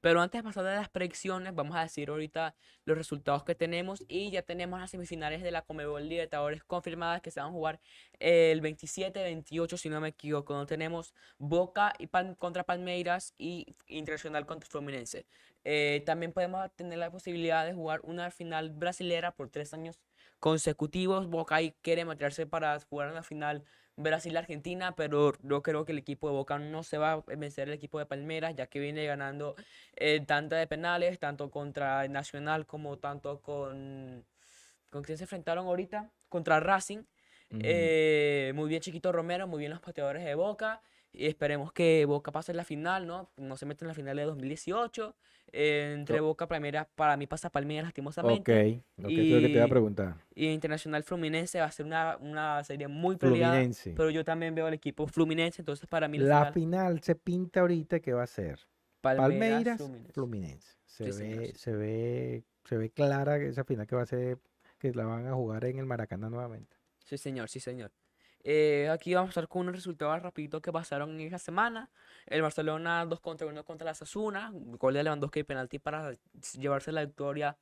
Pero 0.01 0.21
antes 0.21 0.41
de 0.41 0.43
pasar 0.43 0.67
a 0.67 0.75
las 0.75 0.89
predicciones, 0.89 1.55
vamos 1.55 1.77
a 1.77 1.83
decir 1.83 2.11
ahorita 2.11 2.57
los 2.85 2.99
resultados 2.99 3.45
que 3.45 3.55
tenemos 3.55 4.03
y 4.09 4.33
ya 4.33 4.43
tenemos 4.43 4.81
las 4.81 4.91
semifinales 4.91 5.45
de 5.45 5.53
la 5.53 5.63
Comebol 5.63 6.09
Libertadores 6.09 6.65
confirmadas 6.65 7.23
que 7.23 7.31
se 7.31 7.39
van 7.39 7.51
a 7.51 7.53
jugar 7.53 7.81
el 8.19 8.61
27-28, 8.61 9.77
si 9.77 9.89
no 9.89 10.01
me 10.01 10.09
equivoco. 10.09 10.53
Donde 10.53 10.69
tenemos 10.69 11.15
Boca 11.39 11.93
y 12.01 12.09
Pal- 12.09 12.37
contra 12.37 12.65
Palmeiras 12.65 13.35
y 13.39 13.77
Internacional 13.87 14.47
contra 14.47 14.69
Fluminense. 14.69 15.27
Eh, 15.63 16.03
también 16.05 16.33
podemos 16.33 16.75
tener 16.75 16.99
la 16.99 17.13
posibilidad 17.13 17.65
de 17.65 17.73
jugar 17.73 18.01
una 18.03 18.33
final 18.33 18.71
brasilera 18.71 19.31
por 19.31 19.49
tres 19.49 19.73
años 19.73 20.01
consecutivos. 20.45 21.27
Boca 21.31 21.55
ahí 21.55 21.75
quiere 21.81 22.05
meterse 22.05 22.45
para 22.45 22.79
jugar 22.79 23.11
una 23.11 23.23
final 23.23 23.65
Brasil-Argentina, 23.97 24.95
pero 24.95 25.33
yo 25.43 25.63
creo 25.63 25.87
que 25.87 25.93
el 25.93 25.99
equipo 25.99 26.29
de 26.29 26.35
Boca 26.35 26.59
no 26.59 26.83
se 26.83 26.99
va 26.99 27.13
a 27.13 27.23
vencer 27.35 27.69
el 27.69 27.75
equipo 27.75 27.99
de 27.99 28.05
Palmeiras, 28.05 28.55
ya 28.55 28.67
que 28.67 28.79
viene 28.79 29.07
ganando 29.07 29.55
eh, 29.97 30.23
de 30.29 30.67
penales, 30.67 31.19
tanto 31.19 31.51
contra 31.51 32.07
Nacional 32.09 32.67
como 32.67 32.99
tanto 32.99 33.41
con... 33.41 34.27
¿Con 34.91 35.03
quién 35.03 35.17
se 35.17 35.25
enfrentaron 35.25 35.67
ahorita? 35.67 36.11
Contra 36.29 36.61
Racing. 36.61 37.05
Eh, 37.61 38.53
muy 38.55 38.69
bien 38.69 38.83
Chiquito 38.83 39.13
Romero, 39.13 39.47
muy 39.47 39.61
bien 39.61 39.71
los 39.71 39.81
pateadores 39.81 40.25
de 40.27 40.35
Boca. 40.35 40.83
Y 41.17 41.27
esperemos 41.27 41.73
que 41.73 42.05
Boca 42.07 42.33
pase 42.33 42.51
en 42.51 42.57
la 42.57 42.65
final, 42.65 43.07
¿no? 43.07 43.31
No 43.37 43.57
se 43.57 43.67
meta 43.67 43.85
en 43.85 43.89
la 43.89 43.95
final 43.95 44.17
de 44.17 44.25
2018. 44.25 45.15
Eh, 45.53 45.95
entre 45.97 46.19
So- 46.19 46.25
Boca 46.25 46.49
Palmeiras, 46.49 46.89
para 46.97 47.17
mí 47.17 47.29
pasa 47.29 47.51
Palmeiras 47.51 47.85
Ok, 47.85 47.87
lastimosamente. 47.89 48.51
ok, 48.53 48.59
es 48.99 49.03
lo 49.03 49.09
que 49.09 49.15
te 49.47 49.53
iba 49.53 49.63
a 49.63 49.67
Y- 49.67 49.71
preguntar. 49.71 50.17
Y 50.35 50.49
Internacional 50.49 51.05
Fluminense 51.05 51.61
va 51.61 51.67
a 51.67 51.71
ser 51.71 51.87
una, 51.87 52.17
una 52.17 52.65
serie 52.65 52.89
muy 52.89 53.15
peleada. 53.17 53.53
Fluminense. 53.55 53.93
Pero 53.97 54.11
yo 54.11 54.25
también 54.25 54.57
veo 54.57 54.67
al 54.67 54.75
equipo 54.75 55.07
Fluminense, 55.07 55.63
entonces 55.63 55.87
para 55.89 56.09
mí 56.09 56.19
la 56.19 56.27
La 56.47 56.53
final, 56.53 56.53
final 56.95 57.03
se 57.03 57.15
pinta 57.15 57.61
ahorita 57.61 58.01
que 58.01 58.13
va 58.13 58.25
a 58.25 58.27
ser 58.27 58.59
Palmeiras, 59.01 59.31
Palmeiras, 59.31 59.77
Fluminense. 59.79 60.13
Fluminense. 60.13 60.77
Se 60.87 61.13
Sí, 61.13 61.23
ve, 61.23 61.47
sí. 61.47 61.53
se 61.57 61.73
ve, 61.73 62.45
se 62.65 62.77
ve 62.77 62.91
clara 62.91 63.37
esa 63.37 63.63
final 63.63 63.87
que 63.87 63.95
va 63.95 64.03
a 64.03 64.07
ser, 64.07 64.39
que 64.79 64.93
la 64.93 65.05
van 65.05 65.29
a 65.29 65.35
jugar 65.35 65.65
en 65.67 65.79
el 65.79 65.87
Maracaná 65.87 66.29
nuevamente. 66.31 66.77
Sí, 67.05 67.17
señor, 67.19 67.49
sí, 67.49 67.61
señor. 67.61 67.93
Eh, 68.47 68.91
aquí 68.91 69.15
vamos 69.15 69.29
a 69.29 69.31
estar 69.31 69.49
con 69.49 69.63
unos 69.63 69.75
resultados 69.77 70.23
rapiditos 70.23 70.61
que 70.61 70.71
pasaron 70.71 71.19
en 71.19 71.27
esa 71.29 71.39
semana. 71.39 71.91
El 72.27 72.43
Barcelona 72.43 73.07
2 73.07 73.21
contra 73.21 73.47
1 73.47 73.65
contra 73.65 73.87
la 73.87 73.95
Sasuna. 73.95 74.51
Gol 74.53 74.95
de 74.95 75.03
Lewandowski 75.03 75.41
y 75.41 75.45
penalti 75.45 75.79
para 75.79 76.13
llevarse 76.59 76.93
la 76.93 77.05
victoria 77.05 77.57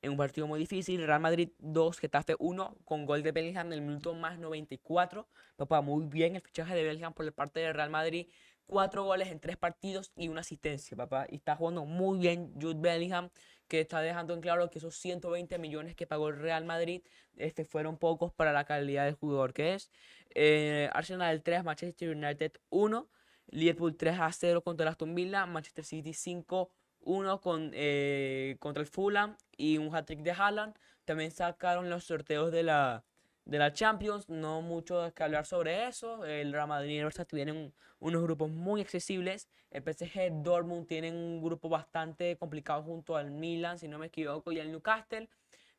en 0.00 0.12
un 0.12 0.16
partido 0.16 0.46
muy 0.46 0.58
difícil. 0.58 1.06
Real 1.06 1.20
Madrid 1.20 1.50
2, 1.58 1.98
Getafe 1.98 2.34
1 2.38 2.78
con 2.84 3.04
gol 3.04 3.22
de 3.22 3.32
Bellingham 3.32 3.66
en 3.68 3.72
el 3.74 3.82
minuto 3.82 4.14
más 4.14 4.38
94. 4.38 5.28
Papá, 5.56 5.82
muy 5.82 6.06
bien 6.06 6.34
el 6.36 6.42
fichaje 6.42 6.74
de 6.74 6.82
Bellingham 6.82 7.12
por 7.12 7.26
la 7.26 7.32
parte 7.32 7.60
de 7.60 7.72
Real 7.72 7.90
Madrid. 7.90 8.26
Cuatro 8.66 9.04
goles 9.04 9.28
en 9.28 9.38
tres 9.38 9.58
partidos 9.58 10.12
y 10.16 10.28
una 10.28 10.40
asistencia, 10.40 10.96
papá. 10.96 11.26
Y 11.28 11.36
está 11.36 11.56
jugando 11.56 11.84
muy 11.84 12.18
bien 12.18 12.54
Jude 12.60 12.80
Bellingham, 12.80 13.28
que 13.68 13.80
está 13.80 14.00
dejando 14.00 14.34
en 14.34 14.40
claro 14.40 14.68
que 14.70 14.78
esos 14.78 14.96
120 14.96 15.58
millones 15.58 15.94
que 15.94 16.06
pagó 16.06 16.28
el 16.28 16.38
Real 16.38 16.64
Madrid 16.64 17.02
este, 17.36 17.64
fueron 17.64 17.96
pocos 17.98 18.32
para 18.32 18.52
la 18.52 18.64
calidad 18.64 19.04
del 19.04 19.14
jugador 19.14 19.52
que 19.52 19.74
es. 19.74 19.90
Eh, 20.34 20.90
Arsenal 20.92 21.42
3, 21.42 21.64
Manchester 21.64 22.10
United 22.10 22.52
1, 22.70 23.08
Liverpool 23.48 23.96
3 23.96 24.18
a 24.20 24.32
0 24.32 24.62
contra 24.62 24.84
el 24.84 24.88
Aston 24.88 25.14
Villa, 25.14 25.46
Manchester 25.46 25.84
City 25.84 26.12
5 26.14 26.70
1 27.04 27.40
con, 27.40 27.70
eh, 27.74 28.56
contra 28.60 28.82
el 28.82 28.86
Fulham 28.86 29.36
y 29.56 29.78
un 29.78 29.94
hat-trick 29.94 30.20
de 30.20 30.32
Haaland. 30.32 30.74
También 31.04 31.30
sacaron 31.30 31.90
los 31.90 32.04
sorteos 32.04 32.52
de 32.52 32.62
la, 32.62 33.04
de 33.44 33.58
la 33.58 33.72
Champions, 33.72 34.28
no 34.28 34.62
mucho 34.62 35.12
que 35.14 35.22
hablar 35.22 35.46
sobre 35.46 35.88
eso. 35.88 36.24
El 36.24 36.52
Real 36.52 36.68
Madrid 36.68 36.94
y 36.94 36.98
el 36.98 37.06
Barça 37.06 37.26
tienen 37.26 37.74
unos 37.98 38.22
grupos 38.22 38.50
muy 38.50 38.80
accesibles. 38.80 39.48
El 39.70 39.82
PSG 39.82 40.42
Dortmund 40.42 40.86
tienen 40.86 41.16
un 41.16 41.42
grupo 41.42 41.68
bastante 41.68 42.36
complicado 42.36 42.82
junto 42.82 43.16
al 43.16 43.30
Milan, 43.30 43.78
si 43.78 43.88
no 43.88 43.98
me 43.98 44.06
equivoco, 44.06 44.52
y 44.52 44.60
al 44.60 44.70
Newcastle. 44.70 45.28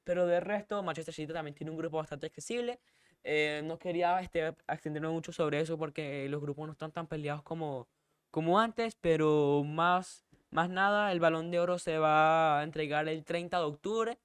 Pero 0.04 0.26
de 0.26 0.40
resto, 0.40 0.84
Manchester 0.84 1.14
City 1.14 1.32
también 1.34 1.56
tiene 1.56 1.72
un 1.72 1.78
grupo 1.78 1.98
bastante 1.98 2.28
accesible. 2.28 2.80
Eh, 3.24 3.62
no 3.64 3.80
quería 3.80 4.20
este, 4.20 4.54
extenderme 4.68 5.08
mucho 5.08 5.32
sobre 5.32 5.62
eso 5.62 5.78
porque 5.78 6.28
los 6.28 6.42
grupos 6.42 6.66
no 6.68 6.74
están 6.74 6.92
tan 6.92 7.08
peleados 7.08 7.44
como, 7.44 7.88
como 8.32 8.60
antes, 8.60 8.96
pero 8.96 9.64
más, 9.64 10.26
más 10.50 10.70
nada, 10.70 11.12
el 11.14 11.22
balón 11.22 11.50
de 11.50 11.60
oro 11.60 11.80
se 11.80 11.98
va 11.98 12.60
a 12.60 12.64
entregar 12.64 13.08
el 13.08 13.24
30 13.24 13.60
de 13.60 13.64
octubre. 13.64 14.20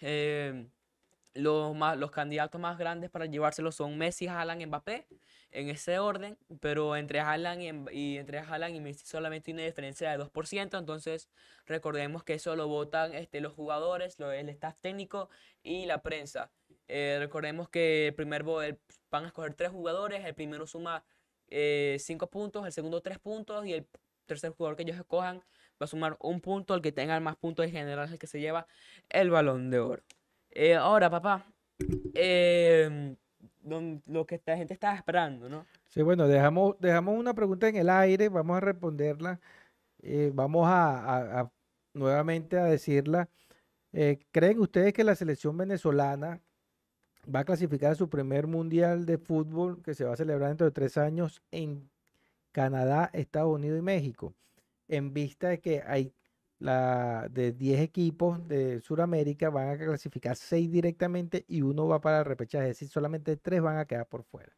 Eh, 0.00 0.66
los, 1.34 1.74
más, 1.74 1.96
los 1.96 2.10
candidatos 2.10 2.60
más 2.60 2.78
grandes 2.78 3.10
para 3.10 3.26
llevárselo 3.26 3.72
son 3.72 3.96
Messi, 3.98 4.26
Haaland 4.28 4.66
Mbappé, 4.66 5.06
en 5.50 5.68
ese 5.68 5.98
orden, 5.98 6.38
pero 6.60 6.96
entre 6.96 7.20
Haaland 7.20 7.88
y, 7.90 7.96
y 8.14 8.18
entre 8.18 8.38
Haaland 8.38 8.74
y 8.74 8.80
Messi 8.80 9.04
solamente 9.06 9.50
hay 9.50 9.54
una 9.54 9.64
diferencia 9.64 10.10
de 10.10 10.16
2%, 10.16 10.78
entonces 10.78 11.28
recordemos 11.66 12.24
que 12.24 12.34
eso 12.34 12.56
lo 12.56 12.68
votan 12.68 13.14
este, 13.14 13.40
los 13.40 13.52
jugadores, 13.52 14.18
lo- 14.18 14.32
el 14.32 14.48
staff 14.48 14.76
técnico 14.80 15.28
y 15.62 15.86
la 15.86 16.02
prensa. 16.02 16.50
Eh, 16.88 17.16
recordemos 17.20 17.68
que 17.68 18.08
el 18.08 18.14
primer 18.14 18.42
el- 18.64 18.78
van 19.10 19.24
a 19.24 19.26
escoger 19.28 19.54
tres 19.54 19.70
jugadores, 19.70 20.24
el 20.24 20.34
primero 20.34 20.66
suma 20.66 21.04
5 21.98 22.28
puntos, 22.30 22.64
el 22.66 22.72
segundo 22.72 23.02
3 23.02 23.18
puntos 23.18 23.66
y 23.66 23.74
el 23.74 23.86
tercer 24.26 24.52
jugador 24.52 24.76
que 24.76 24.82
ellos 24.84 24.96
escojan 24.96 25.38
va 25.80 25.84
a 25.84 25.86
sumar 25.86 26.16
un 26.20 26.40
punto, 26.40 26.74
el 26.74 26.80
que 26.82 26.92
tenga 26.92 27.18
más 27.20 27.36
puntos 27.36 27.66
en 27.66 27.72
general 27.72 28.06
es 28.06 28.12
el 28.12 28.18
que 28.18 28.26
se 28.26 28.40
lleva 28.40 28.66
el 29.10 29.30
balón 29.30 29.70
de 29.70 29.78
oro. 29.80 30.02
Eh, 30.54 30.74
ahora, 30.74 31.08
papá, 31.10 31.46
don- 33.62 34.02
lo 34.06 34.26
que 34.26 34.34
esta 34.36 34.56
gente 34.56 34.74
estaba 34.74 34.94
esperando, 34.94 35.48
¿no? 35.48 35.66
Sí, 35.88 36.02
bueno, 36.02 36.26
dejamos, 36.28 36.76
dejamos 36.78 37.18
una 37.18 37.34
pregunta 37.34 37.68
en 37.68 37.76
el 37.76 37.88
aire, 37.90 38.28
vamos 38.28 38.56
a 38.56 38.60
responderla. 38.60 39.40
eh, 40.04 40.32
vamos 40.34 40.66
a, 40.66 40.98
a- 40.98 41.40
a- 41.42 41.52
nuevamente 41.94 42.58
a 42.58 42.64
decirla. 42.64 43.28
Eh, 43.92 44.18
¿creen 44.32 44.58
ustedes 44.58 44.92
que 44.92 45.04
la 45.04 45.14
selección 45.14 45.56
venezolana 45.56 46.40
va 47.32 47.40
a 47.40 47.44
clasificar 47.44 47.92
a 47.92 47.94
su 47.94 48.08
primer 48.08 48.46
mundial 48.48 49.06
de 49.06 49.18
fútbol 49.18 49.80
que 49.82 49.94
se 49.94 50.04
va 50.04 50.14
a 50.14 50.16
celebrar 50.16 50.48
dentro 50.48 50.66
de 50.66 50.72
tres 50.72 50.96
años 50.98 51.40
en 51.52 51.88
Canadá, 52.50 53.10
Estados 53.12 53.54
Unidos 53.54 53.78
y 53.78 53.82
México? 53.82 54.34
En 54.88 55.12
vista 55.14 55.50
de 55.50 55.60
que 55.60 55.82
hay 55.86 56.12
de 56.62 57.52
10 57.52 57.80
equipos 57.80 58.46
de 58.46 58.80
Sudamérica 58.80 59.50
van 59.50 59.70
a 59.70 59.78
clasificar 59.78 60.36
6 60.36 60.70
directamente 60.70 61.44
y 61.48 61.62
uno 61.62 61.88
va 61.88 62.00
para 62.00 62.20
el 62.20 62.24
repechaje, 62.24 62.70
es 62.70 62.76
decir, 62.78 62.88
solamente 62.88 63.36
3 63.36 63.60
van 63.60 63.78
a 63.78 63.84
quedar 63.86 64.06
por 64.06 64.22
fuera. 64.22 64.52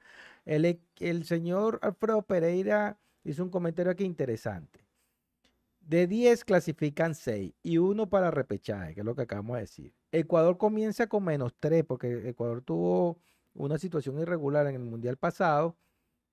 El, 0.44 1.24
señor 1.24 1.78
Alfredo 1.82 2.22
Pereira 2.22 2.98
hizo 3.24 3.42
un 3.42 3.50
comentario 3.50 3.90
aquí 3.90 4.04
interesante. 4.04 4.80
De 5.80 6.06
10 6.06 6.44
clasifican 6.44 7.14
6 7.14 7.54
y 7.62 7.78
uno 7.78 8.08
para 8.08 8.30
repechaje, 8.30 8.94
que 8.94 9.00
es 9.00 9.06
lo 9.06 9.14
que 9.14 9.22
acabamos 9.22 9.56
de 9.56 9.60
decir. 9.62 9.94
Ecuador 10.12 10.58
comienza 10.58 11.06
con 11.06 11.24
menos 11.24 11.54
3 11.58 11.84
porque 11.84 12.28
Ecuador 12.28 12.62
tuvo 12.62 13.18
una 13.54 13.78
situación 13.78 14.18
irregular 14.18 14.66
en 14.66 14.74
el 14.76 14.82
mundial 14.82 15.16
pasado, 15.16 15.76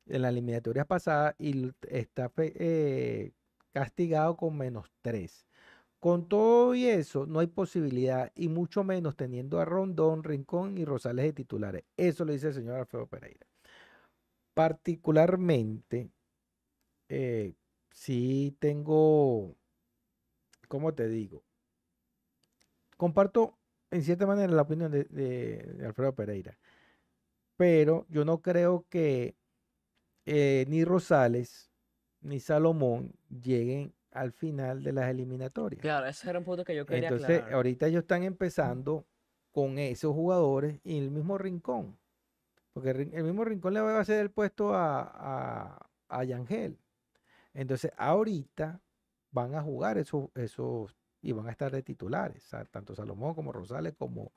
en 0.08 0.22
las 0.24 0.32
eliminatorias 0.32 0.86
pasadas, 0.86 1.36
y 1.40 1.72
está 1.90 2.32
eh, 2.38 3.32
castigado 3.72 4.36
con 4.38 4.58
menos 4.58 4.92
3. 5.02 5.46
Con 6.02 6.28
todo 6.28 6.74
y 6.74 6.88
eso, 6.88 7.28
no 7.28 7.42
hay 7.42 7.48
posibilidad, 7.48 8.32
y 8.34 8.48
mucho 8.50 8.84
menos 8.84 9.16
teniendo 9.16 9.60
a 9.60 9.66
Rondón, 9.66 10.24
Rincón 10.24 10.80
y 10.80 10.84
Rosales 10.84 11.26
de 11.26 11.34
titulares. 11.34 11.84
Eso 11.96 12.26
lo 12.26 12.34
dice 12.34 12.48
el 12.48 12.56
señor 12.56 12.78
Alfredo 12.80 13.06
Pereira. 13.06 13.46
Particularmente, 14.56 16.10
eh, 17.08 17.54
sí 17.92 18.58
tengo, 18.58 19.56
¿cómo 20.68 20.92
te 20.96 21.08
digo? 21.08 21.44
Comparto 22.98 23.60
en 23.92 24.02
cierta 24.02 24.26
manera 24.26 24.52
la 24.52 24.64
opinión 24.64 24.92
de, 24.92 25.84
Alfredo 25.86 26.16
Pereira, 26.16 26.58
pero 27.56 28.08
yo 28.10 28.26
no 28.26 28.42
creo 28.42 28.88
que 28.90 29.36
eh, 30.26 30.66
ni 30.68 30.84
Rosales 30.84 31.70
ni 32.22 32.40
Salomón 32.40 33.14
lleguen 33.30 33.94
al 34.12 34.32
final 34.34 34.84
de 34.84 34.94
las 34.94 35.10
eliminatorias. 35.10 35.82
Claro, 35.82 36.06
ese 36.08 36.30
era 36.30 36.40
un 36.40 36.46
punto 36.46 36.64
que 36.64 36.76
yo 36.76 36.86
quería 36.86 37.10
Entonces, 37.10 37.40
aclarar. 37.40 37.54
ahorita 37.54 37.88
ellos 37.88 38.02
están 38.04 38.24
empezando 38.24 39.08
con 39.52 39.80
esos 39.80 40.14
jugadores 40.14 40.80
y 40.84 40.98
el 41.00 41.12
mismo 41.12 41.38
Rincón. 41.38 42.00
Porque 42.74 42.92
el 42.92 43.24
mismo 43.24 43.46
Rincón 43.46 43.74
le 43.74 43.82
va 43.82 43.98
a 43.98 44.02
hacer 44.02 44.22
el 44.22 44.32
puesto 44.32 44.74
a, 44.76 45.02
a, 45.04 45.90
a 46.10 46.24
Yangel. 46.26 46.80
Entonces, 47.54 47.92
ahorita 47.98 48.82
van 49.32 49.56
a 49.56 49.62
jugar 49.64 49.98
esos, 49.98 50.30
esos 50.36 50.98
y 51.22 51.34
van 51.34 51.48
a 51.48 51.52
estar 51.52 51.72
de 51.72 51.84
titulares, 51.84 52.50
tanto 52.72 52.96
Salomón 52.96 53.36
como 53.36 53.52
Rosales 53.54 53.96
como, 53.98 54.34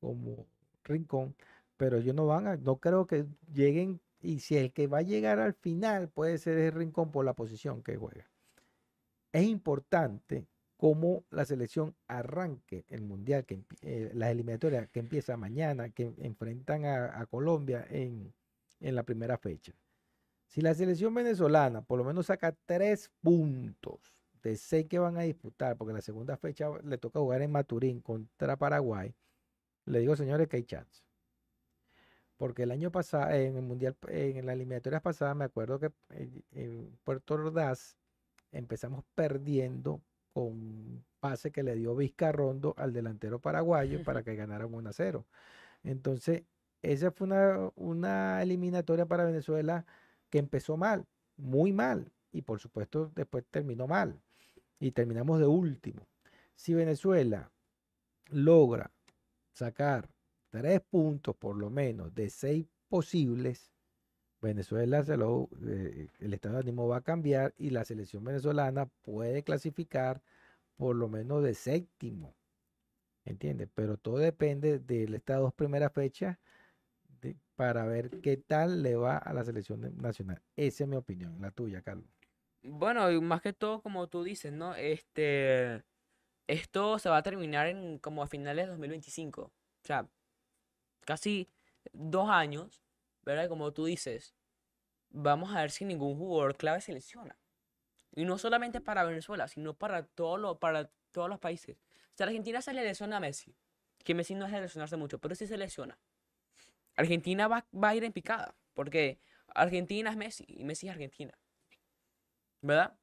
como 0.00 0.48
Rincón. 0.84 1.36
Pero 1.76 1.98
ellos 1.98 2.14
no 2.14 2.26
van 2.26 2.48
a, 2.48 2.56
no 2.56 2.78
creo 2.80 3.06
que 3.06 3.26
lleguen 3.52 4.00
y 4.20 4.40
si 4.40 4.56
el 4.58 4.72
que 4.72 4.86
va 4.88 4.98
a 4.98 5.02
llegar 5.02 5.40
al 5.40 5.54
final 5.54 6.08
puede 6.10 6.38
ser 6.38 6.58
el 6.58 6.72
Rincón 6.72 7.12
por 7.12 7.24
la 7.24 7.34
posición 7.34 7.82
que 7.82 7.96
juega. 7.96 8.31
Es 9.32 9.44
importante 9.44 10.46
cómo 10.76 11.24
la 11.30 11.44
selección 11.44 11.94
arranque 12.08 12.84
el 12.88 13.02
mundial, 13.02 13.46
que 13.46 13.62
eh, 13.82 14.10
las 14.14 14.30
eliminatorias 14.30 14.88
que 14.90 15.00
empieza 15.00 15.36
mañana, 15.36 15.90
que 15.90 16.12
enfrentan 16.18 16.84
a, 16.84 17.24
Colombia 17.26 17.86
en, 17.88 18.34
en 18.80 18.94
la 18.94 19.04
primera 19.04 19.38
fecha. 19.38 19.72
Si 20.48 20.60
la 20.60 20.74
selección 20.74 21.14
venezolana 21.14 21.82
por 21.82 21.98
lo 21.98 22.04
menos 22.04 22.26
saca 22.26 22.54
tres 22.66 23.10
puntos 23.20 24.12
de 24.42 24.56
seis 24.56 24.86
que 24.88 24.98
van 24.98 25.16
a 25.16 25.22
disputar, 25.22 25.76
porque 25.76 25.94
la 25.94 26.02
segunda 26.02 26.36
fecha 26.36 26.68
le 26.82 26.98
toca 26.98 27.20
jugar 27.20 27.42
en 27.42 27.52
Maturín 27.52 28.00
contra 28.00 28.56
Paraguay, 28.56 29.14
le 29.86 30.00
digo 30.00 30.16
señores 30.16 30.48
que 30.48 30.56
hay 30.56 30.64
chance. 30.64 31.04
Porque 32.36 32.64
el 32.64 32.72
año 32.72 32.90
pasado, 32.90 33.30
en 33.30 33.56
el 33.56 33.62
mundial, 33.62 33.96
en 34.08 34.44
las 34.46 34.54
eliminatorias 34.54 35.00
pasadas, 35.00 35.36
me 35.36 35.44
acuerdo 35.44 35.78
que 35.78 35.92
en, 36.10 36.44
en 36.50 36.98
Puerto 37.04 37.34
Ordaz 37.34 37.96
empezamos 38.52 39.04
perdiendo 39.14 40.02
con 40.32 41.04
pase 41.20 41.50
que 41.50 41.62
le 41.62 41.74
dio 41.74 41.94
Vizcarrondo 41.94 42.74
al 42.76 42.92
delantero 42.92 43.40
paraguayo 43.40 44.02
para 44.04 44.22
que 44.22 44.34
ganaran 44.34 44.72
1 44.72 44.88
a 44.88 44.92
0. 44.92 45.26
Entonces, 45.84 46.44
esa 46.82 47.10
fue 47.10 47.26
una, 47.26 47.70
una 47.76 48.42
eliminatoria 48.42 49.06
para 49.06 49.24
Venezuela 49.24 49.84
que 50.30 50.38
empezó 50.38 50.76
mal, 50.76 51.06
muy 51.36 51.72
mal, 51.72 52.10
y 52.32 52.42
por 52.42 52.60
supuesto 52.60 53.10
después 53.14 53.44
terminó 53.50 53.86
mal, 53.86 54.20
y 54.80 54.92
terminamos 54.92 55.38
de 55.38 55.46
último. 55.46 56.06
Si 56.54 56.74
Venezuela 56.74 57.50
logra 58.30 58.90
sacar 59.52 60.08
tres 60.50 60.80
puntos 60.80 61.36
por 61.36 61.56
lo 61.56 61.70
menos 61.70 62.14
de 62.14 62.30
seis 62.30 62.66
posibles, 62.88 63.71
Venezuela 64.42 65.04
se 65.04 65.16
lo, 65.16 65.48
eh, 65.66 66.08
el 66.18 66.34
estado 66.34 66.56
de 66.56 66.60
ánimo 66.60 66.88
va 66.88 66.98
a 66.98 67.02
cambiar 67.02 67.54
y 67.56 67.70
la 67.70 67.84
selección 67.84 68.24
venezolana 68.24 68.86
puede 69.02 69.42
clasificar 69.42 70.20
por 70.76 70.96
lo 70.96 71.08
menos 71.08 71.42
de 71.42 71.54
séptimo. 71.54 72.34
¿Entiendes? 73.24 73.68
Pero 73.74 73.96
todo 73.96 74.18
depende 74.18 74.80
de 74.80 75.04
estas 75.04 75.38
dos 75.38 75.54
primeras 75.54 75.92
fechas 75.92 76.38
para 77.54 77.84
ver 77.86 78.20
qué 78.20 78.36
tal 78.36 78.82
le 78.82 78.96
va 78.96 79.18
a 79.18 79.32
la 79.32 79.44
selección 79.44 79.96
nacional. 79.96 80.42
Esa 80.56 80.84
es 80.84 80.90
mi 80.90 80.96
opinión, 80.96 81.40
la 81.40 81.52
tuya, 81.52 81.82
Carlos. 81.82 82.08
Bueno, 82.62 83.10
y 83.10 83.20
más 83.20 83.40
que 83.40 83.52
todo, 83.52 83.80
como 83.82 84.08
tú 84.08 84.24
dices, 84.24 84.52
¿no? 84.52 84.74
Este, 84.74 85.84
esto 86.48 86.98
se 86.98 87.08
va 87.08 87.18
a 87.18 87.22
terminar 87.22 87.68
en 87.68 87.98
como 87.98 88.22
a 88.22 88.26
finales 88.26 88.64
de 88.64 88.70
2025. 88.70 89.42
O 89.42 89.52
sea, 89.84 90.08
casi 91.04 91.48
dos 91.92 92.28
años, 92.30 92.82
¿verdad? 93.22 93.48
Como 93.48 93.72
tú 93.72 93.84
dices, 93.84 94.34
vamos 95.10 95.54
a 95.54 95.60
ver 95.60 95.70
si 95.70 95.84
ningún 95.84 96.16
jugador 96.16 96.56
clave 96.56 96.80
se 96.80 96.92
lesiona. 96.92 97.36
Y 98.14 98.24
no 98.24 98.38
solamente 98.38 98.80
para 98.80 99.04
Venezuela, 99.04 99.48
sino 99.48 99.74
para, 99.74 100.06
todo 100.06 100.36
lo, 100.36 100.58
para 100.58 100.90
todos 101.12 101.28
los 101.28 101.38
países. 101.38 101.76
O 102.12 102.16
sea, 102.16 102.26
Argentina 102.26 102.60
se 102.60 102.74
le 102.74 102.84
lesiona 102.84 103.16
a 103.16 103.20
Messi, 103.20 103.56
que 104.04 104.14
Messi 104.14 104.34
no 104.34 104.46
es 104.46 104.52
de 104.52 104.60
lesionarse 104.60 104.96
mucho, 104.96 105.18
pero 105.18 105.34
sí 105.34 105.46
se 105.46 105.56
lesiona. 105.56 105.98
Argentina 106.96 107.48
va, 107.48 107.66
va 107.72 107.90
a 107.90 107.94
ir 107.94 108.04
en 108.04 108.12
picada, 108.12 108.54
porque 108.74 109.18
Argentina 109.54 110.10
es 110.10 110.16
Messi 110.16 110.44
y 110.46 110.64
Messi 110.64 110.88
es 110.88 110.92
Argentina. 110.92 111.32
¿Verdad? 112.60 112.96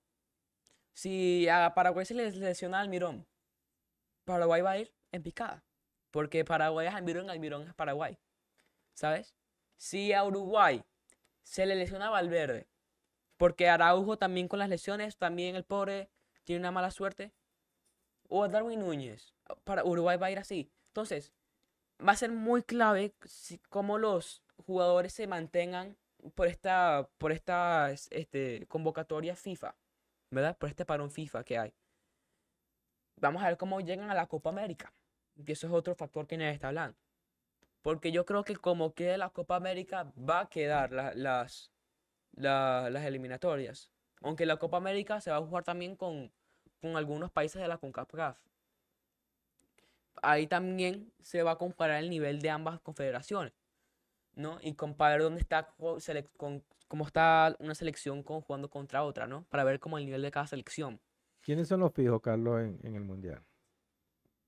Si 0.94 1.48
a 1.50 1.74
Paraguay 1.74 2.06
se 2.06 2.14
le 2.14 2.32
lesiona 2.32 2.80
Almirón, 2.80 3.26
Paraguay 4.26 4.62
va 4.62 4.72
a 4.72 4.78
ir 4.78 4.94
en 5.12 5.24
picada. 5.24 5.64
Porque 6.12 6.44
Paraguay 6.46 6.88
es 6.88 6.94
Almirón, 6.94 7.30
Almirón 7.30 7.68
es 7.68 7.74
Paraguay. 7.74 8.18
¿Sabes? 8.94 9.36
Si 9.80 10.12
a 10.12 10.26
Uruguay 10.26 10.84
se 11.42 11.66
le 11.66 11.76
lesiona 11.76 12.08
a 12.08 12.10
Valverde, 12.10 12.68
porque 13.38 13.70
Araujo 13.70 14.18
también 14.18 14.50
con 14.50 14.60
las 14.60 14.68
lesiones, 14.68 15.16
también 15.16 15.56
el 15.56 15.64
pobre 15.64 16.10
tiene 16.44 16.60
una 16.60 16.72
mala 16.72 16.92
suerte. 16.92 17.32
O 18.28 18.44
a 18.44 18.50
Darwin 18.50 18.82
Núñez, 18.82 19.34
para 19.64 19.86
Uruguay 19.86 20.18
va 20.18 20.28
a 20.28 20.32
ir 20.32 20.38
así. 20.38 20.70
Entonces, 20.90 21.32
va 22.06 22.12
a 22.12 22.18
ser 22.18 22.30
muy 22.30 22.62
clave 22.62 23.16
cómo 23.70 23.98
los 23.98 24.44
jugadores 24.58 25.14
se 25.14 25.28
mantengan 25.28 25.98
por 26.36 26.48
esta, 26.48 27.10
por 27.18 27.32
este, 27.32 28.68
convocatoria 28.68 29.38
FIFA, 29.38 29.78
¿verdad? 30.30 30.58
Por 30.58 30.68
este 30.68 30.84
parón 30.84 31.10
FIFA 31.10 31.46
que 31.46 31.58
hay. 31.58 31.74
Vamos 33.16 33.42
a 33.42 33.48
ver 33.48 33.58
cómo 33.58 33.80
llegan 33.80 34.12
a 34.12 34.14
la 34.14 34.28
Copa 34.28 34.50
América. 34.50 34.94
Que 35.46 35.54
eso 35.54 35.68
es 35.68 35.74
otro 35.74 35.96
factor 35.96 36.28
que 36.28 36.36
nadie 36.36 36.52
está 36.52 36.68
hablando. 36.68 36.98
Porque 37.82 38.12
yo 38.12 38.26
creo 38.26 38.44
que 38.44 38.56
como 38.56 38.94
quede 38.94 39.18
la 39.18 39.30
Copa 39.30 39.56
América, 39.56 40.12
va 40.18 40.42
a 40.42 40.50
quedar 40.50 40.92
la- 40.92 41.14
las, 41.16 41.72
la- 42.34 42.90
las 42.90 43.06
eliminatorias. 43.06 43.92
Aunque 44.22 44.46
la 44.46 44.58
Copa 44.58 44.78
América 44.78 45.22
se 45.22 45.32
va 45.32 45.38
a 45.38 45.42
jugar 45.42 45.64
también 45.64 45.96
con, 45.96 46.32
con 46.82 46.98
algunos 46.98 47.32
países 47.32 47.62
de 47.62 47.68
la 47.68 47.78
CONCACAF. 47.78 48.38
Ahí 50.22 50.48
también 50.48 51.14
se 51.22 51.44
va 51.44 51.52
a 51.52 51.58
comparar 51.58 52.04
el 52.04 52.10
nivel 52.10 52.42
de 52.42 52.50
ambas 52.50 52.80
confederaciones. 52.82 53.54
¿no? 54.36 54.58
Y 54.62 54.74
comparar 54.74 55.22
dónde 55.22 55.42
está, 55.42 55.74
con, 56.38 56.64
cómo 56.88 57.06
está 57.06 57.56
una 57.60 57.76
selección 57.76 58.24
con- 58.24 58.42
jugando 58.42 58.70
contra 58.70 59.04
otra, 59.04 59.28
¿no? 59.28 59.44
Para 59.50 59.64
ver 59.66 59.80
como 59.80 59.98
el 59.98 60.06
nivel 60.06 60.22
de 60.22 60.32
cada 60.32 60.48
selección. 60.48 61.02
¿Quiénes 61.42 61.68
son 61.68 61.82
los 61.82 61.94
fijos, 61.94 62.22
Carlos, 62.22 62.62
en 62.62 62.96
el 62.96 63.02
Mundial? 63.02 63.44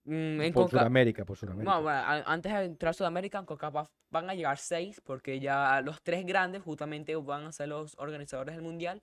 Mm, 0.03 0.41
en 0.41 0.53
por 0.53 0.63
Conca- 0.63 0.79
Sudamérica, 0.79 1.25
por 1.25 1.37
Sudamérica. 1.37 1.71
No, 1.75 1.81
bueno, 1.83 1.99
antes 2.25 2.51
de 2.51 2.63
entrar 2.65 2.89
a 2.89 2.93
Sudamérica, 2.93 3.37
en 3.39 3.45
CONCACAF 3.45 3.87
van 4.09 4.29
a 4.29 4.33
llegar 4.33 4.57
seis, 4.57 4.99
porque 5.01 5.39
ya 5.39 5.81
los 5.81 6.01
tres 6.01 6.25
grandes 6.25 6.61
justamente 6.63 7.15
van 7.15 7.45
a 7.45 7.51
ser 7.51 7.67
los 7.69 7.95
organizadores 7.99 8.55
del 8.55 8.63
Mundial. 8.63 9.01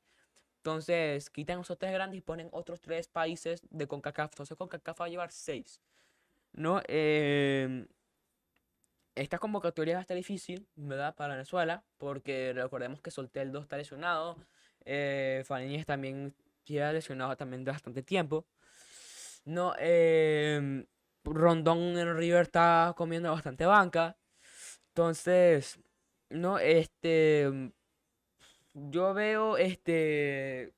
Entonces, 0.56 1.30
quitan 1.30 1.60
esos 1.60 1.78
tres 1.78 1.92
grandes 1.92 2.18
y 2.18 2.20
ponen 2.20 2.48
otros 2.52 2.80
tres 2.80 3.08
países 3.08 3.62
de 3.70 3.86
CONCACAF. 3.86 4.32
Entonces, 4.32 4.56
CONCACAF 4.56 5.00
va 5.00 5.04
a 5.06 5.08
llevar 5.08 5.30
seis. 5.30 5.80
¿No? 6.52 6.80
Em, 6.88 7.86
esta 9.14 9.38
convocatoria 9.38 9.94
va 9.94 9.98
a 9.98 10.02
estar 10.02 10.16
difícil, 10.16 10.66
¿verdad? 10.76 11.14
Para 11.14 11.34
Venezuela, 11.34 11.84
porque 11.96 12.52
recordemos 12.54 13.00
que 13.00 13.10
Solteldo 13.10 13.60
está 13.60 13.76
lesionado. 13.76 14.36
Eh, 14.84 15.44
también 15.86 16.34
lleva 16.64 16.92
lesionado 16.92 17.36
también 17.36 17.64
de 17.64 17.70
bastante 17.72 18.02
tiempo. 18.02 18.46
No, 19.44 19.74
em, 19.78 20.86
Rondón 21.24 21.98
en 21.98 22.16
River 22.16 22.42
está 22.42 22.94
comiendo 22.96 23.30
bastante 23.30 23.66
banca. 23.66 24.16
Entonces, 24.88 25.80
no, 26.30 26.58
este, 26.58 27.72
yo 28.74 29.14
veo, 29.14 29.56
este, 29.56 30.74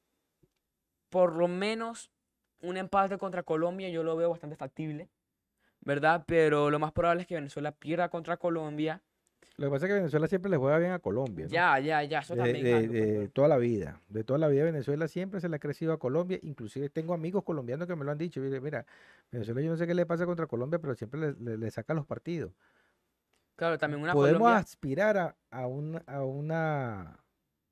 por 1.09 1.35
lo 1.35 1.49
menos 1.49 2.11
un 2.61 2.77
empate 2.77 3.19
contra 3.19 3.43
Colombia, 3.43 3.89
yo 3.89 4.03
lo 4.03 4.17
veo 4.17 4.31
bastante 4.31 4.57
factible, 4.57 5.09
¿verdad? 5.81 6.25
Pero 6.27 6.71
lo 6.71 6.79
más 6.79 6.93
probable 6.93 7.23
es 7.23 7.29
que 7.29 7.35
Venezuela 7.35 7.73
pierda 7.73 8.09
contra 8.09 8.37
Colombia. 8.37 9.03
Lo 9.57 9.67
que 9.67 9.71
pasa 9.73 9.87
es 9.87 9.91
que 9.91 9.95
Venezuela 9.99 10.27
siempre 10.27 10.51
le 10.51 10.57
juega 10.57 10.79
bien 10.79 10.93
a 10.93 10.99
Colombia. 11.01 11.45
¿no? 11.47 11.51
Ya, 11.51 11.79
ya, 11.79 12.03
ya, 12.05 12.21
eso 12.21 12.35
de, 12.35 12.43
también 12.43 12.65
de- 12.65 12.73
algo, 12.75 12.89
pues, 12.93 13.09
de 13.21 13.29
toda 13.29 13.49
la 13.49 13.59
vida. 13.59 14.01
De 14.09 14.25
toda 14.25 14.39
la 14.39 14.49
vida 14.49 14.65
Venezuela 14.65 15.07
siempre 15.07 15.41
se 15.41 15.49
le 15.49 15.57
ha 15.57 15.59
crecido 15.59 15.93
a 15.93 15.99
Colombia. 15.99 16.39
Inclusive 16.43 16.89
tengo 16.89 17.13
amigos 17.13 17.45
colombianos 17.45 17.87
que 17.87 17.95
me 17.97 18.05
lo 18.05 18.11
han 18.11 18.19
dicho. 18.19 18.41
Mira, 18.41 18.61
mira, 18.61 18.87
Venezuela 19.31 19.61
yo 19.61 19.71
no 19.71 19.77
sé 19.77 19.87
qué 19.87 19.95
le 19.95 20.07
pasa 20.07 20.25
contra 20.25 20.47
Colombia, 20.47 20.79
pero 20.79 20.95
siempre 20.95 21.21
le, 21.21 21.33
le- 21.35 21.59
le 21.59 21.71
saca 21.71 21.93
los 21.93 22.07
partidos. 22.07 22.53
Claro, 23.57 23.77
también 23.77 24.03
una 24.03 24.13
Podemos 24.15 24.39
Colombia 24.41 24.57
aspirar 24.59 25.17
a, 25.19 25.37
a, 25.51 25.67
un, 25.67 26.01
a, 26.07 26.25
una, 26.25 27.19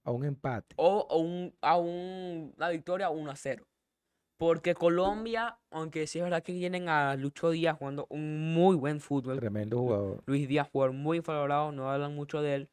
a 0.05 0.11
un 0.11 0.25
empate. 0.27 0.75
o, 0.77 1.07
o 1.09 1.19
un, 1.21 1.55
a 1.63 1.79
un- 1.79 2.53
una 2.57 2.69
victoria 2.69 3.09
1 3.09 3.31
a 3.31 3.37
0. 3.37 3.65
Porque 4.39 4.75
Colombia, 4.75 5.59
aunque 5.73 6.07
sí 6.07 6.19
es 6.21 6.25
verdad 6.25 6.45
que 6.45 6.53
tienen 6.53 6.89
a 6.89 7.17
Lucho 7.17 7.51
Díaz 7.51 7.77
jugando 7.77 8.07
un 8.09 8.55
muy 8.55 8.77
buen 8.77 9.01
fútbol, 9.01 9.37
Tremendo 9.37 9.79
jugador. 9.79 10.23
Luis 10.27 10.47
Díaz 10.49 10.69
jugador 10.71 10.95
muy 10.95 11.19
infravalorado, 11.19 11.73
no 11.73 11.91
hablan 11.91 12.15
mucho 12.15 12.41
de 12.41 12.55
él. 12.55 12.69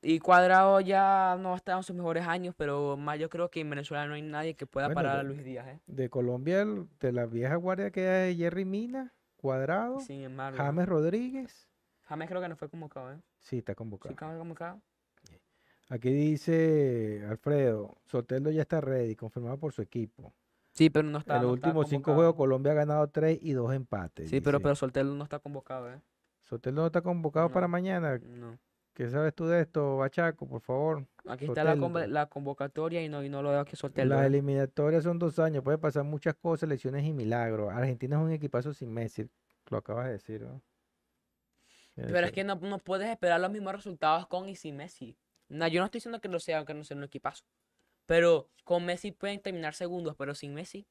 Y 0.00 0.20
Cuadrado 0.20 0.80
ya 0.80 1.36
no 1.40 1.56
está 1.56 1.76
en 1.76 1.82
sus 1.82 1.96
mejores 1.96 2.24
años, 2.28 2.54
pero 2.56 2.96
más 2.96 3.18
yo 3.18 3.28
creo 3.28 3.50
que 3.50 3.60
en 3.60 3.68
Venezuela 3.70 4.06
no 4.06 4.14
hay 4.14 4.22
nadie 4.22 4.54
que 4.54 4.64
pueda 4.64 4.86
Bueno, 4.86 4.98
parar 5.02 5.18
a 5.18 5.22
Luis 5.24 5.42
Díaz, 5.42 5.66
¿eh? 5.66 5.80
De 5.88 6.08
Colombia, 6.08 6.64
de 7.00 7.12
la 7.12 7.26
vieja 7.26 7.56
guardia 7.56 7.90
que 7.90 8.30
es 8.30 8.36
Jerry 8.36 8.64
Mina, 8.64 9.12
Cuadrado, 9.36 9.98
Sin 9.98 10.22
embargo, 10.22 10.56
James 10.56 10.86
Rodríguez. 10.86 11.68
James 12.04 12.28
creo 12.28 12.40
que 12.40 12.48
no 12.48 12.54
fue 12.56 12.68
convocado, 12.68 13.12
¿eh? 13.12 13.18
Sí, 13.40 13.58
está 13.58 13.72
Sí, 13.72 13.76
convocado. 13.76 14.14
James 14.16 14.38
convocado. 14.38 14.80
Aquí 15.88 16.10
dice 16.10 17.24
Alfredo, 17.28 17.96
Soteldo 18.06 18.50
ya 18.52 18.62
está 18.62 18.80
ready, 18.80 19.16
confirmado 19.16 19.58
por 19.58 19.72
su 19.72 19.82
equipo. 19.82 20.32
Sí, 20.76 20.90
pero 20.90 21.08
no 21.08 21.18
está. 21.18 21.36
en 21.36 21.42
los 21.42 21.48
no 21.48 21.52
últimos 21.54 21.88
cinco 21.88 22.14
juegos 22.14 22.34
Colombia 22.34 22.72
ha 22.72 22.74
ganado 22.74 23.08
tres 23.08 23.38
y 23.40 23.52
dos 23.52 23.72
empates. 23.72 24.28
Sí, 24.28 24.42
pero, 24.42 24.58
dice. 24.58 24.88
pero 24.92 25.04
no 25.14 25.24
está 25.24 25.38
convocado, 25.38 25.90
¿eh? 25.90 26.02
Soteldo 26.42 26.82
no 26.82 26.86
está 26.86 27.00
convocado 27.00 27.50
para 27.50 27.66
mañana. 27.66 28.18
No. 28.18 28.58
¿Qué 28.92 29.08
sabes 29.08 29.34
tú 29.34 29.46
de 29.46 29.62
esto, 29.62 29.96
Bachaco, 29.96 30.46
por 30.46 30.60
favor? 30.60 31.06
Aquí 31.26 31.46
está 31.46 31.64
la, 31.64 32.26
convocatoria 32.26 33.02
y 33.02 33.08
no, 33.08 33.24
y 33.24 33.28
no 33.28 33.42
lo 33.42 33.50
veo 33.50 33.64
que 33.64 33.74
Soltero. 33.74 34.08
Las 34.08 34.26
eliminatorias 34.26 35.02
son 35.02 35.18
dos 35.18 35.38
años, 35.38 35.64
puede 35.64 35.78
pasar 35.78 36.04
muchas 36.04 36.34
cosas, 36.34 36.68
lesiones 36.68 37.04
y 37.04 37.12
milagros. 37.12 37.72
Argentina 37.72 38.16
es 38.16 38.22
un 38.22 38.32
equipazo 38.32 38.72
sin 38.72 38.92
Messi, 38.92 39.28
lo 39.70 39.78
acabas 39.78 40.06
de 40.06 40.12
decir, 40.12 40.42
¿no? 40.42 40.62
Pero 41.94 42.26
es 42.26 42.32
que 42.32 42.44
no, 42.44 42.56
no 42.56 42.78
puedes 42.78 43.08
esperar 43.08 43.40
los 43.40 43.50
mismos 43.50 43.74
resultados 43.74 44.26
con 44.26 44.48
y 44.48 44.56
sin 44.56 44.76
Messi. 44.76 45.16
No, 45.48 45.66
yo 45.68 45.80
no 45.80 45.86
estoy 45.86 45.98
diciendo 45.98 46.20
que 46.20 46.28
no 46.28 46.38
sea, 46.38 46.64
que 46.64 46.74
no 46.74 46.84
sea 46.84 46.96
un 46.96 47.04
equipazo. 47.04 47.44
Pero 48.06 48.48
con 48.64 48.84
Messi 48.84 49.12
pueden 49.12 49.40
terminar 49.40 49.74
segundos, 49.74 50.16
pero 50.16 50.34
sin 50.34 50.54
Messi. 50.54 50.86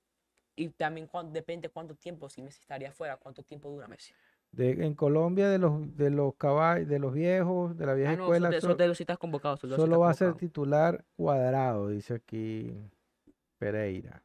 Y 0.55 0.69
también 0.69 1.07
cuan- 1.07 1.33
depende 1.33 1.69
cuánto 1.69 1.95
tiempo, 1.95 2.29
si 2.29 2.41
Messi 2.41 2.61
estaría 2.61 2.91
fuera, 2.91 3.17
cuánto 3.17 3.43
tiempo 3.43 3.69
dura 3.69 3.87
Messi. 3.87 4.13
De- 4.51 4.85
en 4.85 4.93
Colombia, 4.95 5.49
de 5.49 5.57
los, 5.57 5.97
de 5.97 6.09
los 6.11 6.35
caballos, 6.35 6.87
de 6.87 6.99
los 6.99 7.13
viejos, 7.13 7.77
de 7.77 7.85
la 7.85 7.93
vieja 7.93 8.13
Ah, 8.13 8.15
no, 8.15 8.33
escuela, 8.33 8.61
so- 8.61 8.77
solo 9.75 9.99
va 9.99 10.11
a 10.11 10.13
ser 10.13 10.33
titular 10.35 11.03
cuadrado, 11.17 11.89
dice 11.89 12.15
aquí 12.15 12.73
Pereira. 13.57 14.23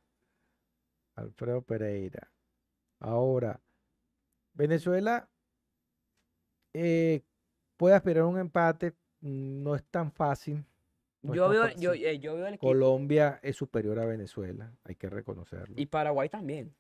Alfredo 1.17 1.63
Pereira. 1.63 2.31
Ahora, 3.01 3.61
Venezuela 4.55 5.29
eh, 6.75 7.23
puede 7.77 7.95
aspirar 7.97 8.23
a 8.23 8.27
un 8.27 8.39
empate, 8.39 8.95
no 9.21 9.75
es 9.75 9.85
tan 9.87 10.13
fácil. 10.13 10.65
No 11.23 11.33
es 11.33 11.37
Yo 11.37 11.49
veo, 11.49 11.69
yo, 11.77 11.93
eh, 11.95 12.19
yo 12.19 12.35
veo 12.35 12.47
el 12.47 12.55
equipo. 12.55 12.67
Colombia 12.69 13.39
es 13.43 13.57
superior 13.57 13.99
a 13.99 14.07
Venezuela, 14.07 14.73
hay 14.85 14.95
que 14.97 15.09
reconocerlo. 15.11 15.75
Y 15.79 15.87
Paraguay 15.87 16.29
también. 16.29 16.75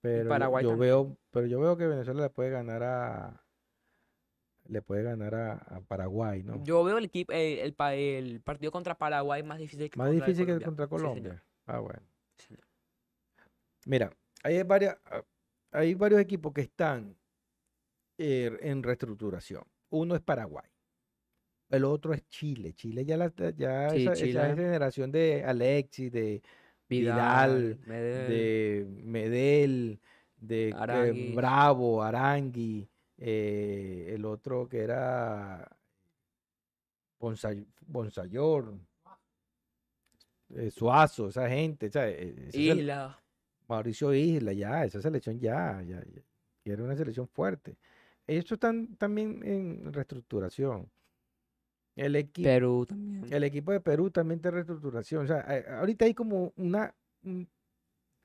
Pero 0.00 0.24
yo- 0.24 0.28
Paraguay 0.28 0.62
yo, 0.64 0.70
también. 0.70 0.88
veo, 0.90 1.16
pero 1.30 1.46
yo 1.46 1.60
veo 1.60 1.76
que 1.76 1.86
Venezuela 1.86 2.22
le 2.22 2.30
puede 2.30 2.50
ganar 2.50 2.82
a 2.82 3.42
le 4.68 4.82
puede 4.82 5.04
ganar 5.04 5.32
a, 5.36 5.52
a 5.52 5.80
Paraguay, 5.82 6.42
¿no? 6.42 6.62
Yo 6.64 6.82
veo 6.82 6.98
el 6.98 7.04
equipo, 7.04 7.32
el, 7.32 7.58
el, 7.60 7.76
el 7.94 8.40
partido 8.40 8.72
contra 8.72 8.98
Paraguay 8.98 9.44
más 9.44 9.58
difícil 9.58 9.88
que 9.88 9.96
Más 9.96 10.08
contra 10.08 10.26
el 10.26 10.32
difícil 10.32 10.46
que 10.46 10.52
Colombia. 10.60 10.66
contra 10.66 10.86
Sí, 10.86 10.90
señor. 10.90 11.08
Colombia. 11.12 11.44
Ah, 11.66 11.78
bueno. 11.78 12.02
Sí. 12.36 12.54
Mira, 13.86 14.10
hay 14.42 14.60
varias, 14.64 14.98
ah, 15.04 15.22
hay 15.70 15.94
varios 15.94 16.20
equipos 16.20 16.52
que 16.52 16.62
están 16.62 17.16
eh, 18.18 18.58
en 18.60 18.82
reestructuración. 18.82 19.62
Uno 19.90 20.16
es 20.16 20.20
Paraguay. 20.20 20.68
El 21.68 21.84
otro 21.84 22.14
es 22.14 22.28
Chile. 22.28 22.74
Chile 22.74 23.04
ya, 23.04 23.16
la, 23.16 23.32
ya 23.56 23.90
Sí, 23.90 24.06
esa, 24.06 24.46
generación 24.54 25.10
de 25.10 25.44
Alexis, 25.44 26.12
de 26.12 26.42
Vidal, 26.88 27.78
Medel, 27.86 28.28
de 28.28 28.86
Medel, 29.02 30.00
de 30.36 30.68
eh. 30.68 31.32
Bravo, 31.34 32.02
Arangui, 32.02 32.88
eh, 33.18 34.12
el 34.14 34.24
otro 34.24 34.68
que 34.68 34.78
era 34.78 35.68
Bonsay- 37.18 37.66
Bonsayor, 37.86 38.74
eh, 40.54 40.70
Suazo, 40.70 41.28
esa 41.28 41.48
gente, 41.48 41.86
esa 41.86 42.08
Isla. 42.08 43.18
Mauricio 43.68 44.14
Isla, 44.14 44.52
ya, 44.52 44.84
esa 44.84 45.00
selección 45.00 45.40
ya, 45.40 45.82
ya, 45.82 46.00
ya, 46.04 46.22
era 46.72 46.84
una 46.84 46.94
selección 46.94 47.26
fuerte. 47.26 47.76
Ellos 48.26 48.50
están 48.52 48.96
también 48.96 49.40
en 49.44 49.92
reestructuración. 49.92 50.88
El 51.96 52.14
equipo, 52.14 52.46
Perú 52.46 52.86
también. 52.86 53.32
el 53.32 53.42
equipo 53.44 53.72
de 53.72 53.80
Perú 53.80 54.10
también 54.10 54.40
en 54.44 54.52
reestructuración. 54.52 55.24
O 55.24 55.26
sea, 55.26 55.44
eh, 55.48 55.64
ahorita 55.78 56.04
hay 56.04 56.12
como 56.14 56.52
una, 56.56 56.94
un- 57.24 57.48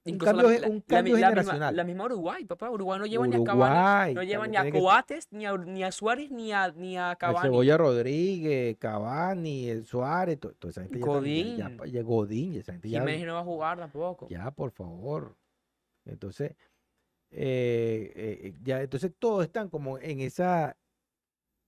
cambio 0.04 0.50
la, 0.50 0.60
la- 0.60 0.68
un 0.68 0.76
la 0.78 0.82
cambio 0.88 1.16
mi- 1.16 1.22
la 1.22 1.28
misma, 1.30 1.42
generacional. 1.42 1.76
la 1.78 1.84
misma 1.86 2.06
Uruguay, 2.06 2.46
papá. 2.46 2.70
Uruguay 2.70 3.00
no 3.00 3.06
lleva 3.06 3.28
ni 3.28 3.36
a 3.36 3.44
Cavani. 3.44 3.72
Uruguay, 3.72 4.14
No 4.16 4.24
lleva 4.24 4.48
ni 4.48 4.58
a 4.58 4.62
tiene 4.64 4.78
que- 4.78 4.84
Coates, 4.84 5.28
ni 5.32 5.46
a, 5.46 5.58
ni 5.58 5.84
a 5.84 5.92
Suárez, 5.92 6.32
ni 6.32 6.52
a, 6.52 6.72
ni 6.72 6.98
a 6.98 7.12
El 7.12 7.18
Cavani. 7.18 7.48
Cebolla 7.48 7.78
Rodríguez, 7.78 8.78
Cavani, 8.78 9.70
el 9.70 9.86
Suárez, 9.86 10.40
to- 10.40 10.54
toda 10.54 10.72
esa 10.72 10.82
gente 10.82 11.00
ya 11.00 11.06
está- 11.06 11.20
ya- 11.22 11.22
ya, 11.22 11.70
Godín. 11.78 11.92
ya 11.94 12.02
Godín, 12.02 12.56
esa 12.56 12.72
gente 12.74 12.90
ya, 12.90 13.00
Jiménez 13.00 13.26
no 13.26 13.34
va 13.36 13.40
a 13.40 13.44
jugar 13.44 13.78
tampoco. 13.78 14.28
ya, 14.28 14.52
por 14.52 14.72
favor. 14.72 15.38
Entonces, 16.04 16.56
eh, 17.30 18.12
eh, 18.16 18.54
ya, 18.64 18.82
entonces 18.82 19.14
todos 19.18 19.44
están 19.46 19.70
como 19.70 19.98
en 20.00 20.20
esa, 20.20 20.76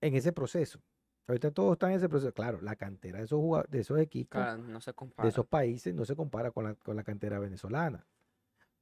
en 0.01 0.15
ese 0.15 0.33
proceso. 0.33 0.81
Ahorita 1.27 1.51
todos 1.51 1.73
están 1.73 1.91
en 1.91 1.97
ese 1.97 2.09
proceso. 2.09 2.33
Claro, 2.33 2.59
la 2.61 2.75
cantera 2.75 3.19
de 3.19 3.25
esos 3.25 3.41
de 3.69 3.79
esos 3.79 3.99
equipos, 3.99 4.41
No 4.67 4.81
se 4.81 4.91
de 4.91 5.29
esos 5.29 5.45
países, 5.47 5.93
no 5.93 6.03
se 6.05 6.15
compara 6.15 6.51
con 6.51 6.65
la, 6.65 6.75
con 6.75 6.95
la 6.95 7.03
cantera 7.03 7.39
venezolana. 7.39 8.05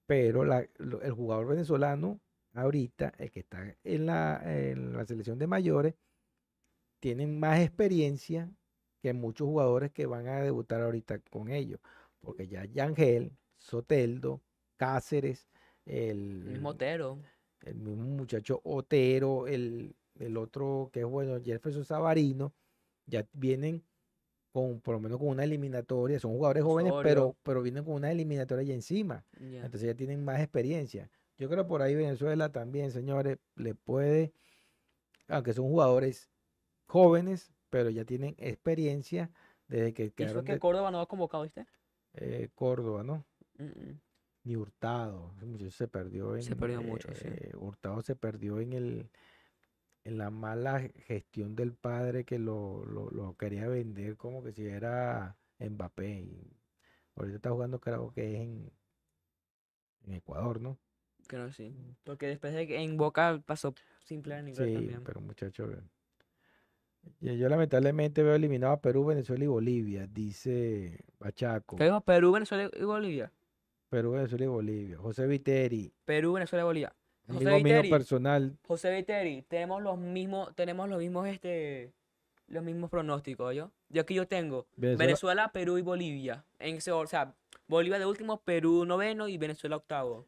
Pero 0.08 0.44
la- 0.44 0.66
el 0.78 1.12
jugador 1.12 1.48
venezolano, 1.48 2.20
ahorita, 2.54 3.14
el 3.18 3.32
que 3.32 3.42
está 3.42 3.76
en 3.84 4.06
la, 4.08 4.42
en 4.44 4.94
la 4.94 5.06
selección 5.06 5.38
de 5.38 5.48
mayores, 5.48 5.94
tienen 7.00 7.40
más 7.40 7.60
experiencia 7.60 8.52
que 9.02 9.14
muchos 9.14 9.48
jugadores 9.48 9.92
que 9.92 10.06
van 10.06 10.28
a 10.28 10.42
debutar 10.42 10.82
ahorita 10.82 11.20
con 11.30 11.50
ellos. 11.50 11.80
Porque 12.20 12.48
ya 12.48 12.66
Yangel, 12.66 13.36
Soteldo, 13.58 14.42
Cáceres, 14.78 15.48
El 15.86 16.44
mismo 16.46 16.70
Otero. 16.70 17.20
el 17.62 17.76
mismo 17.76 18.04
muchacho 18.04 18.62
Otero, 18.64 19.48
el, 19.48 19.96
el 20.16 20.38
otro 20.38 20.90
que 20.92 21.02
es 21.02 21.06
bueno, 21.06 21.40
Jefferson 21.44 21.86
Savarino, 21.86 22.54
ya 23.06 23.26
vienen 23.34 23.84
con, 24.52 24.82
por 24.82 24.96
lo 24.96 25.00
menos 25.00 25.18
con 25.18 25.30
una 25.30 25.44
eliminatoria, 25.44 26.20
son 26.20 26.34
jugadores 26.34 26.64
jóvenes, 26.64 26.94
pero, 27.04 27.36
pero 27.44 27.62
vienen 27.62 27.84
con 27.84 27.94
una 27.96 28.12
eliminatoria 28.12 28.64
ya 28.64 28.74
encima. 28.74 29.26
Entonces 29.40 29.84
ya 29.84 29.96
tienen 29.96 30.24
más 30.24 30.40
experiencia. 30.40 31.10
Yo 31.38 31.50
creo 31.50 31.68
por 31.68 31.82
ahí 31.82 31.96
Venezuela 31.96 32.52
también, 32.52 32.92
señores, 32.92 33.38
le 33.56 33.74
puede, 33.74 34.34
aunque 35.28 35.54
son 35.54 35.66
jugadores 35.66 36.30
jóvenes, 36.86 37.52
pero 37.70 37.90
ya 37.90 38.06
tienen 38.06 38.36
experiencia 38.38 39.32
desde 39.68 39.94
que 39.94 40.14
¿Y 40.16 40.24
eso 40.24 40.44
que 40.44 40.54
de 40.54 40.60
Córdoba 40.60 40.92
no 40.92 40.98
va 40.98 41.06
convocado, 41.08 41.44
viste? 41.44 41.66
eh, 42.16 42.50
Córdoba, 42.54 43.04
¿no? 43.04 43.24
Mm, 43.58 43.64
mm. 43.64 44.02
Ni 44.44 44.56
Hurtado, 44.56 45.32
se 45.70 45.88
perdió 45.88 46.36
en, 46.36 46.42
Se 46.44 46.56
perdió 46.56 46.82
mucho, 46.82 47.08
sí. 47.14 47.28
eh, 47.28 47.52
Hurtado 47.56 48.02
se 48.02 48.16
perdió 48.16 48.60
en 48.60 48.74
el 48.74 49.10
en 50.04 50.18
la 50.18 50.30
mala 50.30 50.80
gestión 51.08 51.56
del 51.56 51.74
padre 51.74 52.26
que 52.26 52.40
lo, 52.40 52.86
lo, 52.86 53.10
lo 53.12 53.36
quería 53.38 53.68
vender 53.68 54.18
como 54.18 54.44
que 54.44 54.52
si 54.52 54.66
era 54.66 55.38
Mbappé. 55.60 56.22
Y 56.22 56.58
ahorita 57.16 57.36
está 57.38 57.52
jugando 57.52 57.80
creo 57.80 58.12
que 58.12 58.36
es 58.36 58.42
en, 58.42 58.72
en 60.06 60.14
Ecuador, 60.14 60.60
¿no? 60.62 60.78
Creo 61.28 61.48
que 61.48 61.54
sí. 61.54 61.76
Porque 62.04 62.28
después 62.28 62.54
de 62.54 62.68
que 62.68 62.82
en 62.82 62.98
Boca 62.98 63.42
pasó 63.46 63.74
simple 64.04 64.34
a 64.36 64.42
nivel 64.42 64.68
Sí, 64.68 64.74
también. 64.74 65.04
pero 65.04 65.22
muchacho. 65.22 65.70
Yo, 67.20 67.34
yo 67.34 67.50
lamentablemente 67.50 68.22
veo 68.24 68.36
eliminado 68.36 68.74
a 68.74 68.82
Perú, 68.82 69.06
Venezuela 69.06 69.44
y 69.44 69.48
Bolivia, 69.48 70.08
dice 70.08 71.04
Bachaco. 71.20 71.76
¿Qué 71.78 71.86
dijo? 71.86 72.02
Perú, 72.02 72.32
Venezuela 72.32 72.70
y 72.74 72.84
Bolivia. 72.84 73.32
Perú, 73.90 74.12
Venezuela 74.12 74.46
y 74.46 74.48
Bolivia. 74.48 74.98
José 74.98 75.28
Viteri, 75.28 75.94
Perú, 76.06 76.34
Venezuela 76.34 76.64
y 76.64 76.66
Bolivia. 76.66 76.96
José 77.34 77.48
amigo 77.50 77.64
mío 77.64 77.76
Viteri. 77.76 77.90
personal, 77.90 78.58
José 78.68 78.92
Viteri, 78.96 79.42
tenemos 79.48 79.82
los 79.82 79.98
mismos, 79.98 80.56
tenemos 80.56 80.88
los 80.90 81.00
mismos, 81.00 81.28
este, 81.28 81.92
los 82.48 82.64
mismos 82.64 82.90
pronósticos, 82.90 83.54
¿yo? 83.56 83.72
Yo 83.90 84.02
aquí 84.02 84.14
yo 84.14 84.28
tengo 84.28 84.68
Venezuela- 84.76 85.06
Venezuela, 85.06 85.52
Perú 85.52 85.78
y 85.78 85.82
Bolivia. 85.82 86.46
En 86.60 86.78
ese, 86.78 86.92
o 86.92 87.06
sea, 87.08 87.34
Bolivia 87.68 88.00
de 88.00 88.06
último, 88.06 88.42
Perú 88.42 88.86
noveno 88.86 89.28
y 89.28 89.38
Venezuela 89.38 89.78
octavo. 89.78 90.28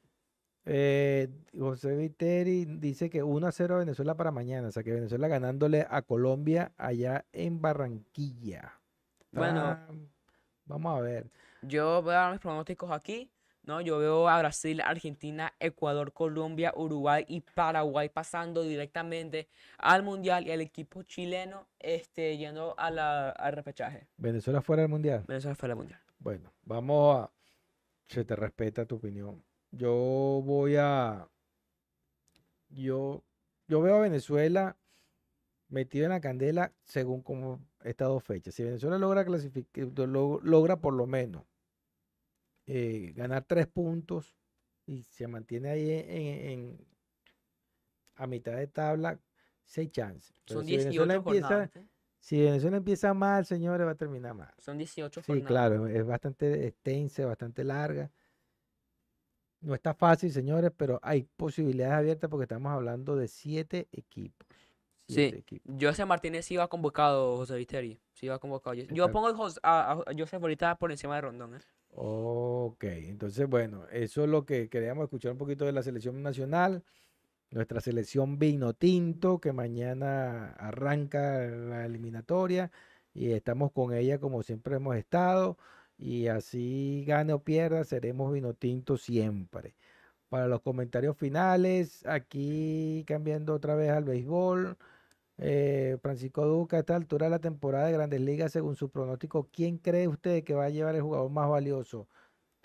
Eh, 0.66 1.28
José 1.58 1.96
Viteri 1.98 2.64
dice 2.66 3.10
que 3.10 3.22
1 3.22 3.48
a 3.48 3.52
0 3.52 3.80
Venezuela 3.80 4.16
para 4.16 4.32
mañana, 4.32 4.70
o 4.70 4.72
sea 4.72 4.82
que 4.84 4.94
Venezuela 4.94 5.28
ganándole 5.28 5.86
a 5.90 6.02
Colombia 6.04 6.72
allá 6.78 7.26
en 7.34 7.62
Barranquilla. 7.62 8.74
Bueno. 9.32 9.78
Vamos 10.66 10.98
a 10.98 11.02
ver. 11.02 11.30
Yo 11.64 12.02
voy 12.02 12.14
a 12.14 12.18
dar 12.18 12.32
mis 12.32 12.40
pronósticos 12.40 12.92
aquí, 12.92 13.30
¿no? 13.64 13.82
Yo 13.82 14.00
veo 14.00 14.28
a 14.28 14.40
Brasil, 14.40 14.82
Argentina, 14.82 15.54
Ecuador, 15.60 16.14
Colombia, 16.14 16.74
Uruguay 16.76 17.26
y 17.28 17.42
Paraguay 17.42 18.10
pasando 18.10 18.64
directamente 18.64 19.48
al 19.78 20.04
Mundial 20.04 20.48
y 20.48 20.52
el 20.52 20.62
equipo 20.62 21.04
chileno 21.04 21.68
este, 21.80 22.38
yendo 22.38 22.76
a 22.78 22.92
la, 22.92 23.30
al 23.30 23.54
repechaje. 23.54 24.08
Venezuela 24.18 24.62
fuera 24.62 24.82
del 24.82 24.90
mundial. 24.90 25.24
Venezuela 25.28 25.56
fue 25.56 25.70
al 25.70 25.76
Mundial. 25.76 26.00
Bueno, 26.20 26.52
vamos 26.64 27.18
a. 27.18 27.32
Se 28.08 28.26
te 28.26 28.36
respeta 28.36 28.86
tu 28.86 28.96
opinión. 28.96 29.44
Yo 29.72 30.42
voy 30.44 30.76
a. 30.78 31.28
Yo, 32.70 33.24
yo 33.68 33.82
veo 33.82 33.96
a 33.98 34.02
Venezuela 34.02 34.78
metido 35.70 36.06
en 36.06 36.12
la 36.12 36.22
candela 36.22 36.72
según 36.84 37.22
como 37.22 37.60
estas 37.84 38.08
dos 38.08 38.24
fechas. 38.24 38.54
Si 38.54 38.64
Venezuela 38.64 38.98
logra 38.98 39.26
clasificar, 39.26 39.88
logra 39.98 40.78
por 40.78 40.94
lo 40.94 41.08
menos 41.08 41.44
eh, 42.66 43.14
ganar 43.16 43.44
tres 43.46 43.68
puntos 43.68 44.36
y 44.86 45.04
se 45.04 45.28
mantiene 45.28 45.70
ahí 45.70 45.92
en, 45.92 46.50
en- 46.50 46.88
a 48.16 48.28
mitad 48.28 48.56
de 48.56 48.68
tabla, 48.68 49.20
seis 49.64 49.92
chances. 49.92 50.40
Pero 50.46 50.60
Son 50.60 50.68
si 50.68 50.78
Venezuela 50.78 51.14
18 51.14 51.30
empieza, 51.30 51.48
jornadas. 51.48 51.76
¿eh? 51.76 51.88
si 52.20 52.42
Venezuela 52.42 52.78
empieza 52.78 53.14
mal, 53.14 53.46
señores, 53.46 53.88
va 53.88 53.92
a 53.92 53.96
terminar 53.96 54.34
mal. 54.34 54.54
Son 54.58 54.78
18 54.78 55.22
Sí, 55.22 55.26
jornadas. 55.28 55.48
claro, 55.48 55.88
es 55.88 56.06
bastante 56.06 56.68
extensa, 56.68 57.26
bastante 57.26 57.64
larga. 57.64 58.12
No 59.62 59.74
está 59.74 59.94
fácil, 59.94 60.32
señores, 60.32 60.72
pero 60.76 61.00
hay 61.02 61.24
posibilidades 61.24 61.94
abiertas 61.94 62.30
porque 62.30 62.44
estamos 62.44 62.72
hablando 62.74 63.16
de 63.16 63.28
siete 63.30 63.88
equipos. 63.94 64.48
Siete 65.08 65.36
Sí. 65.38 65.40
equipos. 65.40 65.76
José 65.82 66.06
Martínez 66.06 66.46
sí 66.46 66.58
va 66.58 66.68
convocado, 66.68 67.38
José 67.38 67.56
Viteri. 67.56 68.00
Sí 68.14 68.28
va 68.28 68.40
convocado. 68.40 68.74
Yo, 68.76 69.12
pongo 69.12 69.28
a, 69.28 69.50
a, 69.64 69.92
a 69.94 70.14
José 70.18 70.36
ahorita 70.36 70.78
por 70.78 70.92
encima 70.92 71.16
de 71.16 71.22
Rondón. 71.22 71.56
¿eh? 71.56 71.60
Ok, 71.96 72.84
entonces 72.86 73.48
bueno, 73.48 73.86
eso 73.92 74.24
es 74.24 74.30
lo 74.30 74.46
que 74.46 74.70
queríamos 74.70 75.04
escuchar 75.06 75.32
un 75.34 75.38
poquito 75.38 75.66
de 75.66 75.72
la 75.74 75.84
selección 75.84 76.22
nacional. 76.24 76.84
Nuestra 77.52 77.82
selección 77.82 78.40
vino 78.40 78.74
tinto 78.74 79.40
que 79.40 79.54
mañana 79.54 80.54
arranca 80.54 81.40
la 81.48 81.86
eliminatoria 81.86 82.72
y 83.14 83.32
estamos 83.34 83.72
con 83.72 83.94
ella 83.94 84.20
como 84.20 84.44
siempre 84.44 84.78
hemos 84.78 84.96
estado. 84.98 85.58
Y 85.98 86.28
así 86.28 87.06
gane 87.08 87.34
o 87.34 87.44
pierda, 87.44 87.84
seremos 87.86 88.34
vino 88.34 88.54
tinto 88.56 88.98
siempre. 88.98 89.76
Para 90.30 90.48
los 90.48 90.62
comentarios 90.62 91.18
finales, 91.18 92.06
aquí 92.08 93.06
cambiando 93.08 93.54
otra 93.56 93.76
vez 93.76 93.92
al 93.92 94.06
béisbol. 94.06 94.78
Eh, 95.46 95.98
Francisco 96.02 96.46
Duca, 96.46 96.78
a 96.78 96.80
esta 96.82 96.96
altura 96.96 97.26
de 97.26 97.32
la 97.32 97.40
temporada 97.40 97.88
de 97.88 97.92
Grandes 97.94 98.22
Ligas, 98.22 98.54
según 98.54 98.78
su 98.78 98.90
pronóstico, 98.90 99.50
¿quién 99.52 99.78
cree 99.78 100.08
usted 100.08 100.44
que 100.46 100.54
va 100.54 100.66
a 100.66 100.70
llevar 100.70 100.96
el 100.96 101.02
jugador 101.02 101.30
más 101.32 101.50
valioso? 101.50 102.08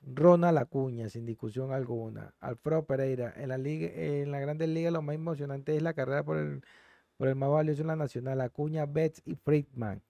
Ronald 0.02 0.58
Acuña, 0.58 1.08
sin 1.08 1.26
discusión 1.26 1.72
alguna. 1.72 2.34
Alfredo 2.40 2.86
Pereira, 2.86 3.34
en 3.36 3.48
la 3.50 3.58
liga, 3.58 3.88
en 3.92 4.30
la 4.30 4.40
Grandes 4.40 4.68
Ligas 4.68 4.92
lo 4.92 5.02
más 5.02 5.16
emocionante 5.16 5.76
es 5.76 5.82
la 5.82 5.94
carrera 5.94 6.24
por 6.24 6.38
el, 6.38 6.62
por 7.16 7.28
el 7.28 7.36
más 7.36 7.50
valioso 7.50 7.82
en 7.82 7.88
la 7.88 7.96
nacional. 7.96 8.40
Acuña, 8.40 8.86
Betts 8.86 9.22
y 9.26 9.34
Friedman. 9.36 10.02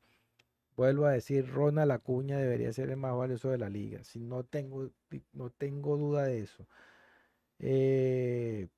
Vuelvo 0.77 1.07
a 1.07 1.12
decir, 1.12 1.49
Ronald 1.51 1.91
Acuña 1.93 2.39
debería 2.39 2.73
ser 2.73 2.91
el 2.91 2.99
más 2.99 3.16
valioso 3.16 3.51
de 3.51 3.59
la 3.59 3.69
liga. 3.71 4.05
Si 4.05 4.21
no 4.21 4.45
tengo, 4.45 4.91
no 5.33 5.51
tengo 5.51 5.97
duda 5.97 6.25
de 6.25 6.41
eso. 6.41 6.66
Eh, 7.61 8.69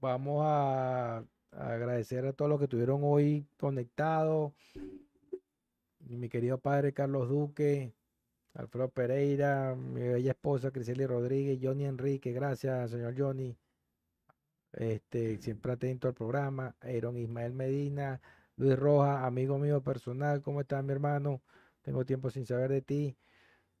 vamos 0.00 0.42
a 0.46 1.24
agradecer 1.58 2.26
a 2.26 2.32
todos 2.32 2.48
los 2.48 2.58
que 2.58 2.64
estuvieron 2.64 3.00
hoy 3.02 3.46
conectados. 3.58 4.52
Mi 6.00 6.28
querido 6.28 6.58
padre 6.58 6.92
Carlos 6.92 7.28
Duque, 7.28 7.94
Alfredo 8.54 8.88
Pereira, 8.90 9.74
mi 9.74 10.02
bella 10.02 10.32
esposa 10.32 10.70
Criseli 10.70 11.06
Rodríguez, 11.06 11.58
Johnny 11.62 11.86
Enrique, 11.86 12.32
gracias, 12.32 12.90
señor 12.90 13.14
Johnny. 13.16 13.56
Este, 14.72 15.38
siempre 15.38 15.72
atento 15.72 16.08
al 16.08 16.14
programa. 16.14 16.74
Aaron 16.80 17.16
Ismael 17.16 17.52
Medina, 17.54 18.20
Luis 18.56 18.78
Rojas, 18.78 19.24
amigo 19.24 19.58
mío 19.58 19.82
personal, 19.82 20.42
¿cómo 20.42 20.60
estás, 20.60 20.84
mi 20.84 20.92
hermano? 20.92 21.42
Tengo 21.82 22.04
tiempo 22.04 22.30
sin 22.30 22.46
saber 22.46 22.70
de 22.70 22.82
ti. 22.82 23.16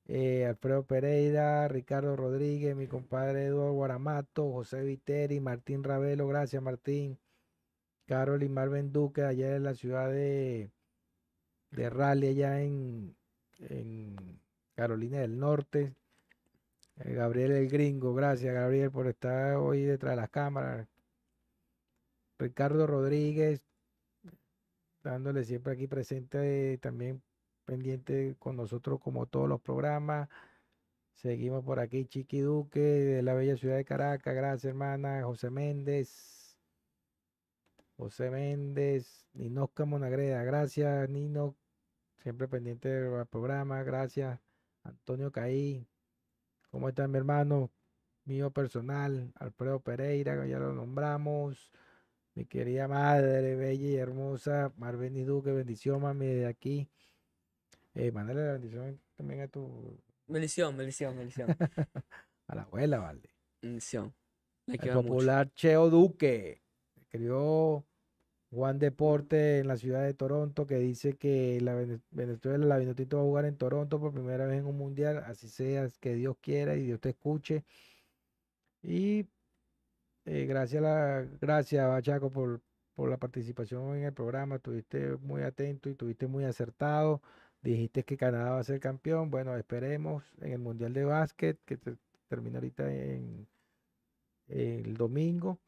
Eh, 0.06 0.46
Alfredo 0.46 0.84
Pereira, 0.84 1.66
Ricardo 1.68 2.14
Rodríguez, 2.16 2.76
mi 2.76 2.86
compadre 2.86 3.46
Eduardo 3.46 3.72
Guaramato, 3.72 4.52
José 4.52 4.82
Viteri, 4.82 5.40
Martín 5.40 5.82
Ravelo, 5.82 6.26
gracias 6.28 6.62
Martín. 6.62 7.18
Carol 8.06 8.42
y 8.42 8.48
Marvin 8.48 8.92
Duque, 8.92 9.22
allá 9.22 9.56
en 9.56 9.62
la 9.64 9.74
ciudad 9.74 10.10
de, 10.10 10.70
de 11.70 11.90
Raleigh, 11.90 12.30
allá 12.30 12.62
en, 12.62 13.16
en 13.58 14.40
Carolina 14.74 15.18
del 15.18 15.38
Norte. 15.38 15.94
Eh, 16.96 17.14
Gabriel 17.14 17.52
el 17.52 17.68
Gringo, 17.68 18.14
gracias 18.14 18.54
Gabriel 18.54 18.90
por 18.90 19.06
estar 19.08 19.56
hoy 19.56 19.82
detrás 19.82 20.12
de 20.12 20.16
las 20.16 20.30
cámaras. 20.30 20.86
Ricardo 22.38 22.86
Rodríguez, 22.86 23.66
dándole 25.02 25.44
siempre 25.44 25.72
aquí 25.72 25.86
presente, 25.86 26.78
también 26.78 27.22
pendiente 27.64 28.36
con 28.38 28.56
nosotros 28.56 29.00
como 29.00 29.26
todos 29.26 29.48
los 29.48 29.60
programas. 29.60 30.28
Seguimos 31.14 31.64
por 31.64 31.80
aquí, 31.80 32.06
Chiqui 32.06 32.40
Duque, 32.40 32.80
de 32.80 33.22
la 33.22 33.34
bella 33.34 33.56
ciudad 33.56 33.76
de 33.76 33.84
Caracas, 33.84 34.34
gracias 34.34 34.64
hermana, 34.70 35.22
José 35.24 35.50
Méndez, 35.50 36.33
José 37.96 38.30
Méndez, 38.30 39.26
Ninosca 39.32 39.84
Monagreda, 39.84 40.42
gracias 40.42 41.08
Nino, 41.08 41.56
siempre 42.22 42.48
pendiente 42.48 42.88
del 42.88 43.26
programa, 43.26 43.82
gracias 43.82 44.40
Antonio 44.82 45.30
Caí, 45.30 45.86
¿cómo 46.70 46.88
está 46.88 47.06
mi 47.08 47.18
hermano? 47.18 47.70
Mío 48.24 48.50
personal, 48.50 49.32
Alfredo 49.36 49.80
Pereira, 49.80 50.46
ya 50.46 50.58
lo 50.58 50.72
nombramos, 50.72 51.70
mi 52.34 52.46
querida 52.46 52.88
madre, 52.88 53.54
bella 53.54 53.86
y 53.86 53.96
hermosa, 53.96 54.72
Marveni 54.76 55.24
Duque, 55.24 55.52
bendición 55.52 56.02
mami 56.02 56.26
de 56.26 56.46
aquí. 56.46 56.88
Eh, 57.94 58.10
mándale 58.10 58.44
la 58.44 58.52
bendición 58.54 59.00
también 59.14 59.42
a 59.42 59.48
tu, 59.48 60.00
Bendición, 60.26 60.76
bendición, 60.76 61.16
bendición. 61.16 61.48
a 62.48 62.54
la 62.54 62.62
abuela, 62.62 62.98
vale. 62.98 63.28
bendición. 63.60 64.14
El 64.66 64.78
mucho. 64.78 64.92
popular 64.94 65.52
Cheo 65.54 65.90
Duque. 65.90 66.63
Escribió 67.14 67.86
Juan 68.50 68.78
Deporte 68.80 69.60
en 69.60 69.68
la 69.68 69.76
ciudad 69.78 70.04
de 70.04 70.14
Toronto 70.14 70.66
que 70.66 70.76
dice 70.78 71.16
que 71.18 71.60
la 71.62 71.74
Vene- 71.76 72.02
Venezuela, 72.10 72.66
la 72.66 72.78
Vinotinto 72.78 73.18
va 73.18 73.22
a 73.24 73.26
jugar 73.26 73.46
en 73.46 73.56
Toronto 73.58 74.00
por 74.00 74.12
primera 74.14 74.46
vez 74.46 74.60
en 74.60 74.66
un 74.66 74.78
mundial. 74.78 75.18
Así 75.26 75.48
sea, 75.48 75.88
que 76.00 76.14
Dios 76.14 76.36
quiera 76.40 76.76
y 76.76 76.84
Dios 76.86 77.00
te 77.00 77.10
escuche. 77.10 77.64
Y 78.82 79.28
eh, 80.26 80.46
gracias, 80.46 80.82
a 80.82 80.86
la, 80.86 81.22
gracias 81.40 81.88
Bachaco 81.88 82.30
por, 82.32 82.62
por 82.94 83.10
la 83.10 83.18
participación 83.18 83.96
en 83.96 84.04
el 84.04 84.14
programa. 84.14 84.56
Estuviste 84.56 85.16
muy 85.18 85.42
atento 85.42 85.88
y 85.88 85.92
estuviste 85.92 86.26
muy 86.26 86.44
acertado. 86.44 87.22
Dijiste 87.62 88.04
que 88.04 88.16
Canadá 88.16 88.52
va 88.52 88.60
a 88.60 88.64
ser 88.64 88.80
campeón. 88.80 89.30
Bueno, 89.30 89.56
esperemos 89.56 90.24
en 90.40 90.52
el 90.52 90.58
Mundial 90.60 90.92
de 90.94 91.04
Básquet 91.04 91.60
que 91.64 91.76
te- 91.78 91.98
termina 92.28 92.58
ahorita 92.58 92.92
en 92.94 93.48
el 94.48 94.94
domingo. 94.96 95.63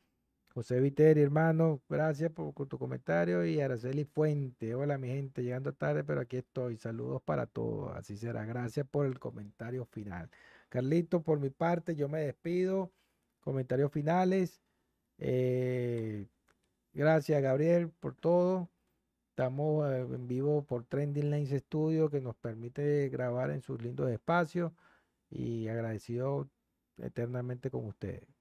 José 0.57 0.81
Viteri, 0.81 1.21
hermano, 1.21 1.83
gracias 1.87 2.33
por, 2.33 2.55
tu 2.67 2.79
comentario. 2.79 3.45
Y 3.45 3.61
Araceli 3.61 4.07
Fuente, 4.07 4.75
hola 4.75 4.97
mi 4.97 5.09
gente, 5.09 5.43
llegando 5.43 5.75
tarde, 5.75 6.03
pero 6.03 6.23
aquí 6.23 6.39
estoy. 6.39 6.79
Saludos 6.79 7.21
para 7.23 7.45
todos, 7.47 7.95
así 7.95 8.17
será. 8.17 8.47
Gracias 8.47 8.87
por 8.89 9.05
el 9.05 9.19
comentario 9.19 9.85
final. 9.85 10.31
Carlito, 10.71 11.23
por 11.23 11.41
mi 11.41 11.51
parte, 11.51 11.95
yo 11.95 12.09
me 12.09 12.21
despido. 12.21 12.91
Comentarios 13.41 13.93
finales. 13.93 14.63
Eh, 15.19 16.27
gracias, 16.95 17.43
Gabriel, 17.43 17.91
por 17.91 18.15
todo. 18.15 18.71
Estamos 19.31 19.91
eh, 19.93 20.01
en 20.01 20.27
vivo 20.29 20.65
por 20.65 20.85
Trending 20.85 21.31
Lines 21.31 21.51
Studio, 21.51 22.09
que 22.11 22.23
nos 22.23 22.37
permite 22.37 23.11
grabar 23.11 23.51
en 23.51 23.61
sus 23.63 23.83
lindos 23.83 24.11
espacios. 24.11 24.73
Y 25.31 25.69
agradecido 25.69 26.49
eternamente 26.99 27.71
con 27.71 27.87
ustedes. 27.87 28.36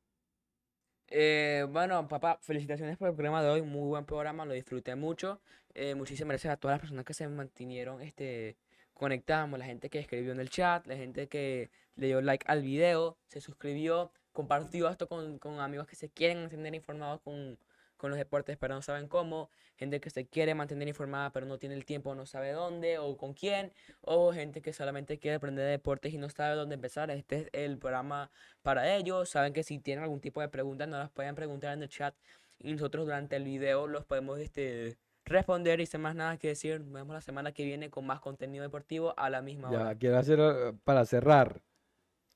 Eh, 1.08 1.66
bueno, 1.70 2.08
papá, 2.08 2.40
felicitaciones 2.42 2.98
por 2.98 3.10
el 3.10 3.16
programa 3.16 3.44
de 3.44 3.50
hoy, 3.50 3.62
muy 3.62 3.88
buen 3.88 4.06
programa, 4.06 4.46
lo 4.46 4.54
disfruté 4.54 4.96
mucho. 4.96 5.40
Eh, 5.74 5.94
muchísimas 5.96 6.30
gracias 6.30 6.54
a 6.54 6.58
todas 6.58 6.76
las 6.76 6.82
personas 6.82 7.06
que 7.06 7.14
se 7.14 7.28
mantuvieron 7.28 8.02
este, 8.02 8.58
conectadas, 8.94 9.50
la 9.52 9.66
gente 9.66 9.90
que 9.90 10.00
escribió 10.00 10.32
en 10.32 10.40
el 10.40 10.50
chat, 10.50 10.86
la 10.88 10.96
gente 10.96 11.28
que 11.28 11.70
le 11.96 12.08
dio 12.08 12.22
like 12.22 12.46
al 12.48 12.62
video, 12.64 13.18
se 13.28 13.42
suscribió, 13.42 14.12
compartió 14.32 14.90
esto 14.90 15.08
con, 15.08 15.38
con 15.40 15.60
amigos 15.60 15.88
que 15.88 15.96
se 15.96 16.10
quieren 16.10 16.42
mantener 16.42 16.76
informados 16.76 17.22
con, 17.22 17.58
con 17.98 18.10
los 18.12 18.18
deportes 18.20 18.58
pero 18.58 18.76
no 18.76 18.82
saben 18.82 19.08
cómo, 19.08 19.50
gente 19.76 20.00
que 20.00 20.10
se 20.10 20.26
quiere 20.28 20.54
mantener 20.56 20.88
informada 20.88 21.32
pero 21.32 21.46
no 21.46 21.58
tiene 21.58 21.76
el 21.76 21.86
tiempo, 21.86 22.14
no 22.16 22.26
sabe 22.26 22.52
dónde 22.52 22.98
o 22.98 23.18
con 23.18 23.34
quién, 23.34 23.72
o 24.02 24.32
gente 24.34 24.62
que 24.62 24.74
solamente 24.74 25.18
quiere 25.20 25.36
aprender 25.36 25.66
de 25.66 25.72
deportes 25.72 26.14
y 26.14 26.18
no 26.18 26.30
sabe 26.30 26.56
dónde 26.56 26.76
empezar. 26.76 27.10
Este 27.12 27.36
es 27.38 27.50
el 27.54 27.78
programa 27.78 28.32
para 28.62 28.96
ellos. 28.96 29.30
Saben 29.30 29.54
que 29.54 29.64
si 29.64 29.80
tienen 29.80 30.04
algún 30.04 30.20
tipo 30.22 30.42
de 30.42 30.50
preguntas, 30.50 30.88
nos 30.88 31.00
las 31.00 31.10
pueden 31.12 31.36
preguntar 31.36 31.74
en 31.74 31.84
el 31.84 31.90
chat 31.90 32.16
y 32.60 32.72
nosotros 32.74 33.06
durante 33.06 33.36
el 33.36 33.44
video 33.44 33.88
los 33.88 34.06
podemos 34.06 34.40
este, 34.40 34.98
responder 35.26 35.80
y 35.82 35.86
sin 35.86 36.02
más 36.02 36.16
nada 36.16 36.38
que 36.38 36.50
decir. 36.50 36.80
Nos 36.82 36.94
vemos 36.94 37.14
la 37.14 37.22
semana 37.22 37.52
que 37.52 37.66
viene 37.66 37.90
con 37.90 38.06
más 38.06 38.20
contenido 38.22 38.64
deportivo 38.64 39.14
a 39.18 39.30
la 39.30 39.42
misma 39.42 39.72
Ya, 39.72 39.78
hora. 39.82 39.96
quiero 39.96 40.18
hacer 40.18 40.40
eh, 40.40 40.74
para 40.84 41.06
cerrar. 41.06 41.62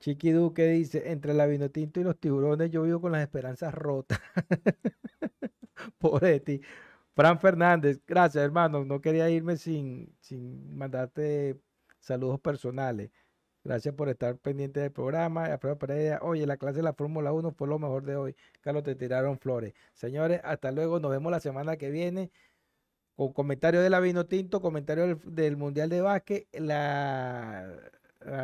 Chiqui 0.00 0.32
Duque 0.32 0.66
dice, 0.66 1.10
entre 1.12 1.34
la 1.34 1.46
Vinotinto 1.46 2.00
y 2.00 2.04
los 2.04 2.18
tiburones 2.18 2.70
yo 2.70 2.82
vivo 2.82 3.00
con 3.00 3.12
las 3.12 3.22
esperanzas 3.22 3.74
rotas. 3.74 4.18
Pobre 5.98 6.40
ti. 6.40 6.60
Fran 7.14 7.38
Fernández, 7.40 8.00
gracias 8.06 8.44
hermano. 8.44 8.84
No 8.84 9.00
quería 9.00 9.28
irme 9.30 9.56
sin, 9.56 10.14
sin 10.20 10.76
mandarte 10.76 11.60
saludos 12.00 12.40
personales. 12.40 13.10
Gracias 13.62 13.94
por 13.94 14.08
estar 14.08 14.38
pendiente 14.38 14.80
del 14.80 14.92
programa. 14.92 15.58
Oye, 16.22 16.46
la 16.46 16.56
clase 16.56 16.78
de 16.78 16.82
la 16.82 16.94
Fórmula 16.94 17.32
1 17.32 17.52
fue 17.52 17.68
lo 17.68 17.78
mejor 17.78 18.04
de 18.04 18.16
hoy. 18.16 18.36
Carlos, 18.62 18.84
te 18.84 18.94
tiraron 18.94 19.38
flores. 19.38 19.74
Señores, 19.94 20.40
hasta 20.44 20.72
luego. 20.72 20.98
Nos 21.00 21.10
vemos 21.10 21.30
la 21.30 21.40
semana 21.40 21.76
que 21.76 21.90
viene 21.90 22.30
con 23.16 23.32
comentarios 23.34 23.82
de 23.82 23.90
la 23.90 24.00
Vino 24.00 24.26
Tinto, 24.26 24.62
comentarios 24.62 25.08
del, 25.08 25.34
del 25.34 25.56
Mundial 25.58 25.90
de 25.90 26.00
Básquet, 26.00 26.48
la, 26.54 27.68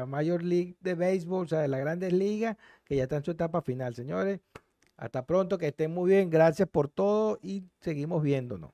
Major 0.07 0.43
League 0.43 0.77
de 0.81 0.95
Béisbol, 0.95 1.45
o 1.45 1.49
sea, 1.49 1.61
de 1.61 1.69
las 1.69 1.81
grandes 1.81 2.13
ligas, 2.13 2.57
que 2.85 2.97
ya 2.97 3.05
está 3.05 3.17
en 3.17 3.25
su 3.25 3.33
etapa 3.33 3.63
final, 3.63 3.95
señores. 3.95 4.41
Hasta 4.97 5.27
pronto, 5.27 5.59
que 5.59 5.69
estén 5.69 5.93
muy 5.93 6.11
bien. 6.11 6.31
Gracias 6.31 6.69
por 6.69 6.89
todo 6.89 7.39
y 7.43 7.65
seguimos 7.81 8.23
viéndonos. 8.23 8.73